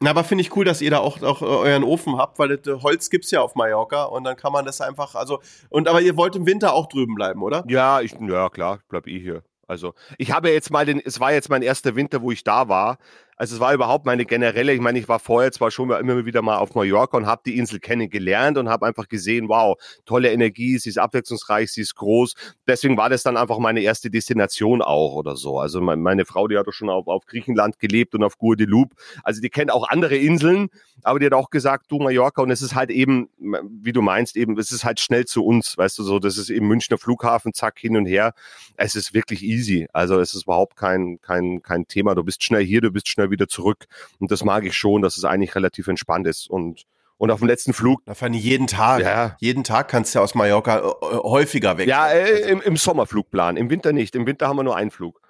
na, 0.00 0.10
aber 0.10 0.24
finde 0.24 0.42
ich 0.42 0.54
cool, 0.56 0.64
dass 0.64 0.80
ihr 0.80 0.90
da 0.90 0.98
auch, 0.98 1.22
auch 1.22 1.40
euren 1.42 1.84
Ofen 1.84 2.18
habt, 2.18 2.38
weil 2.38 2.56
das 2.58 2.82
Holz 2.82 3.10
gibt's 3.10 3.30
ja 3.30 3.40
auf 3.40 3.54
Mallorca 3.54 4.04
und 4.04 4.24
dann 4.24 4.36
kann 4.36 4.52
man 4.52 4.64
das 4.64 4.80
einfach, 4.80 5.14
also, 5.14 5.40
und 5.70 5.88
aber 5.88 6.00
ihr 6.00 6.16
wollt 6.16 6.36
im 6.36 6.46
Winter 6.46 6.74
auch 6.74 6.88
drüben 6.88 7.14
bleiben, 7.14 7.42
oder? 7.42 7.64
Ja, 7.68 8.00
ich, 8.00 8.12
ja 8.20 8.48
klar, 8.50 8.80
bleib 8.88 9.06
eh 9.06 9.18
hier. 9.18 9.42
Also, 9.66 9.94
ich 10.18 10.32
habe 10.32 10.50
jetzt 10.50 10.70
mal 10.70 10.84
den, 10.84 11.00
es 11.02 11.20
war 11.20 11.32
jetzt 11.32 11.48
mein 11.48 11.62
erster 11.62 11.94
Winter, 11.96 12.20
wo 12.20 12.30
ich 12.30 12.44
da 12.44 12.68
war. 12.68 12.98
Also 13.36 13.56
es 13.56 13.60
war 13.60 13.74
überhaupt 13.74 14.06
meine 14.06 14.24
generelle, 14.24 14.72
ich 14.72 14.80
meine, 14.80 14.98
ich 14.98 15.08
war 15.08 15.18
vorher 15.18 15.52
zwar 15.52 15.70
schon 15.70 15.90
immer 15.90 16.24
wieder 16.24 16.42
mal 16.42 16.58
auf 16.58 16.74
Mallorca 16.74 17.16
und 17.16 17.26
habe 17.26 17.42
die 17.44 17.56
Insel 17.58 17.80
kennengelernt 17.80 18.58
und 18.58 18.68
habe 18.68 18.86
einfach 18.86 19.08
gesehen, 19.08 19.48
wow, 19.48 19.76
tolle 20.04 20.32
Energie, 20.32 20.78
sie 20.78 20.90
ist 20.90 20.98
abwechslungsreich, 20.98 21.72
sie 21.72 21.82
ist 21.82 21.94
groß. 21.96 22.34
Deswegen 22.66 22.96
war 22.96 23.08
das 23.08 23.22
dann 23.22 23.36
einfach 23.36 23.58
meine 23.58 23.80
erste 23.80 24.10
Destination 24.10 24.82
auch 24.82 25.14
oder 25.14 25.36
so. 25.36 25.58
Also 25.58 25.80
meine 25.80 26.24
Frau, 26.24 26.48
die 26.48 26.56
hat 26.56 26.66
doch 26.66 26.72
schon 26.72 26.90
auf, 26.90 27.06
auf 27.06 27.26
Griechenland 27.26 27.78
gelebt 27.78 28.14
und 28.14 28.22
auf 28.22 28.38
Guadeloupe. 28.38 28.94
Also 29.22 29.40
die 29.40 29.50
kennt 29.50 29.72
auch 29.72 29.88
andere 29.88 30.16
Inseln, 30.16 30.68
aber 31.02 31.18
die 31.18 31.26
hat 31.26 31.32
auch 31.32 31.50
gesagt, 31.50 31.86
du 31.90 31.98
Mallorca 31.98 32.42
und 32.42 32.50
es 32.50 32.62
ist 32.62 32.74
halt 32.74 32.90
eben, 32.90 33.28
wie 33.38 33.92
du 33.92 34.02
meinst, 34.02 34.36
eben, 34.36 34.58
es 34.58 34.70
ist 34.70 34.84
halt 34.84 35.00
schnell 35.00 35.24
zu 35.24 35.44
uns, 35.44 35.76
weißt 35.76 35.98
du 35.98 36.02
so, 36.02 36.18
das 36.18 36.38
ist 36.38 36.50
eben 36.50 36.66
Münchner 36.66 36.98
Flughafen, 36.98 37.52
zack, 37.52 37.78
hin 37.78 37.96
und 37.96 38.06
her. 38.06 38.32
Es 38.76 38.94
ist 38.94 39.12
wirklich 39.12 39.42
easy. 39.42 39.86
Also 39.92 40.18
es 40.20 40.34
ist 40.34 40.44
überhaupt 40.44 40.76
kein, 40.76 41.20
kein, 41.20 41.62
kein 41.62 41.86
Thema. 41.86 42.14
Du 42.14 42.24
bist 42.24 42.42
schnell 42.42 42.64
hier, 42.64 42.80
du 42.80 42.90
bist 42.90 43.08
schnell 43.08 43.23
wieder 43.30 43.48
zurück. 43.48 43.86
Und 44.18 44.30
das 44.30 44.44
mag 44.44 44.64
ich 44.64 44.76
schon, 44.76 45.02
dass 45.02 45.16
es 45.16 45.24
eigentlich 45.24 45.54
relativ 45.54 45.88
entspannt 45.88 46.26
ist. 46.26 46.48
Und 46.48 46.84
und 47.16 47.30
auf 47.30 47.38
dem 47.38 47.48
letzten 47.48 47.72
Flug. 47.72 48.04
Da 48.06 48.14
fand 48.14 48.34
ich 48.34 48.42
jeden 48.42 48.66
Tag. 48.66 49.00
Ja. 49.00 49.36
Jeden 49.38 49.64
Tag 49.64 49.88
kannst 49.88 50.14
du 50.14 50.20
aus 50.20 50.34
Mallorca 50.34 50.78
äh, 50.78 51.16
häufiger 51.16 51.78
weg. 51.78 51.86
Ja, 51.86 52.08
äh, 52.08 52.50
im, 52.50 52.60
im 52.60 52.76
Sommerflugplan. 52.76 53.56
Im 53.56 53.70
Winter 53.70 53.92
nicht. 53.92 54.16
Im 54.16 54.26
Winter 54.26 54.48
haben 54.48 54.56
wir 54.56 54.64
nur 54.64 54.76
einen 54.76 54.90
Flug. 54.90 55.20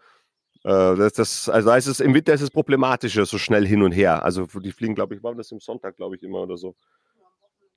Äh, 0.65 0.97
das, 0.97 1.13
das, 1.13 1.49
also 1.49 1.69
da 1.69 1.77
ist 1.77 1.87
es, 1.87 2.01
im 2.01 2.15
Winter 2.15 2.33
ist 2.33 2.41
es 2.41 2.51
problematischer, 2.51 3.27
so 3.27 3.39
schnell 3.39 3.67
hin 3.67 3.83
und 3.83 3.93
her. 3.93 4.25
Also 4.25 4.47
die 4.47 4.73
fliegen, 4.73 4.95
glaube 4.95 5.15
ich, 5.15 5.23
waren 5.23 5.37
das 5.37 5.53
im 5.53 5.61
Sonntag, 5.61 5.97
glaube 5.97 6.17
ich, 6.17 6.23
immer 6.23 6.41
oder 6.41 6.57
so. 6.57 6.75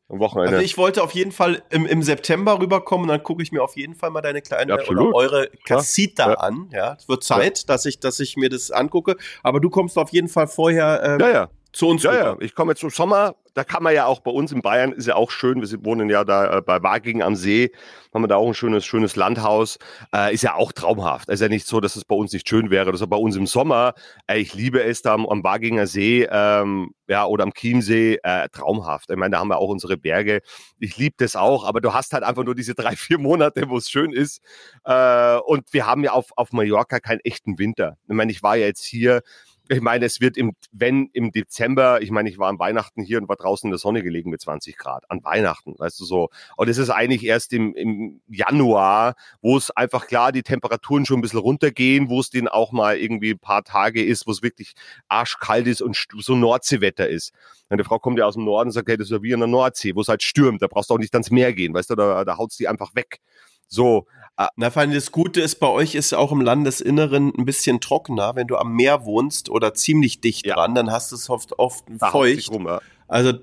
Am 0.10 0.20
Wochenende. 0.20 0.52
Also 0.52 0.64
ich 0.64 0.78
wollte 0.78 1.04
auf 1.04 1.12
jeden 1.12 1.34
Fall 1.34 1.64
im, 1.70 1.86
im 1.86 2.02
September 2.02 2.60
rüberkommen, 2.60 3.10
dann 3.10 3.24
gucke 3.24 3.44
ich 3.44 3.52
mir 3.52 3.62
auf 3.62 3.76
jeden 3.76 3.94
Fall 3.94 4.10
mal 4.10 4.22
deine 4.22 4.42
kleine 4.42 4.78
ja, 4.78 4.88
oder 4.88 5.14
eure 5.14 5.50
Casita 5.66 6.30
ja. 6.30 6.34
an. 6.36 6.70
Ja, 6.72 6.96
es 6.98 7.10
wird 7.10 7.24
Zeit, 7.24 7.60
ja. 7.60 7.64
dass 7.68 7.86
ich, 7.86 8.00
dass 8.00 8.20
ich 8.22 8.38
mir 8.38 8.50
das 8.50 8.72
angucke. 8.72 9.18
Aber 9.44 9.60
du 9.60 9.70
kommst 9.70 9.98
auf 9.98 10.12
jeden 10.14 10.30
Fall 10.30 10.48
vorher 10.48 11.02
ähm, 11.04 11.20
ja, 11.20 11.30
ja 11.30 11.50
zu 11.78 11.88
uns 11.88 12.04
ja, 12.04 12.12
rüber. 12.12 12.24
Ja, 12.24 12.38
ich 12.40 12.56
komme 12.56 12.72
jetzt 12.72 12.82
zum 12.82 12.90
Sommer. 12.90 13.36
Da 13.54 13.64
kann 13.64 13.82
man 13.82 13.94
ja 13.94 14.06
auch 14.06 14.20
bei 14.20 14.32
uns 14.32 14.52
in 14.52 14.62
Bayern, 14.62 14.92
ist 14.92 15.08
ja 15.08 15.16
auch 15.16 15.32
schön. 15.32 15.62
Wir 15.62 15.86
wohnen 15.86 16.10
ja 16.10 16.24
da 16.24 16.58
äh, 16.58 16.62
bei 16.62 16.84
Waging 16.84 17.24
am 17.24 17.36
See. 17.36 17.72
Haben 18.14 18.24
wir 18.24 18.28
da 18.28 18.36
auch 18.36 18.48
ein 18.48 18.54
schönes, 18.54 18.86
schönes 18.86 19.16
Landhaus. 19.16 19.78
Äh, 20.14 20.34
ist 20.34 20.44
ja 20.44 20.56
auch 20.56 20.72
traumhaft. 20.72 21.30
Ist 21.30 21.42
ja 21.42 21.50
nicht 21.50 21.66
so, 21.66 21.80
dass 21.80 21.96
es 21.96 22.06
bei 22.06 22.16
uns 22.16 22.34
nicht 22.34 22.48
schön 22.48 22.70
wäre. 22.70 22.92
Das 22.92 23.02
ist 23.02 23.10
bei 23.10 23.18
uns 23.18 23.36
im 23.36 23.48
Sommer. 23.48 23.94
Äh, 24.28 24.40
ich 24.40 24.54
liebe 24.54 24.84
es 24.84 25.02
da 25.02 25.14
am, 25.14 25.26
am 25.26 25.44
Waginger 25.44 25.88
See. 25.88 26.28
Ähm, 26.30 26.94
ja, 27.08 27.26
oder 27.26 27.44
am 27.44 27.54
Chiemsee, 27.54 28.20
äh, 28.22 28.50
traumhaft. 28.50 29.10
Ich 29.10 29.16
meine, 29.16 29.32
da 29.32 29.40
haben 29.40 29.48
wir 29.48 29.58
auch 29.58 29.70
unsere 29.70 29.98
Berge. 29.98 30.42
Ich 30.80 30.98
liebe 30.98 31.16
das 31.18 31.36
auch, 31.36 31.66
aber 31.66 31.80
du 31.82 31.94
hast 31.94 32.14
halt 32.14 32.24
einfach 32.24 32.44
nur 32.44 32.56
diese 32.56 32.76
drei, 32.76 32.96
vier 32.96 33.18
Monate, 33.18 33.70
wo 33.70 33.78
es 33.78 33.90
schön 33.90 34.12
ist. 34.12 34.42
Äh, 34.84 35.38
und 35.38 35.74
wir 35.74 35.86
haben 35.86 36.04
ja 36.04 36.12
auf, 36.12 36.32
auf 36.36 36.52
Mallorca 36.52 37.00
keinen 37.00 37.22
echten 37.22 37.58
Winter. 37.58 37.98
Ich 38.08 38.16
meine, 38.16 38.32
ich 38.32 38.44
war 38.44 38.56
ja 38.56 38.66
jetzt 38.66 38.84
hier 38.84 39.22
ich 39.70 39.82
meine, 39.82 40.06
es 40.06 40.22
wird 40.22 40.38
im, 40.38 40.54
wenn 40.72 41.10
im 41.14 41.32
Dezember, 41.32 42.02
ich 42.02 42.12
meine, 42.12 42.30
ich 42.30 42.38
war 42.38 42.50
an 42.50 42.60
Weihnachten 42.60 43.04
hier 43.04 43.18
und 43.20 43.28
war 43.28 43.36
draußen 43.36 43.68
in 43.68 43.72
der 43.72 43.80
Sonne 43.80 44.04
gelegen 44.04 44.30
mit 44.30 44.42
20 44.42 44.78
Grad. 44.78 45.10
An 45.10 45.24
Weihnachten, 45.24 45.76
weißt 45.78 46.00
du 46.00 46.06
so. 46.06 46.30
Und 46.56 46.70
es 46.70 46.78
ist 46.78 46.90
eigentlich 46.90 47.24
erst 47.24 47.54
im, 47.54 47.76
im 47.76 48.22
Januar, 48.28 49.16
wo 49.42 49.58
es 49.58 49.72
einfach 49.72 50.08
klar 50.08 50.32
die 50.32 50.44
Temperaturen 50.44 51.06
schon 51.06 51.20
ein 51.20 51.22
bisschen 51.22 51.40
runtergehen, 51.40 52.10
wo 52.10 52.20
es 52.20 52.30
den 52.30 52.48
auch 52.48 52.72
mal 52.72 52.98
irgendwie 52.98 53.32
ein 53.32 53.40
paar 53.40 53.64
Tage 53.64 54.04
ist, 54.04 54.28
wo 54.28 54.32
es 54.32 54.42
wirklich 54.42 54.74
arschkalt 55.08 55.68
ist 55.68 55.82
und 55.82 55.98
so 56.20 56.36
Nordseewetter 56.36 57.08
ist. 57.08 57.34
Meine 57.70 57.84
Frau 57.84 58.00
kommt 58.00 58.20
ja 58.20 58.26
aus 58.26 58.36
dem 58.36 58.46
Norden 58.46 58.70
und 58.70 58.74
sagt, 58.74 58.88
hey, 58.88 58.98
das 58.98 59.08
ist 59.08 59.12
ja 59.12 59.22
wie 59.22 59.32
in 59.32 59.40
der 59.40 59.48
Nordsee, 59.48 59.96
wo 59.96 60.02
es 60.02 60.08
halt 60.08 60.24
stürmt. 60.24 60.62
Da 60.62 60.68
brauchst 60.68 60.90
du 60.90 60.94
auch 60.94 61.00
nicht 61.00 61.14
ans 61.14 61.32
Meer 61.32 61.54
gehen, 61.54 61.74
weißt 61.74 61.90
du, 61.90 61.96
da, 61.96 62.24
da 62.24 62.38
haut's 62.38 62.58
die 62.58 62.68
einfach 62.68 62.96
weg. 62.96 63.20
So. 63.68 64.06
Äh, 64.38 64.48
Na, 64.56 64.70
vor 64.70 64.82
allem 64.82 64.94
das 64.94 65.12
Gute 65.12 65.42
ist, 65.42 65.56
bei 65.56 65.68
euch 65.68 65.96
ist 65.96 66.14
auch 66.14 66.32
im 66.32 66.42
Landesinneren 66.42 67.34
ein 67.38 67.46
bisschen 67.46 67.82
trockener. 67.82 68.36
Wenn 68.36 68.48
du 68.48 68.58
am 68.58 68.74
Meer 68.74 69.06
wohnst 69.06 69.50
oder 69.50 69.74
ziemlich 69.74 70.22
dicht 70.22 70.46
ja. 70.46 70.56
dran, 70.56 70.76
dann 70.76 70.92
hast 70.92 71.12
du 71.12 71.16
es 71.16 71.30
oft, 71.30 71.58
oft 71.58 71.86
feucht. 72.00 72.52
Rum, 72.52 72.68
ja. 72.68 72.80
Also 73.08 73.34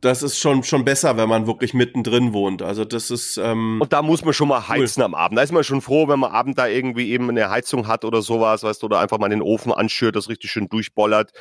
das 0.00 0.22
ist 0.22 0.38
schon, 0.38 0.62
schon 0.62 0.84
besser, 0.84 1.16
wenn 1.16 1.28
man 1.28 1.46
wirklich 1.46 1.74
mittendrin 1.74 2.32
wohnt. 2.32 2.62
Also 2.62 2.84
das 2.84 3.10
ist. 3.10 3.38
Ähm, 3.38 3.80
und 3.80 3.92
da 3.92 4.02
muss 4.02 4.24
man 4.24 4.34
schon 4.34 4.48
mal 4.48 4.68
heizen 4.68 5.00
cool. 5.00 5.06
am 5.06 5.14
Abend. 5.14 5.38
Da 5.38 5.42
ist 5.42 5.52
man 5.52 5.64
schon 5.64 5.80
froh, 5.80 6.06
wenn 6.06 6.20
man 6.20 6.30
abend 6.30 6.58
da 6.58 6.66
irgendwie 6.66 7.10
eben 7.10 7.28
eine 7.28 7.50
Heizung 7.50 7.88
hat 7.88 8.04
oder 8.04 8.22
sowas, 8.22 8.62
weißt 8.62 8.82
du, 8.82 8.86
oder 8.86 9.00
einfach 9.00 9.18
mal 9.18 9.28
den 9.28 9.42
Ofen 9.42 9.72
anschürt, 9.72 10.14
das 10.14 10.28
richtig 10.28 10.50
schön 10.50 10.68
durchbollert. 10.68 11.32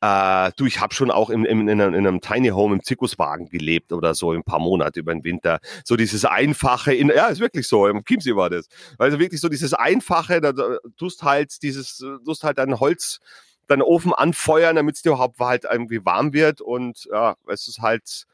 Äh, 0.00 0.52
du, 0.56 0.66
ich 0.66 0.80
habe 0.80 0.94
schon 0.94 1.10
auch 1.10 1.30
im, 1.30 1.44
im, 1.46 1.68
in, 1.68 1.80
einem, 1.80 1.94
in, 1.94 2.06
einem, 2.06 2.20
Tiny 2.20 2.48
Home 2.48 2.74
im 2.74 2.82
Zirkuswagen 2.82 3.48
gelebt 3.48 3.92
oder 3.92 4.14
so 4.14 4.32
ein 4.32 4.42
paar 4.42 4.58
Monate 4.58 5.00
über 5.00 5.12
den 5.12 5.24
Winter. 5.24 5.58
So 5.84 5.96
dieses 5.96 6.24
einfache, 6.24 6.92
in, 6.92 7.08
ja, 7.08 7.28
ist 7.28 7.40
wirklich 7.40 7.66
so, 7.66 7.86
im 7.86 8.04
Chiemsee 8.04 8.36
war 8.36 8.50
das. 8.50 8.68
Also 8.98 9.18
wirklich 9.18 9.40
so 9.40 9.48
dieses 9.48 9.72
einfache, 9.72 10.40
da, 10.40 10.52
da 10.52 10.76
tust 10.98 11.22
halt 11.22 11.62
dieses, 11.62 12.04
tust 12.24 12.44
halt 12.44 12.58
dein 12.58 12.78
Holz, 12.78 13.20
deinen 13.68 13.82
Ofen 13.82 14.12
anfeuern, 14.12 14.76
damit 14.76 14.96
es 14.96 15.02
dir 15.02 15.10
überhaupt 15.10 15.38
halt 15.40 15.64
irgendwie 15.70 16.04
warm 16.04 16.32
wird 16.32 16.60
und 16.60 17.08
ja, 17.10 17.36
es 17.48 17.66
ist 17.66 17.80
halt, 17.80 18.26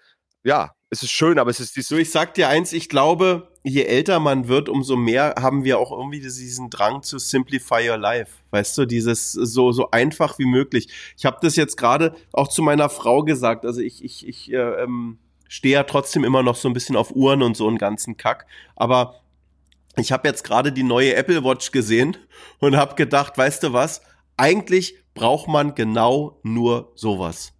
ja, 0.43 0.73
es 0.93 1.03
ist 1.03 1.11
schön, 1.11 1.39
aber 1.39 1.49
es 1.49 1.59
ist 1.59 1.75
dieses. 1.75 1.89
So, 1.89 1.97
ich 1.97 2.11
sag 2.11 2.35
dir 2.35 2.51
eins, 2.51 2.75
ich 2.75 2.91
glaube, 2.91 3.49
je 3.63 3.85
älter 3.85 4.21
man 4.21 4.47
wird, 4.47 4.69
umso 4.69 4.95
mehr 4.95 5.37
haben 5.41 5.65
wir 5.65 5.79
auch 5.79 5.91
irgendwie 5.91 6.21
diesen 6.21 6.69
Drang 6.69 7.03
zu 7.03 7.19
simplify 7.19 7.89
your 7.89 7.97
life. 7.97 8.33
Weißt 8.51 8.77
du, 8.77 8.85
dieses 8.85 9.33
so, 9.33 9.73
so 9.73 9.91
einfach 9.91 10.39
wie 10.39 10.45
möglich. 10.45 10.89
Ich 11.17 11.25
habe 11.25 11.39
das 11.41 11.57
jetzt 11.57 11.79
gerade 11.79 12.15
auch 12.35 12.47
zu 12.47 12.61
meiner 12.61 12.91
Frau 12.91 13.23
gesagt. 13.25 13.65
Also 13.65 13.81
ich, 13.81 14.05
ich, 14.05 14.29
ich 14.29 14.53
äh, 14.53 14.83
ähm, 14.83 15.19
stehe 15.49 15.77
ja 15.77 15.85
trotzdem 15.85 16.25
immer 16.25 16.43
noch 16.43 16.57
so 16.57 16.69
ein 16.69 16.75
bisschen 16.75 16.97
auf 16.97 17.17
Uhren 17.17 17.43
und 17.43 17.57
so 17.57 17.67
einen 17.67 17.79
ganzen 17.79 18.19
Kack. 18.19 18.45
Aber 18.77 19.23
ich 19.97 20.13
habe 20.13 20.29
jetzt 20.29 20.45
gerade 20.45 20.73
die 20.73 20.83
neue 20.83 21.15
Apple 21.15 21.43
Watch 21.43 21.73
gesehen 21.73 22.19
und 22.59 22.77
habe 22.77 22.97
gedacht, 22.97 23.39
weißt 23.39 23.63
du 23.63 23.73
was? 23.73 24.03
Eigentlich 24.37 24.97
braucht 25.15 25.49
man 25.49 25.75
genau 25.75 26.39
nur 26.43 26.93
sowas. 26.97 27.55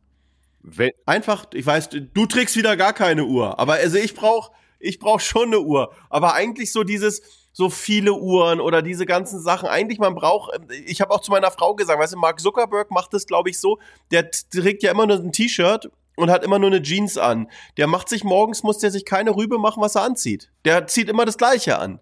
Wenn, 0.63 0.93
einfach, 1.07 1.47
ich 1.55 1.67
weiß, 1.67 1.91
du 1.91 2.27
trägst 2.27 2.57
wieder 2.57 2.77
gar 2.77 2.93
keine 2.93 3.25
Uhr, 3.25 3.59
aber 3.59 3.75
also 3.75 3.99
ich 3.99 4.15
brauche 4.15 4.53
ich 4.83 4.99
brauch 4.99 5.21
schon 5.21 5.49
eine 5.49 5.61
Uhr. 5.61 5.95
Aber 6.11 6.35
eigentlich 6.35 6.73
so 6.73 6.83
dieses, 6.83 7.23
so 7.53 7.71
viele 7.71 8.15
Uhren 8.15 8.61
oder 8.61 8.83
diese 8.83 9.07
ganzen 9.07 9.41
Sachen. 9.41 9.69
Eigentlich, 9.69 9.99
man 9.99 10.15
braucht, 10.15 10.53
ich 10.87 11.01
habe 11.01 11.13
auch 11.13 11.21
zu 11.21 11.31
meiner 11.31 11.51
Frau 11.51 11.75
gesagt, 11.75 11.99
weißt 11.99 12.15
du, 12.15 12.19
Mark 12.19 12.41
Zuckerberg 12.41 12.91
macht 12.91 13.15
das, 13.15 13.27
glaube 13.27 13.51
ich, 13.51 13.59
so, 13.59 13.79
der 14.11 14.31
trägt 14.31 14.83
ja 14.83 14.91
immer 14.91 15.07
nur 15.07 15.19
ein 15.19 15.33
T-Shirt 15.33 15.91
und 16.17 16.31
hat 16.31 16.45
immer 16.45 16.59
nur 16.59 16.71
eine 16.71 16.83
Jeans 16.83 17.17
an. 17.17 17.49
Der 17.77 17.87
macht 17.87 18.09
sich 18.09 18.25
morgens, 18.25 18.63
muss 18.63 18.79
der 18.79 18.91
sich 18.91 19.05
keine 19.05 19.35
Rübe 19.35 19.59
machen, 19.59 19.83
was 19.83 19.95
er 19.95 20.03
anzieht. 20.03 20.51
Der 20.65 20.87
zieht 20.87 21.09
immer 21.09 21.25
das 21.25 21.39
Gleiche 21.39 21.79
an. 21.79 22.01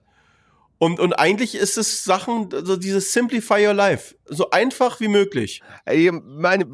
Und, 0.78 0.98
und 0.98 1.12
eigentlich 1.12 1.54
ist 1.54 1.76
es 1.76 2.04
Sachen, 2.04 2.48
so 2.50 2.76
dieses 2.76 3.12
Simplify 3.12 3.66
Your 3.66 3.74
Life, 3.74 4.14
so 4.30 4.50
einfach 4.50 5.00
wie 5.00 5.08
möglich. 5.08 5.60
Ey, 5.84 6.10
meine, 6.12 6.66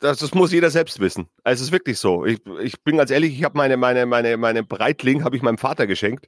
das, 0.00 0.18
das 0.18 0.34
muss 0.34 0.52
jeder 0.52 0.70
selbst 0.70 1.00
wissen. 1.00 1.28
Also 1.44 1.62
es 1.62 1.68
ist 1.68 1.72
wirklich 1.72 1.98
so. 1.98 2.26
Ich, 2.26 2.40
ich 2.60 2.82
bin 2.82 2.96
ganz 2.98 3.10
ehrlich, 3.10 3.38
ich 3.38 3.44
habe 3.44 3.56
meine, 3.56 3.76
meine, 3.76 4.06
meine, 4.06 4.36
meine 4.36 4.62
Breitling 4.64 5.24
habe 5.24 5.36
ich 5.36 5.42
meinem 5.42 5.58
Vater 5.58 5.86
geschenkt. 5.86 6.26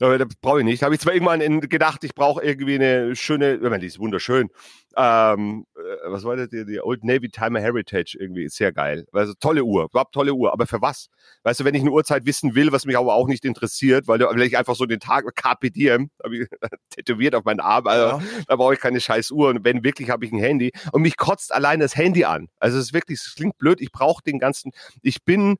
Aber 0.00 0.16
das 0.16 0.28
brauche 0.40 0.60
ich 0.60 0.64
nicht. 0.64 0.82
Habe 0.82 0.94
ich 0.94 1.00
zwar 1.00 1.12
irgendwann 1.12 1.42
in, 1.42 1.60
gedacht, 1.60 2.04
ich 2.04 2.14
brauche 2.14 2.42
irgendwie 2.42 2.76
eine 2.76 3.14
schöne, 3.14 3.56
ich 3.56 3.62
meine, 3.62 3.80
die 3.80 3.86
ist 3.86 3.98
wunderschön. 3.98 4.48
Ähm, 4.96 5.66
äh, 5.76 6.10
was 6.10 6.24
war 6.24 6.36
das? 6.36 6.48
Die, 6.48 6.64
die 6.64 6.80
Old 6.80 7.04
Navy 7.04 7.28
Timer 7.28 7.60
Heritage 7.60 8.16
irgendwie, 8.18 8.44
ist 8.44 8.56
sehr 8.56 8.72
geil. 8.72 9.06
Also 9.12 9.34
tolle 9.38 9.62
Uhr, 9.62 9.84
überhaupt 9.84 10.14
tolle 10.14 10.32
Uhr. 10.32 10.52
Aber 10.52 10.66
für 10.66 10.80
was? 10.80 11.08
Weißt 11.42 11.60
du, 11.60 11.64
wenn 11.64 11.74
ich 11.74 11.82
eine 11.82 11.90
Uhrzeit 11.90 12.24
wissen 12.24 12.54
will, 12.54 12.72
was 12.72 12.86
mich 12.86 12.96
aber 12.96 13.14
auch 13.14 13.28
nicht 13.28 13.44
interessiert, 13.44 14.08
weil, 14.08 14.20
weil 14.20 14.42
ich 14.42 14.56
einfach 14.56 14.74
so 14.74 14.86
den 14.86 15.00
Tag 15.00 15.24
Diem 15.62 16.10
habe 16.24 16.36
ich 16.38 16.48
tätowiert 16.90 17.34
auf 17.34 17.44
meinen 17.44 17.60
Arm, 17.60 17.86
also, 17.86 18.18
ja. 18.18 18.22
da 18.48 18.56
brauche 18.56 18.74
ich 18.74 18.80
keine 18.80 19.00
scheiß 19.00 19.30
Uhr. 19.30 19.50
Und 19.50 19.64
wenn 19.64 19.84
wirklich, 19.84 20.09
habe 20.10 20.24
ich 20.24 20.32
ein 20.32 20.38
Handy. 20.38 20.72
Und 20.92 21.02
mich 21.02 21.16
kotzt 21.16 21.52
allein 21.52 21.80
das 21.80 21.96
Handy 21.96 22.24
an. 22.24 22.48
Also 22.58 22.78
es 22.78 22.86
ist 22.86 22.94
wirklich, 22.94 23.20
es 23.20 23.34
klingt 23.34 23.58
blöd. 23.58 23.80
Ich 23.80 23.92
brauche 23.92 24.22
den 24.22 24.38
ganzen. 24.38 24.72
Ich 25.02 25.24
bin 25.24 25.56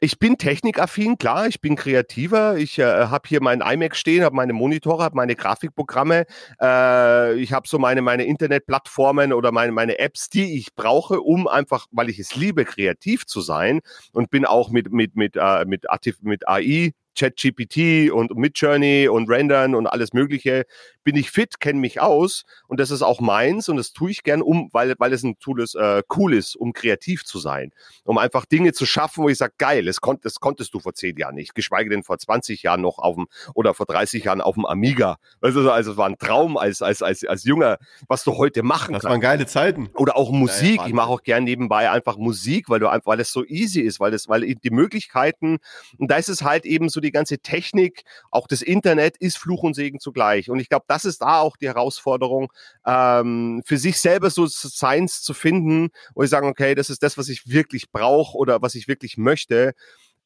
ich 0.00 0.18
bin 0.18 0.36
technikaffin, 0.36 1.16
klar, 1.16 1.46
ich 1.46 1.60
bin 1.60 1.76
kreativer. 1.76 2.56
Ich 2.58 2.78
äh, 2.78 2.84
habe 3.06 3.28
hier 3.28 3.40
meinen 3.42 3.62
iMac 3.62 3.96
stehen, 3.96 4.24
habe 4.24 4.34
meine 4.34 4.52
Monitore, 4.52 5.02
habe 5.02 5.16
meine 5.16 5.36
Grafikprogramme. 5.36 6.26
Äh, 6.60 7.34
ich 7.36 7.52
habe 7.52 7.66
so 7.68 7.78
meine, 7.78 8.02
meine 8.02 8.24
Internetplattformen 8.24 9.32
oder 9.32 9.52
meine, 9.52 9.72
meine 9.72 9.98
Apps, 9.98 10.28
die 10.28 10.58
ich 10.58 10.74
brauche, 10.74 11.20
um 11.20 11.46
einfach, 11.46 11.86
weil 11.92 12.10
ich 12.10 12.18
es 12.18 12.34
liebe, 12.34 12.64
kreativ 12.64 13.24
zu 13.24 13.40
sein 13.40 13.80
und 14.12 14.30
bin 14.30 14.44
auch 14.44 14.70
mit, 14.70 14.92
mit, 14.92 15.16
mit, 15.16 15.36
äh, 15.36 15.64
mit, 15.64 15.86
mit 16.22 16.48
AI 16.48 16.92
ChatGPT 17.14 18.10
und 18.10 18.36
Midjourney 18.36 19.08
und 19.08 19.28
Rendern 19.28 19.74
und 19.74 19.86
alles 19.86 20.12
Mögliche 20.12 20.64
bin 21.04 21.16
ich 21.16 21.30
fit, 21.30 21.60
kenne 21.60 21.78
mich 21.78 22.00
aus 22.00 22.44
und 22.66 22.80
das 22.80 22.90
ist 22.90 23.02
auch 23.02 23.20
meins 23.20 23.68
und 23.68 23.76
das 23.76 23.92
tue 23.92 24.10
ich 24.10 24.22
gern, 24.22 24.42
um, 24.42 24.70
weil, 24.72 24.94
weil 24.98 25.12
es 25.12 25.22
ein 25.22 25.38
Tool 25.38 25.60
ist, 25.60 25.74
äh, 25.74 26.02
cool 26.16 26.34
ist, 26.34 26.56
um 26.56 26.72
kreativ 26.72 27.24
zu 27.24 27.38
sein, 27.38 27.72
um 28.04 28.18
einfach 28.18 28.46
Dinge 28.46 28.72
zu 28.72 28.86
schaffen, 28.86 29.22
wo 29.22 29.28
ich 29.28 29.38
sage, 29.38 29.52
geil, 29.58 29.84
das, 29.84 30.00
konnt, 30.00 30.24
das 30.24 30.40
konntest 30.40 30.74
du 30.74 30.80
vor 30.80 30.94
zehn 30.94 31.16
Jahren 31.16 31.34
nicht, 31.34 31.54
geschweige 31.54 31.90
denn 31.90 32.02
vor 32.02 32.18
20 32.18 32.62
Jahren 32.62 32.80
noch 32.80 32.98
auf 32.98 33.16
dem 33.16 33.26
oder 33.54 33.74
vor 33.74 33.86
30 33.86 34.24
Jahren 34.24 34.40
auf 34.40 34.54
dem 34.54 34.64
Amiga. 34.64 35.18
Also, 35.40 35.70
also 35.70 35.92
es 35.92 35.96
war 35.96 36.08
ein 36.08 36.18
Traum 36.18 36.56
als, 36.56 36.82
als, 36.82 37.02
als, 37.02 37.24
als 37.24 37.44
Junger, 37.44 37.78
was 38.08 38.24
du 38.24 38.36
heute 38.36 38.62
machen 38.62 38.92
das 38.94 39.02
kannst. 39.02 39.04
Das 39.04 39.10
waren 39.10 39.20
geile 39.20 39.46
Zeiten. 39.46 39.90
Oder 39.94 40.16
auch 40.16 40.30
Musik. 40.30 40.76
Ja, 40.76 40.86
ich 40.86 40.92
mache 40.92 41.08
auch 41.08 41.22
gern 41.22 41.44
nebenbei 41.44 41.90
einfach 41.90 42.16
Musik, 42.16 42.68
weil 42.68 42.80
du 42.80 42.88
einfach, 42.88 43.06
weil 43.06 43.20
es 43.20 43.30
so 43.30 43.44
easy 43.44 43.80
ist, 43.80 44.00
weil 44.00 44.14
es, 44.14 44.28
weil 44.28 44.54
die 44.54 44.70
Möglichkeiten, 44.70 45.58
und 45.98 46.10
da 46.10 46.16
ist 46.16 46.28
es 46.28 46.42
halt 46.42 46.64
eben 46.64 46.88
so 46.88 47.00
die 47.04 47.12
ganze 47.12 47.38
Technik, 47.38 48.04
auch 48.30 48.46
das 48.46 48.62
Internet 48.62 49.16
ist 49.18 49.38
Fluch 49.38 49.62
und 49.62 49.74
Segen 49.74 50.00
zugleich. 50.00 50.50
Und 50.50 50.58
ich 50.58 50.68
glaube, 50.68 50.84
das 50.88 51.04
ist 51.04 51.22
da 51.22 51.40
auch 51.40 51.56
die 51.56 51.68
Herausforderung, 51.68 52.52
ähm, 52.86 53.62
für 53.64 53.78
sich 53.78 54.00
selber 54.00 54.30
so 54.30 54.46
Science 54.46 55.22
zu 55.22 55.34
finden, 55.34 55.90
wo 56.14 56.22
ich 56.22 56.30
sage, 56.30 56.46
okay, 56.46 56.74
das 56.74 56.90
ist 56.90 57.02
das, 57.02 57.16
was 57.18 57.28
ich 57.28 57.48
wirklich 57.48 57.90
brauche 57.90 58.36
oder 58.36 58.62
was 58.62 58.74
ich 58.74 58.88
wirklich 58.88 59.16
möchte. 59.16 59.74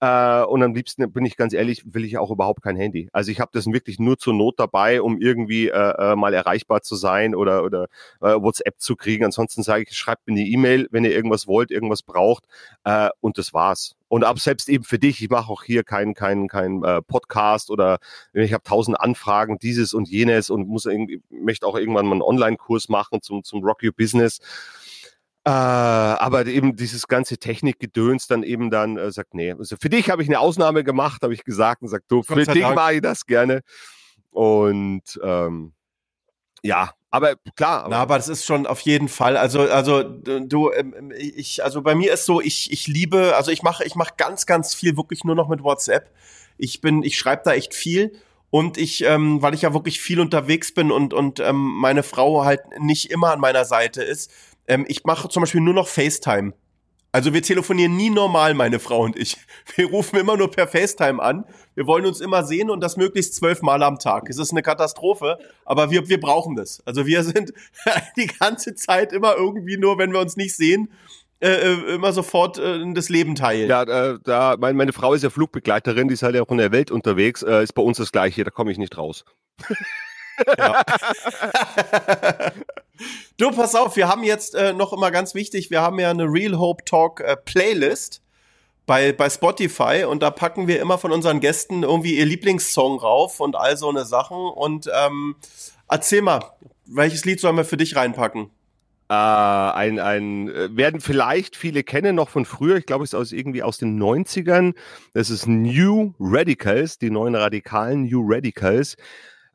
Äh, 0.00 0.44
und 0.44 0.62
am 0.62 0.74
liebsten, 0.74 1.10
bin 1.12 1.26
ich 1.26 1.36
ganz 1.36 1.52
ehrlich, 1.52 1.82
will 1.92 2.04
ich 2.04 2.18
auch 2.18 2.30
überhaupt 2.30 2.62
kein 2.62 2.76
Handy. 2.76 3.08
Also 3.12 3.32
ich 3.32 3.40
habe 3.40 3.50
das 3.52 3.66
wirklich 3.66 3.98
nur 3.98 4.16
zur 4.16 4.32
Not 4.32 4.54
dabei, 4.58 5.02
um 5.02 5.20
irgendwie 5.20 5.68
äh, 5.68 6.12
äh, 6.12 6.16
mal 6.16 6.34
erreichbar 6.34 6.82
zu 6.82 6.94
sein 6.94 7.34
oder, 7.34 7.64
oder 7.64 7.86
äh, 8.20 8.34
WhatsApp 8.34 8.78
zu 8.78 8.94
kriegen. 8.94 9.24
Ansonsten 9.24 9.62
sage 9.62 9.84
ich, 9.88 9.96
schreibt 9.96 10.26
mir 10.28 10.34
eine 10.34 10.46
E-Mail, 10.46 10.88
wenn 10.92 11.04
ihr 11.04 11.10
irgendwas 11.10 11.48
wollt, 11.48 11.70
irgendwas 11.70 12.02
braucht. 12.02 12.44
Äh, 12.84 13.08
und 13.20 13.38
das 13.38 13.52
war's. 13.52 13.96
Und 14.06 14.24
ab 14.24 14.38
selbst 14.38 14.68
eben 14.68 14.84
für 14.84 14.98
dich, 14.98 15.22
ich 15.22 15.30
mache 15.30 15.50
auch 15.52 15.64
hier 15.64 15.82
keinen 15.82 16.14
kein, 16.14 16.48
kein, 16.48 16.82
äh, 16.84 17.02
Podcast 17.02 17.70
oder 17.70 17.98
ich 18.32 18.52
habe 18.52 18.62
tausend 18.62 18.98
Anfragen, 19.00 19.58
dieses 19.58 19.94
und 19.94 20.08
jenes 20.08 20.48
und 20.48 20.68
muss 20.68 20.86
irgendwie, 20.86 21.20
möchte 21.28 21.66
auch 21.66 21.76
irgendwann 21.76 22.06
mal 22.06 22.12
einen 22.12 22.22
Online-Kurs 22.22 22.88
machen 22.88 23.20
zum, 23.20 23.42
zum 23.44 23.62
Rock 23.64 23.82
Your 23.82 23.92
Business. 23.92 24.40
Äh, 25.48 25.50
aber 25.50 26.44
eben 26.44 26.76
dieses 26.76 27.08
ganze 27.08 27.38
Technikgedöns 27.38 28.26
dann 28.26 28.42
eben 28.42 28.70
dann 28.70 28.98
äh, 28.98 29.10
sagt, 29.10 29.32
nee, 29.32 29.52
also 29.52 29.76
für 29.80 29.88
dich 29.88 30.10
habe 30.10 30.22
ich 30.22 30.28
eine 30.28 30.40
Ausnahme 30.40 30.84
gemacht, 30.84 31.22
habe 31.22 31.32
ich 31.32 31.42
gesagt 31.42 31.80
und 31.80 31.88
sagt, 31.88 32.04
du, 32.08 32.22
für 32.22 32.34
dich 32.34 32.60
mache 32.60 32.96
ich 32.96 33.00
das 33.00 33.24
gerne. 33.24 33.62
Und 34.30 35.18
ähm, 35.22 35.72
ja, 36.62 36.90
aber 37.10 37.36
klar. 37.56 37.84
Aber 37.84 37.88
Na, 37.88 37.96
aber 37.96 38.16
das 38.18 38.28
ist 38.28 38.44
schon 38.44 38.66
auf 38.66 38.80
jeden 38.80 39.08
Fall. 39.08 39.38
Also, 39.38 39.62
also 39.62 40.02
du, 40.02 40.70
ähm, 40.70 41.14
ich, 41.16 41.64
also 41.64 41.80
bei 41.80 41.94
mir 41.94 42.12
ist 42.12 42.26
so, 42.26 42.42
ich, 42.42 42.70
ich 42.70 42.86
liebe, 42.86 43.34
also 43.34 43.50
ich 43.50 43.62
mache, 43.62 43.84
ich 43.84 43.94
mache 43.94 44.12
ganz, 44.18 44.44
ganz 44.44 44.74
viel 44.74 44.98
wirklich 44.98 45.24
nur 45.24 45.34
noch 45.34 45.48
mit 45.48 45.64
WhatsApp. 45.64 46.12
Ich 46.58 46.82
bin, 46.82 47.02
ich 47.02 47.16
schreibe 47.16 47.40
da 47.46 47.54
echt 47.54 47.72
viel. 47.72 48.12
Und 48.50 48.78
ich, 48.78 49.04
ähm, 49.04 49.42
weil 49.42 49.52
ich 49.52 49.62
ja 49.62 49.74
wirklich 49.74 50.00
viel 50.00 50.20
unterwegs 50.20 50.72
bin 50.72 50.90
und, 50.90 51.12
und 51.12 51.38
ähm, 51.38 51.56
meine 51.56 52.02
Frau 52.02 52.44
halt 52.46 52.60
nicht 52.78 53.10
immer 53.10 53.30
an 53.32 53.40
meiner 53.40 53.66
Seite 53.66 54.02
ist, 54.02 54.30
ähm, 54.68 54.84
ich 54.88 55.04
mache 55.04 55.28
zum 55.28 55.42
Beispiel 55.42 55.60
nur 55.60 55.74
noch 55.74 55.88
FaceTime. 55.88 56.52
Also 57.10 57.32
wir 57.32 57.42
telefonieren 57.42 57.96
nie 57.96 58.10
normal, 58.10 58.52
meine 58.52 58.78
Frau 58.78 59.00
und 59.00 59.16
ich. 59.16 59.38
Wir 59.76 59.86
rufen 59.86 60.18
immer 60.18 60.36
nur 60.36 60.50
per 60.50 60.68
FaceTime 60.68 61.22
an. 61.22 61.44
Wir 61.74 61.86
wollen 61.86 62.04
uns 62.04 62.20
immer 62.20 62.44
sehen 62.44 62.68
und 62.70 62.80
das 62.80 62.96
möglichst 62.96 63.34
zwölf 63.34 63.62
Mal 63.62 63.82
am 63.82 63.98
Tag. 63.98 64.28
Es 64.28 64.38
ist 64.38 64.50
eine 64.50 64.62
Katastrophe, 64.62 65.38
aber 65.64 65.90
wir, 65.90 66.08
wir 66.08 66.20
brauchen 66.20 66.56
das. 66.56 66.82
Also 66.84 67.06
wir 67.06 67.22
sind 67.24 67.52
die 68.16 68.26
ganze 68.26 68.74
Zeit 68.74 69.12
immer 69.12 69.36
irgendwie 69.36 69.78
nur, 69.78 69.98
wenn 69.98 70.12
wir 70.12 70.20
uns 70.20 70.36
nicht 70.36 70.54
sehen, 70.54 70.92
äh, 71.40 71.48
äh 71.48 71.94
immer 71.94 72.12
sofort 72.12 72.58
äh, 72.58 72.84
das 72.92 73.08
Leben 73.08 73.34
teilen. 73.34 73.70
Ja, 73.70 73.82
äh, 73.84 74.18
da, 74.22 74.56
mein, 74.58 74.76
meine 74.76 74.92
Frau 74.92 75.14
ist 75.14 75.22
ja 75.22 75.30
Flugbegleiterin, 75.30 76.08
die 76.08 76.14
ist 76.14 76.22
halt 76.22 76.34
ja 76.34 76.42
auch 76.42 76.50
in 76.50 76.58
der 76.58 76.72
Welt 76.72 76.90
unterwegs, 76.90 77.42
äh, 77.42 77.62
ist 77.62 77.72
bei 77.72 77.82
uns 77.82 77.96
das 77.96 78.12
Gleiche, 78.12 78.44
da 78.44 78.50
komme 78.50 78.70
ich 78.70 78.78
nicht 78.78 78.98
raus. 78.98 79.24
Ja. 80.58 80.82
du, 83.36 83.50
pass 83.50 83.74
auf, 83.74 83.96
wir 83.96 84.08
haben 84.08 84.24
jetzt 84.24 84.54
äh, 84.54 84.72
noch 84.72 84.92
immer 84.92 85.10
ganz 85.10 85.34
wichtig, 85.34 85.70
wir 85.70 85.82
haben 85.82 85.98
ja 85.98 86.10
eine 86.10 86.24
Real 86.24 86.58
Hope 86.58 86.84
Talk 86.84 87.20
äh, 87.20 87.36
Playlist 87.36 88.22
bei, 88.86 89.12
bei 89.12 89.28
Spotify 89.28 90.04
und 90.08 90.22
da 90.22 90.30
packen 90.30 90.66
wir 90.66 90.80
immer 90.80 90.98
von 90.98 91.12
unseren 91.12 91.40
Gästen 91.40 91.82
irgendwie 91.82 92.16
ihr 92.16 92.26
Lieblingssong 92.26 92.98
rauf 92.98 93.38
und 93.38 93.54
all 93.54 93.76
so 93.76 93.88
eine 93.88 94.04
Sachen. 94.04 94.36
Und 94.38 94.90
ähm, 94.92 95.36
erzähl 95.88 96.22
mal, 96.22 96.40
welches 96.86 97.24
Lied 97.24 97.38
sollen 97.38 97.56
wir 97.56 97.64
für 97.64 97.76
dich 97.76 97.96
reinpacken? 97.96 98.50
Äh, 99.10 99.14
ein, 99.14 99.98
ein, 99.98 100.48
äh, 100.48 100.76
werden 100.76 101.00
vielleicht 101.00 101.56
viele 101.56 101.82
kennen 101.82 102.16
noch 102.16 102.28
von 102.28 102.44
früher, 102.44 102.76
ich 102.76 102.86
glaube, 102.86 103.04
es 103.04 103.12
ist 103.12 103.18
aus, 103.18 103.32
irgendwie 103.32 103.62
aus 103.62 103.78
den 103.78 104.02
90ern. 104.02 104.74
Das 105.14 105.30
ist 105.30 105.46
New 105.46 106.14
Radicals, 106.18 106.98
die 106.98 107.10
neuen 107.10 107.34
Radikalen 107.34 108.04
New 108.04 108.22
Radicals. 108.26 108.96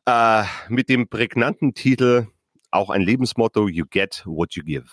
Äh, 0.06 0.44
mit 0.68 0.88
dem 0.88 1.08
prägnanten 1.08 1.74
Titel, 1.74 2.26
auch 2.74 2.90
ein 2.90 3.02
Lebensmotto, 3.02 3.68
You 3.68 3.84
get 3.88 4.22
what 4.26 4.54
you 4.54 4.62
give. 4.62 4.86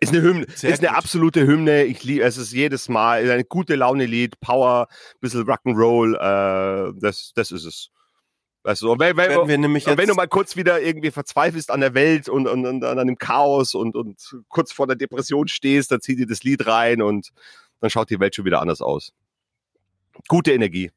Ist 0.00 0.14
eine 0.14 0.22
Hymne, 0.22 0.46
Sehr 0.54 0.70
ist 0.70 0.80
eine 0.80 0.96
absolute 0.96 1.46
Hymne. 1.46 1.84
Ich 1.84 2.02
liebe, 2.04 2.24
es 2.24 2.38
ist 2.38 2.52
jedes 2.52 2.88
Mal 2.88 3.30
ein 3.30 3.44
gute 3.48 3.74
Laune-Lied, 3.74 4.40
Power, 4.40 4.88
bisschen 5.20 5.44
Rock'n'Roll, 5.44 6.14
äh, 6.14 6.92
das, 6.98 7.32
das 7.34 7.52
ist 7.52 7.64
es. 7.66 7.90
Also, 8.62 8.98
wenn, 8.98 9.16
wenn, 9.16 9.48
wenn, 9.48 10.08
du 10.08 10.14
mal 10.14 10.28
kurz 10.28 10.54
wieder 10.56 10.82
irgendwie 10.82 11.10
verzweifelst 11.10 11.70
an 11.70 11.80
der 11.80 11.94
Welt 11.94 12.28
und, 12.28 12.46
und, 12.46 12.66
und 12.66 12.84
an 12.84 13.06
dem 13.06 13.16
Chaos 13.16 13.74
und, 13.74 13.96
und 13.96 14.36
kurz 14.48 14.72
vor 14.72 14.86
der 14.86 14.96
Depression 14.96 15.48
stehst, 15.48 15.90
dann 15.92 16.00
zieh 16.00 16.16
dir 16.16 16.26
das 16.26 16.42
Lied 16.42 16.66
rein 16.66 17.00
und 17.00 17.30
dann 17.80 17.88
schaut 17.88 18.10
die 18.10 18.20
Welt 18.20 18.34
schon 18.34 18.44
wieder 18.44 18.60
anders 18.60 18.82
aus. 18.82 19.12
Gute 20.28 20.52
Energie. 20.52 20.90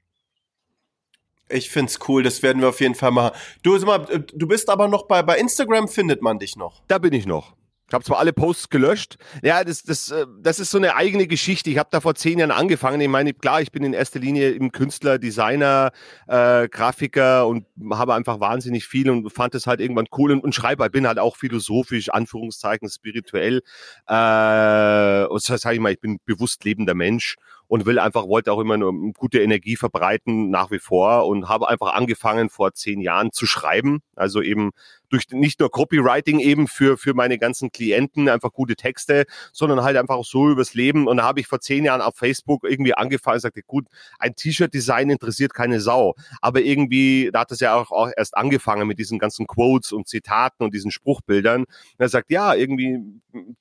Ich 1.54 1.70
find's 1.70 2.00
cool, 2.08 2.24
das 2.24 2.42
werden 2.42 2.62
wir 2.62 2.70
auf 2.70 2.82
jeden 2.82 2.96
Fall 2.96 3.12
machen. 3.12 3.36
Du, 3.62 3.78
mal, 3.86 4.06
äh, 4.10 4.20
du 4.34 4.48
bist 4.48 4.70
aber 4.70 4.88
noch 4.88 5.08
bei, 5.08 5.22
bei 5.22 5.38
Instagram, 5.38 5.88
findet 5.88 6.22
man 6.22 6.40
dich 6.40 6.56
noch. 6.56 6.82
Da 6.88 6.98
bin 6.98 7.14
ich 7.14 7.26
noch. 7.26 7.54
Ich 7.90 7.94
habe 7.94 8.04
zwar 8.06 8.18
alle 8.18 8.34
Posts 8.34 8.70
gelöscht. 8.70 9.18
Ja, 9.44 9.64
das, 9.64 9.84
das, 9.84 10.10
äh, 10.10 10.26
das 10.42 10.60
ist 10.60 10.72
so 10.72 10.80
eine 10.80 10.96
eigene 10.96 11.28
Geschichte. 11.28 11.70
Ich 11.70 11.78
habe 11.78 11.90
da 11.92 12.02
vor 12.02 12.16
zehn 12.16 12.40
Jahren 12.40 12.50
angefangen. 12.50 13.00
Ich 13.02 13.08
meine, 13.08 13.36
klar, 13.36 13.62
ich 13.62 13.72
bin 13.72 13.84
in 13.84 13.94
erster 13.94 14.20
Linie 14.20 14.50
im 14.50 14.72
Künstler, 14.72 15.20
Designer, 15.20 15.92
äh, 16.28 16.68
Grafiker 16.70 17.46
und 17.46 17.68
habe 17.92 18.16
einfach 18.16 18.40
wahnsinnig 18.40 18.88
viel 18.88 19.12
und 19.12 19.32
fand 19.32 19.54
es 19.54 19.68
halt 19.68 19.80
irgendwann 19.80 20.08
cool 20.18 20.32
und, 20.32 20.44
und 20.44 20.56
schreibe 20.56 20.82
halt, 20.82 20.92
bin 20.92 21.06
halt 21.06 21.20
auch 21.20 21.36
philosophisch, 21.36 22.10
Anführungszeichen, 22.10 22.90
spirituell. 22.90 23.62
Äh, 24.08 25.28
sage 25.38 25.76
ich 25.76 25.80
mal, 25.80 25.92
ich 25.92 26.00
bin 26.00 26.18
bewusst 26.26 26.64
lebender 26.64 26.96
Mensch 26.96 27.36
und 27.68 27.86
will 27.86 28.00
einfach, 28.00 28.28
wollte 28.28 28.52
auch 28.52 28.60
immer 28.60 28.78
nur 28.78 28.94
gute 29.14 29.42
Energie 29.42 29.76
verbreiten, 29.76 30.50
nach 30.50 30.72
wie 30.72 30.80
vor 30.80 31.28
und 31.28 31.50
habe 31.50 31.70
einfach 31.70 31.94
angefangen 31.94 32.50
vor 32.50 32.74
zehn 32.74 33.02
Jahren 33.02 33.32
zu 33.32 33.46
schreiben. 33.46 34.02
Also 34.16 34.42
eben 34.42 34.72
durch 35.14 35.30
nicht 35.30 35.60
nur 35.60 35.70
Copywriting 35.70 36.40
eben 36.40 36.68
für, 36.68 36.98
für 36.98 37.14
meine 37.14 37.38
ganzen 37.38 37.72
Klienten, 37.72 38.28
einfach 38.30 38.52
gute 38.52 38.76
Texte, 38.76 39.26
sondern 39.52 39.84
halt 39.84 39.96
einfach 39.96 40.24
so 40.24 40.50
übers 40.50 40.74
Leben. 40.74 41.08
Und 41.08 41.18
da 41.18 41.24
habe 41.24 41.40
ich 41.40 41.48
vor 41.48 41.60
zehn 41.62 41.86
Jahren 41.86 42.02
auf 42.02 42.16
Facebook 42.16 42.64
irgendwie 42.64 42.96
angefangen 42.96 43.36
und 43.36 43.42
sagte, 43.42 43.62
gut, 43.62 43.86
ein 44.18 44.36
T-Shirt-Design 44.36 45.12
interessiert 45.12 45.54
keine 45.54 45.80
Sau. 45.80 46.16
Aber 46.42 46.62
irgendwie, 46.62 47.30
da 47.32 47.42
hat 47.42 47.52
es 47.52 47.60
ja 47.60 47.76
auch, 47.76 47.92
auch 47.92 48.10
erst 48.16 48.36
angefangen 48.36 48.88
mit 48.88 48.98
diesen 48.98 49.20
ganzen 49.20 49.46
Quotes 49.46 49.92
und 49.92 50.08
Zitaten 50.08 50.64
und 50.64 50.74
diesen 50.74 50.90
Spruchbildern. 50.90 51.62
Und 51.62 52.00
er 52.00 52.10
sagt, 52.10 52.32
ja, 52.32 52.56
irgendwie 52.56 53.00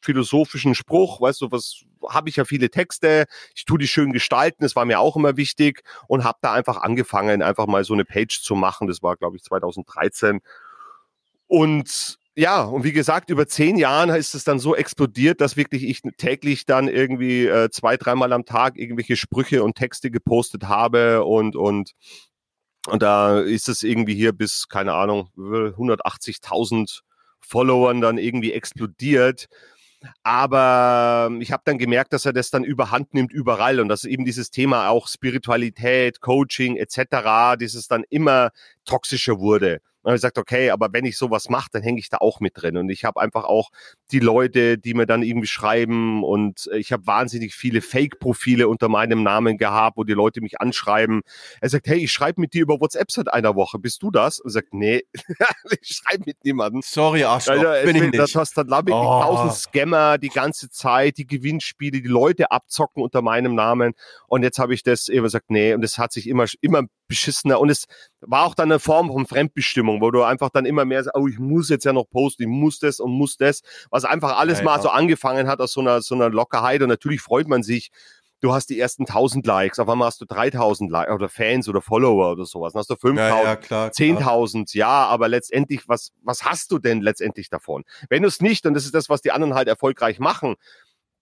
philosophischen 0.00 0.74
Spruch, 0.74 1.20
weißt 1.20 1.42
du, 1.42 1.50
was 1.50 1.84
habe 2.09 2.28
ich 2.28 2.36
ja 2.36 2.44
viele 2.44 2.70
Texte, 2.70 3.26
ich 3.55 3.64
tue 3.64 3.78
die 3.78 3.88
schön 3.88 4.12
gestalten, 4.12 4.62
das 4.62 4.76
war 4.76 4.84
mir 4.84 5.00
auch 5.00 5.16
immer 5.16 5.36
wichtig 5.36 5.82
und 6.09 6.24
habe 6.24 6.38
da 6.42 6.53
einfach 6.53 6.78
angefangen, 6.78 7.42
einfach 7.42 7.66
mal 7.66 7.84
so 7.84 7.94
eine 7.94 8.05
Page 8.05 8.42
zu 8.42 8.55
machen. 8.55 8.88
Das 8.88 9.03
war, 9.03 9.16
glaube 9.16 9.36
ich, 9.36 9.42
2013. 9.42 10.40
Und 11.46 12.18
ja, 12.34 12.62
und 12.62 12.82
wie 12.82 12.92
gesagt, 12.92 13.28
über 13.28 13.46
zehn 13.46 13.76
Jahren 13.76 14.09
ist 14.09 14.34
es 14.34 14.44
dann 14.44 14.59
so 14.59 14.74
explodiert, 14.74 15.42
dass 15.42 15.57
wirklich 15.59 15.84
ich 15.84 16.00
täglich 16.16 16.64
dann 16.64 16.88
irgendwie 16.88 17.46
äh, 17.46 17.68
zwei, 17.70 17.98
dreimal 17.98 18.32
am 18.32 18.46
Tag 18.46 18.78
irgendwelche 18.78 19.16
Sprüche 19.16 19.62
und 19.62 19.74
Texte 19.74 20.11
gepostet 20.11 20.64
habe 20.64 21.24
und, 21.24 21.57
und, 21.57 21.92
und 22.86 23.03
da 23.03 23.38
ist 23.38 23.68
es 23.68 23.82
irgendwie 23.82 24.14
hier 24.14 24.32
bis, 24.32 24.66
keine 24.68 24.94
Ahnung, 24.94 25.28
180.000 25.36 27.00
Followern 27.40 28.00
dann 28.00 28.16
irgendwie 28.16 28.53
explodiert. 28.53 29.48
Aber 30.22 31.28
ähm, 31.30 31.40
ich 31.40 31.53
habe 31.53 31.62
dann 31.64 31.78
gemerkt, 31.78 32.12
dass 32.12 32.26
er 32.26 32.32
das 32.32 32.50
dann 32.50 32.64
überhand 32.64 33.14
nimmt 33.14 33.32
überall 33.32 33.80
und 33.80 33.88
dass 33.88 34.05
eben 34.05 34.24
dieses 34.24 34.50
Thema 34.50 34.88
auch 34.88 35.09
Spiritualität, 35.09 36.20
Coaching 36.20 36.76
etc., 36.76 37.57
dieses 37.59 37.88
dann 37.88 38.05
immer 38.09 38.50
toxischer 38.84 39.38
wurde. 39.38 39.80
Und 40.03 40.11
habe 40.11 40.16
ich 40.16 40.22
gesagt, 40.22 40.38
okay, 40.38 40.70
aber 40.70 40.88
wenn 40.92 41.05
ich 41.05 41.16
sowas 41.16 41.48
mache, 41.48 41.68
dann 41.72 41.82
hänge 41.82 42.00
ich 42.00 42.09
da 42.09 42.18
auch 42.18 42.40
mit 42.40 42.61
drin. 42.61 42.76
Und 42.76 42.90
ich 42.90 43.05
habe 43.05 43.20
einfach 43.20 43.44
auch 43.44 43.70
die 44.11 44.18
Leute, 44.18 44.76
die 44.78 44.94
mir 44.94 45.07
dann 45.07 45.22
irgendwie 45.22 45.46
schreiben 45.46 46.24
und 46.24 46.68
ich 46.74 46.92
habe 46.92 47.07
wahnsinnig 47.07 47.55
viele 47.55 47.80
Fake-Profile 47.80 48.68
unter 48.68 48.88
meinem 48.88 49.22
Namen 49.22 49.59
gehabt, 49.59 49.96
wo 49.96 50.05
die 50.05 50.12
Leute 50.12 50.40
mich 50.40 50.61
anschreiben. 50.61 51.22
Er 51.61 51.68
sagt, 51.68 51.86
hey, 51.86 51.98
ich 51.98 52.12
schreibe 52.12 52.40
mit 52.40 52.53
dir 52.53 52.62
über 52.62 52.80
WhatsApp 52.80 53.11
seit 53.11 53.32
einer 53.32 53.55
Woche. 53.55 53.78
Bist 53.78 54.03
du 54.03 54.11
das? 54.11 54.40
Und 54.40 54.50
er 54.50 54.53
sagt, 54.53 54.74
nee, 54.74 55.03
ich 55.80 56.03
schreibe 56.03 56.24
mit 56.26 56.44
niemandem. 56.44 56.82
Sorry, 56.82 57.24
Arschloch, 57.24 57.55
also, 57.55 57.86
bin 57.86 57.96
ich 57.96 58.03
nicht. 58.03 58.18
Das 58.18 58.34
hast 58.34 58.57
dann 58.57 58.68
ich 58.68 58.94
oh. 58.94 59.22
tausend 59.22 59.55
Scammer 59.55 60.18
die 60.18 60.28
ganze 60.28 60.68
Zeit, 60.68 61.18
die 61.18 61.26
Gewinnspiele, 61.26 62.03
die 62.03 62.09
Leute 62.09 62.50
abzocken 62.50 63.03
unter 63.03 63.22
meinem 63.22 63.55
Namen. 63.55 63.94
Und 64.26 64.42
jetzt 64.42 64.59
habe 64.59 64.74
ich 64.74 64.82
das 64.82 65.09
eben 65.09 65.22
gesagt, 65.22 65.50
nee, 65.50 65.74
und 65.74 65.84
es 65.84 65.98
hat 65.98 66.12
sich 66.12 66.28
immer, 66.28 66.46
immer 66.61 66.84
beschissener. 67.12 67.60
Und 67.60 67.70
es 67.70 67.84
war 68.20 68.46
auch 68.46 68.54
dann 68.54 68.72
eine 68.72 68.80
Form 68.80 69.12
von 69.12 69.26
Fremdbestimmung, 69.26 70.00
wo 70.00 70.10
du 70.10 70.22
einfach 70.22 70.48
dann 70.48 70.64
immer 70.64 70.84
mehr 70.86 71.04
sagst, 71.04 71.16
oh, 71.16 71.28
ich 71.28 71.38
muss 71.38 71.68
jetzt 71.68 71.84
ja 71.84 71.92
noch 71.92 72.08
posten, 72.08 72.44
ich 72.44 72.48
muss 72.48 72.78
das 72.78 73.00
und 73.00 73.12
muss 73.12 73.36
das, 73.36 73.62
was 73.90 74.04
einfach 74.04 74.38
alles 74.38 74.58
ja, 74.58 74.64
mal 74.64 74.76
ja. 74.76 74.82
so 74.82 74.88
angefangen 74.88 75.46
hat 75.46 75.60
aus 75.60 75.72
so 75.72 75.80
einer, 75.80 76.00
so 76.00 76.14
einer 76.14 76.30
Lockerheit. 76.30 76.80
Und 76.82 76.88
natürlich 76.88 77.20
freut 77.20 77.48
man 77.48 77.62
sich, 77.62 77.90
du 78.40 78.52
hast 78.52 78.70
die 78.70 78.80
ersten 78.80 79.02
1000 79.02 79.46
Likes, 79.46 79.78
auf 79.78 79.88
einmal 79.88 80.08
hast 80.08 80.20
du 80.20 80.24
3000 80.24 80.90
Likes 80.90 81.14
oder 81.14 81.28
Fans 81.28 81.68
oder 81.68 81.80
Follower 81.80 82.32
oder 82.32 82.44
sowas, 82.44 82.72
dann 82.72 82.80
hast 82.80 82.90
du 82.90 82.96
5000, 82.96 83.70
ja, 83.70 83.86
ja, 83.86 83.88
10.000, 83.88 84.76
ja, 84.76 85.06
aber 85.06 85.28
letztendlich, 85.28 85.88
was, 85.88 86.12
was 86.22 86.44
hast 86.44 86.72
du 86.72 86.78
denn 86.78 87.00
letztendlich 87.00 87.50
davon? 87.50 87.84
Wenn 88.10 88.22
du 88.22 88.28
es 88.28 88.40
nicht, 88.40 88.66
und 88.66 88.74
das 88.74 88.84
ist 88.84 88.94
das, 88.94 89.08
was 89.08 89.20
die 89.20 89.30
anderen 89.30 89.54
halt 89.54 89.68
erfolgreich 89.68 90.18
machen, 90.18 90.56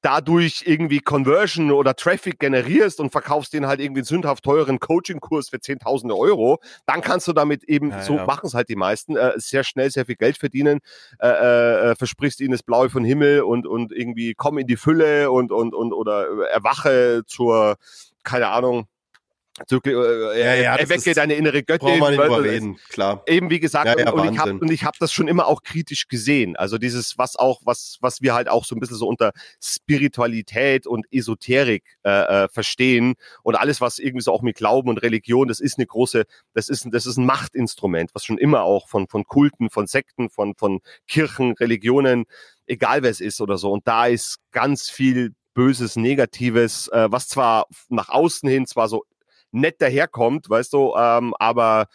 dadurch 0.03 0.63
irgendwie 0.67 1.01
Conversion 1.01 1.71
oder 1.71 1.95
Traffic 1.95 2.39
generierst 2.39 3.01
und 3.01 3.11
verkaufst 3.11 3.53
den 3.53 3.67
halt 3.67 3.81
irgendwie 3.81 4.01
einen 4.01 4.07
sündhaft 4.07 4.45
teuren 4.45 4.81
Coaching-Kurs 4.81 5.51
für 5.51 5.61
Zehntausende 5.61 6.17
Euro, 6.17 6.61
dann 6.87 7.01
kannst 7.01 7.29
du 7.29 7.33
damit 7.33 7.65
eben, 7.65 7.91
ja, 7.91 8.03
so 8.03 8.17
ja. 8.17 8.25
machen 8.25 8.47
es 8.47 8.55
halt 8.55 8.69
die 8.69 8.77
meisten, 8.77 9.17
äh, 9.17 9.33
sehr 9.37 9.65
schnell 9.65 9.91
sehr 9.91 10.07
viel 10.07 10.17
Geld 10.17 10.39
verdienen, 10.39 10.81
äh, 11.21 11.29
äh, 11.29 11.95
versprichst 11.97 12.41
ihnen 12.41 12.53
das 12.53 12.63
Blaue 12.63 12.91
von 12.91 13.05
Himmel 13.05 13.43
und, 13.43 13.67
und 13.67 13.93
irgendwie 13.93 14.35
komm 14.35 14.59
in 14.59 14.67
die 14.67 14.77
Fülle 14.77 15.31
und, 15.31 15.53
und, 15.53 15.75
und 15.75 15.93
oder 15.93 16.49
erwache 16.49 17.23
zur, 17.27 17.77
keine 18.23 18.49
Ahnung, 18.49 18.87
Du, 19.69 19.79
äh, 19.85 20.41
ja, 20.41 20.55
ja, 20.55 20.77
erwecke 20.77 21.13
deine 21.15 21.35
innere 21.35 21.63
Göttin. 21.63 21.89
Braucht 21.89 22.01
man 22.01 22.17
nicht 22.17 22.25
überreden, 22.25 22.77
klar. 22.89 23.23
Eben 23.27 23.51
wie 23.51 23.61
gesagt, 23.61 23.87
ja, 23.87 24.07
ja, 24.07 24.11
und, 24.11 24.33
ich 24.33 24.39
habe 24.39 24.53
und 24.53 24.71
ich 24.71 24.85
habe 24.85 24.97
das 25.01 25.13
schon 25.13 25.29
immer 25.29 25.47
auch 25.47 25.63
kritisch 25.63 26.09
gesehen. 26.09 26.57
Also 26.57 26.79
dieses, 26.79 27.19
was 27.19 27.37
auch, 27.37 27.61
was, 27.65 27.99
was 28.01 28.23
wir 28.23 28.35
halt 28.35 28.49
auch 28.49 28.65
so 28.65 28.75
ein 28.75 28.81
bisschen 28.81 28.97
so 28.97 29.07
unter 29.07 29.33
Spiritualität 29.63 30.87
und 30.87 31.07
Esoterik 31.13 31.85
äh, 32.05 32.11
äh, 32.45 32.49
verstehen 32.49 33.15
und 33.43 33.57
alles, 33.57 33.81
was 33.81 33.99
irgendwie 33.99 34.23
so 34.23 34.33
auch 34.33 34.43
mit 34.43 34.57
Glauben 34.57 34.89
und 34.89 34.99
Religion, 34.99 35.49
das 35.49 35.61
ist 35.61 35.79
eine 35.79 35.87
große, 35.87 36.25
das 36.55 36.69
ist, 36.69 36.89
das 36.91 37.07
ist 37.07 37.19
ein 37.19 37.27
Machtinstrument, 37.27 38.11
was 38.15 38.25
schon 38.25 38.39
immer 38.39 38.63
auch 38.63 38.89
von, 38.89 39.09
von 39.09 39.25
Kulten, 39.25 39.71
von 39.71 39.87
Sekten, 39.87 40.31
von, 40.31 40.55
von 40.55 40.81
Kirchen, 41.07 41.53
Religionen, 41.53 42.25
egal 42.67 43.03
wer 43.03 43.11
es 43.11 43.21
ist 43.21 43.41
oder 43.41 43.59
so. 43.59 43.73
Und 43.73 43.87
da 43.87 44.07
ist 44.07 44.39
ganz 44.53 44.89
viel 44.89 45.35
Böses, 45.55 45.97
Negatives, 45.97 46.89
äh, 46.89 47.11
was 47.11 47.29
zwar 47.29 47.67
nach 47.89 48.09
außen 48.09 48.49
hin 48.49 48.67
zwar 48.67 48.89
so 48.89 49.05
nett 49.53 49.81
daherkommt, 49.81 50.49
weißt 50.49 50.73
du, 50.73 50.95
ähm, 50.97 51.35
aber 51.39 51.87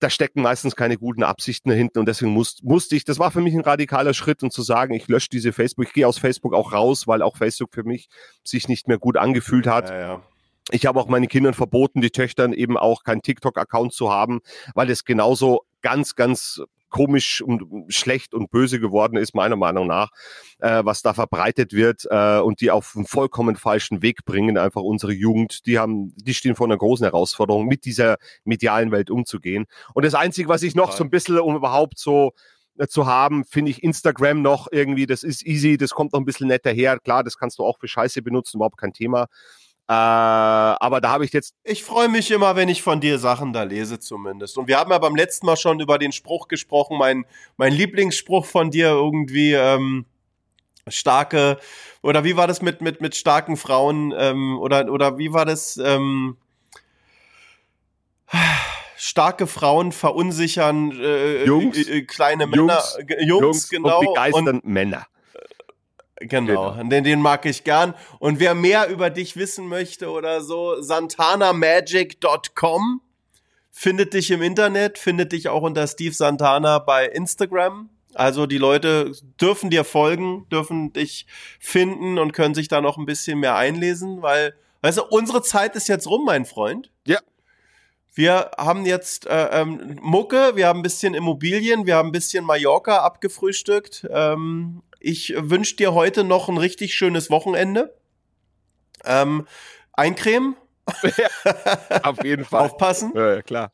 da 0.00 0.10
stecken 0.10 0.42
meistens 0.42 0.76
keine 0.76 0.98
guten 0.98 1.22
Absichten 1.22 1.70
dahinter 1.70 2.00
und 2.00 2.06
deswegen 2.06 2.32
muss, 2.32 2.62
musste 2.62 2.94
ich, 2.94 3.04
das 3.04 3.18
war 3.18 3.30
für 3.30 3.40
mich 3.40 3.54
ein 3.54 3.62
radikaler 3.62 4.12
Schritt 4.12 4.42
und 4.42 4.52
zu 4.52 4.62
sagen, 4.62 4.92
ich 4.94 5.08
lösche 5.08 5.30
diese 5.30 5.52
Facebook, 5.52 5.86
ich 5.86 5.92
gehe 5.92 6.06
aus 6.06 6.18
Facebook 6.18 6.52
auch 6.52 6.72
raus, 6.72 7.06
weil 7.06 7.22
auch 7.22 7.36
Facebook 7.36 7.72
für 7.72 7.84
mich 7.84 8.08
sich 8.42 8.68
nicht 8.68 8.86
mehr 8.86 8.98
gut 8.98 9.16
angefühlt 9.16 9.66
hat. 9.66 9.88
Ja, 9.88 9.98
ja. 9.98 10.22
Ich 10.70 10.86
habe 10.86 10.98
auch 10.98 11.08
meinen 11.08 11.28
Kindern 11.28 11.54
verboten, 11.54 12.00
die 12.00 12.10
Töchtern 12.10 12.52
eben 12.52 12.76
auch 12.76 13.02
keinen 13.04 13.22
TikTok-Account 13.22 13.92
zu 13.92 14.10
haben, 14.10 14.40
weil 14.74 14.90
es 14.90 15.04
genauso 15.04 15.62
ganz, 15.82 16.14
ganz 16.14 16.62
komisch 16.94 17.42
und 17.42 17.92
schlecht 17.92 18.34
und 18.34 18.52
böse 18.52 18.78
geworden 18.78 19.16
ist, 19.16 19.34
meiner 19.34 19.56
Meinung 19.56 19.88
nach, 19.88 20.10
äh, 20.60 20.84
was 20.84 21.02
da 21.02 21.12
verbreitet 21.12 21.72
wird 21.72 22.06
äh, 22.08 22.38
und 22.38 22.60
die 22.60 22.70
auf 22.70 22.92
einen 22.94 23.04
vollkommen 23.04 23.56
falschen 23.56 24.00
Weg 24.00 24.24
bringen, 24.24 24.56
einfach 24.56 24.82
unsere 24.82 25.12
Jugend, 25.12 25.66
die 25.66 25.80
haben, 25.80 26.14
die 26.14 26.34
stehen 26.34 26.54
vor 26.54 26.68
einer 26.68 26.76
großen 26.76 27.02
Herausforderung, 27.02 27.66
mit 27.66 27.84
dieser 27.84 28.18
medialen 28.44 28.92
Welt 28.92 29.10
umzugehen. 29.10 29.66
Und 29.92 30.04
das 30.04 30.14
Einzige, 30.14 30.48
was 30.48 30.62
ich 30.62 30.76
noch 30.76 30.92
so 30.92 31.02
ein 31.02 31.10
bisschen, 31.10 31.40
um 31.40 31.56
überhaupt 31.56 31.98
so 31.98 32.32
äh, 32.78 32.86
zu 32.86 33.06
haben, 33.06 33.44
finde 33.44 33.72
ich 33.72 33.82
Instagram 33.82 34.40
noch 34.40 34.68
irgendwie, 34.70 35.06
das 35.06 35.24
ist 35.24 35.44
easy, 35.44 35.76
das 35.76 35.90
kommt 35.90 36.12
noch 36.12 36.20
ein 36.20 36.24
bisschen 36.24 36.46
netter 36.46 36.70
her. 36.70 37.00
Klar, 37.00 37.24
das 37.24 37.36
kannst 37.36 37.58
du 37.58 37.64
auch 37.64 37.80
für 37.80 37.88
Scheiße 37.88 38.22
benutzen, 38.22 38.58
überhaupt 38.58 38.78
kein 38.78 38.92
Thema. 38.92 39.26
Äh, 39.86 39.92
aber 39.92 41.00
da 41.00 41.10
habe 41.10 41.24
ich 41.24 41.32
jetzt. 41.32 41.54
Ich 41.62 41.84
freue 41.84 42.08
mich 42.08 42.30
immer, 42.30 42.56
wenn 42.56 42.68
ich 42.68 42.82
von 42.82 43.00
dir 43.00 43.18
Sachen 43.18 43.52
da 43.52 43.64
lese, 43.64 43.98
zumindest. 43.98 44.56
Und 44.56 44.66
wir 44.66 44.78
haben 44.78 44.90
ja 44.90 44.98
beim 44.98 45.14
letzten 45.14 45.46
Mal 45.46 45.56
schon 45.56 45.80
über 45.80 45.98
den 45.98 46.12
Spruch 46.12 46.48
gesprochen, 46.48 46.96
mein, 46.96 47.26
mein 47.56 47.72
Lieblingsspruch 47.72 48.46
von 48.46 48.70
dir 48.70 48.88
irgendwie, 48.88 49.52
ähm, 49.52 50.06
starke, 50.88 51.58
oder 52.02 52.24
wie 52.24 52.36
war 52.36 52.46
das 52.46 52.62
mit, 52.62 52.80
mit, 52.80 53.00
mit 53.00 53.14
starken 53.14 53.56
Frauen, 53.56 54.14
ähm, 54.16 54.58
oder, 54.58 54.90
oder 54.90 55.18
wie 55.18 55.32
war 55.32 55.44
das, 55.44 55.76
ähm, 55.76 56.38
starke 58.96 59.46
Frauen 59.46 59.92
verunsichern 59.92 60.92
äh, 60.92 61.44
Jungs, 61.44 61.76
äh, 61.76 62.02
kleine 62.02 62.46
Männer, 62.46 62.82
Jungs, 62.82 62.98
Jungs, 63.20 63.42
Jungs 63.42 63.68
genau. 63.68 64.00
und 64.00 64.06
begeistern 64.06 64.60
Männer. 64.64 65.06
Genau, 66.16 66.72
Genau. 66.72 66.88
Den, 66.88 67.04
den 67.04 67.20
mag 67.20 67.44
ich 67.46 67.62
gern. 67.64 67.94
Und 68.18 68.40
wer 68.40 68.54
mehr 68.54 68.88
über 68.88 69.10
dich 69.10 69.36
wissen 69.36 69.68
möchte 69.68 70.10
oder 70.10 70.40
so, 70.40 70.80
santanamagic.com 70.80 73.02
findet 73.70 74.14
dich 74.14 74.30
im 74.30 74.40
Internet, 74.40 74.96
findet 74.98 75.32
dich 75.32 75.48
auch 75.48 75.62
unter 75.62 75.86
Steve 75.88 76.14
Santana 76.14 76.78
bei 76.78 77.06
Instagram. 77.06 77.90
Also 78.14 78.46
die 78.46 78.58
Leute 78.58 79.10
dürfen 79.40 79.70
dir 79.70 79.82
folgen, 79.82 80.46
dürfen 80.50 80.92
dich 80.92 81.26
finden 81.58 82.20
und 82.20 82.32
können 82.32 82.54
sich 82.54 82.68
da 82.68 82.80
noch 82.80 82.96
ein 82.96 83.06
bisschen 83.06 83.40
mehr 83.40 83.56
einlesen, 83.56 84.22
weil, 84.22 84.54
weißt 84.82 84.98
du, 84.98 85.02
unsere 85.02 85.42
Zeit 85.42 85.74
ist 85.74 85.88
jetzt 85.88 86.06
rum, 86.06 86.24
mein 86.24 86.44
Freund. 86.44 86.92
Ja. 87.04 87.18
Wir 88.14 88.52
haben 88.56 88.86
jetzt 88.86 89.26
äh, 89.26 89.60
ähm, 89.60 89.98
Mucke, 90.00 90.52
wir 90.54 90.68
haben 90.68 90.78
ein 90.78 90.84
bisschen 90.84 91.14
Immobilien, 91.14 91.84
wir 91.84 91.96
haben 91.96 92.10
ein 92.10 92.12
bisschen 92.12 92.44
Mallorca 92.44 92.98
abgefrühstückt. 92.98 94.06
Ähm, 94.08 94.84
ich 95.04 95.34
wünsche 95.36 95.76
dir 95.76 95.94
heute 95.94 96.24
noch 96.24 96.48
ein 96.48 96.56
richtig 96.58 96.94
schönes 96.94 97.30
Wochenende. 97.30 97.96
Ähm, 99.04 99.46
eincremen, 99.92 100.56
Auf 102.02 102.24
jeden 102.24 102.44
Fall. 102.46 102.62
aufpassen 102.62 103.12
ja, 103.14 103.34
ja, 103.34 103.42
klar. 103.42 103.70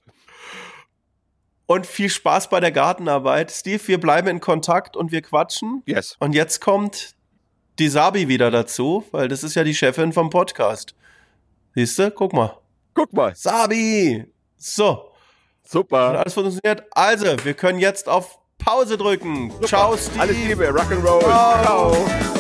und 1.66 1.87
viel 1.87 2.09
Spaß 2.11 2.51
bei 2.51 2.61
der 2.61 2.72
Gartenarbeit. 2.72 3.51
Steve, 3.51 3.81
wir 3.87 4.01
bleiben 4.01 4.28
in 4.28 4.41
Kontakt 4.41 4.97
und 4.97 5.12
wir 5.12 5.22
quatschen. 5.22 5.83
Yes. 5.87 6.16
Und 6.18 6.35
jetzt 6.35 6.61
kommt 6.61 7.14
die 7.78 7.89
Sabi 7.89 8.28
wieder 8.28 8.51
dazu, 8.51 9.05
weil 9.12 9.28
das 9.28 9.43
ist 9.45 9.55
ja 9.55 9.64
die 9.64 9.74
Chefin 9.74 10.12
vom 10.12 10.31
Podcast. 10.31 10.95
Siehst 11.74 11.99
du? 11.99 12.11
Guck 12.11 12.33
mal. 12.33 12.59
Guck 12.95 13.12
mal. 13.12 13.35
Sabi! 13.37 14.26
So. 14.57 15.07
Hat 15.62 15.70
Super. 15.70 15.99
alles 16.18 16.35
funktioniert. 16.35 16.85
Also, 16.91 17.26
wir 17.45 17.55
können 17.55 17.78
jetzt 17.78 18.09
auf 18.09 18.39
Pause 18.64 18.96
drücken. 18.96 19.52
Ciao, 19.64 19.96
Steve. 19.96 20.20
Alles 20.20 20.36
Liebe. 20.36 20.68
Rock'n'Roll. 20.68 21.20
Ciao. 21.22 21.62
Ciao. 21.62 22.39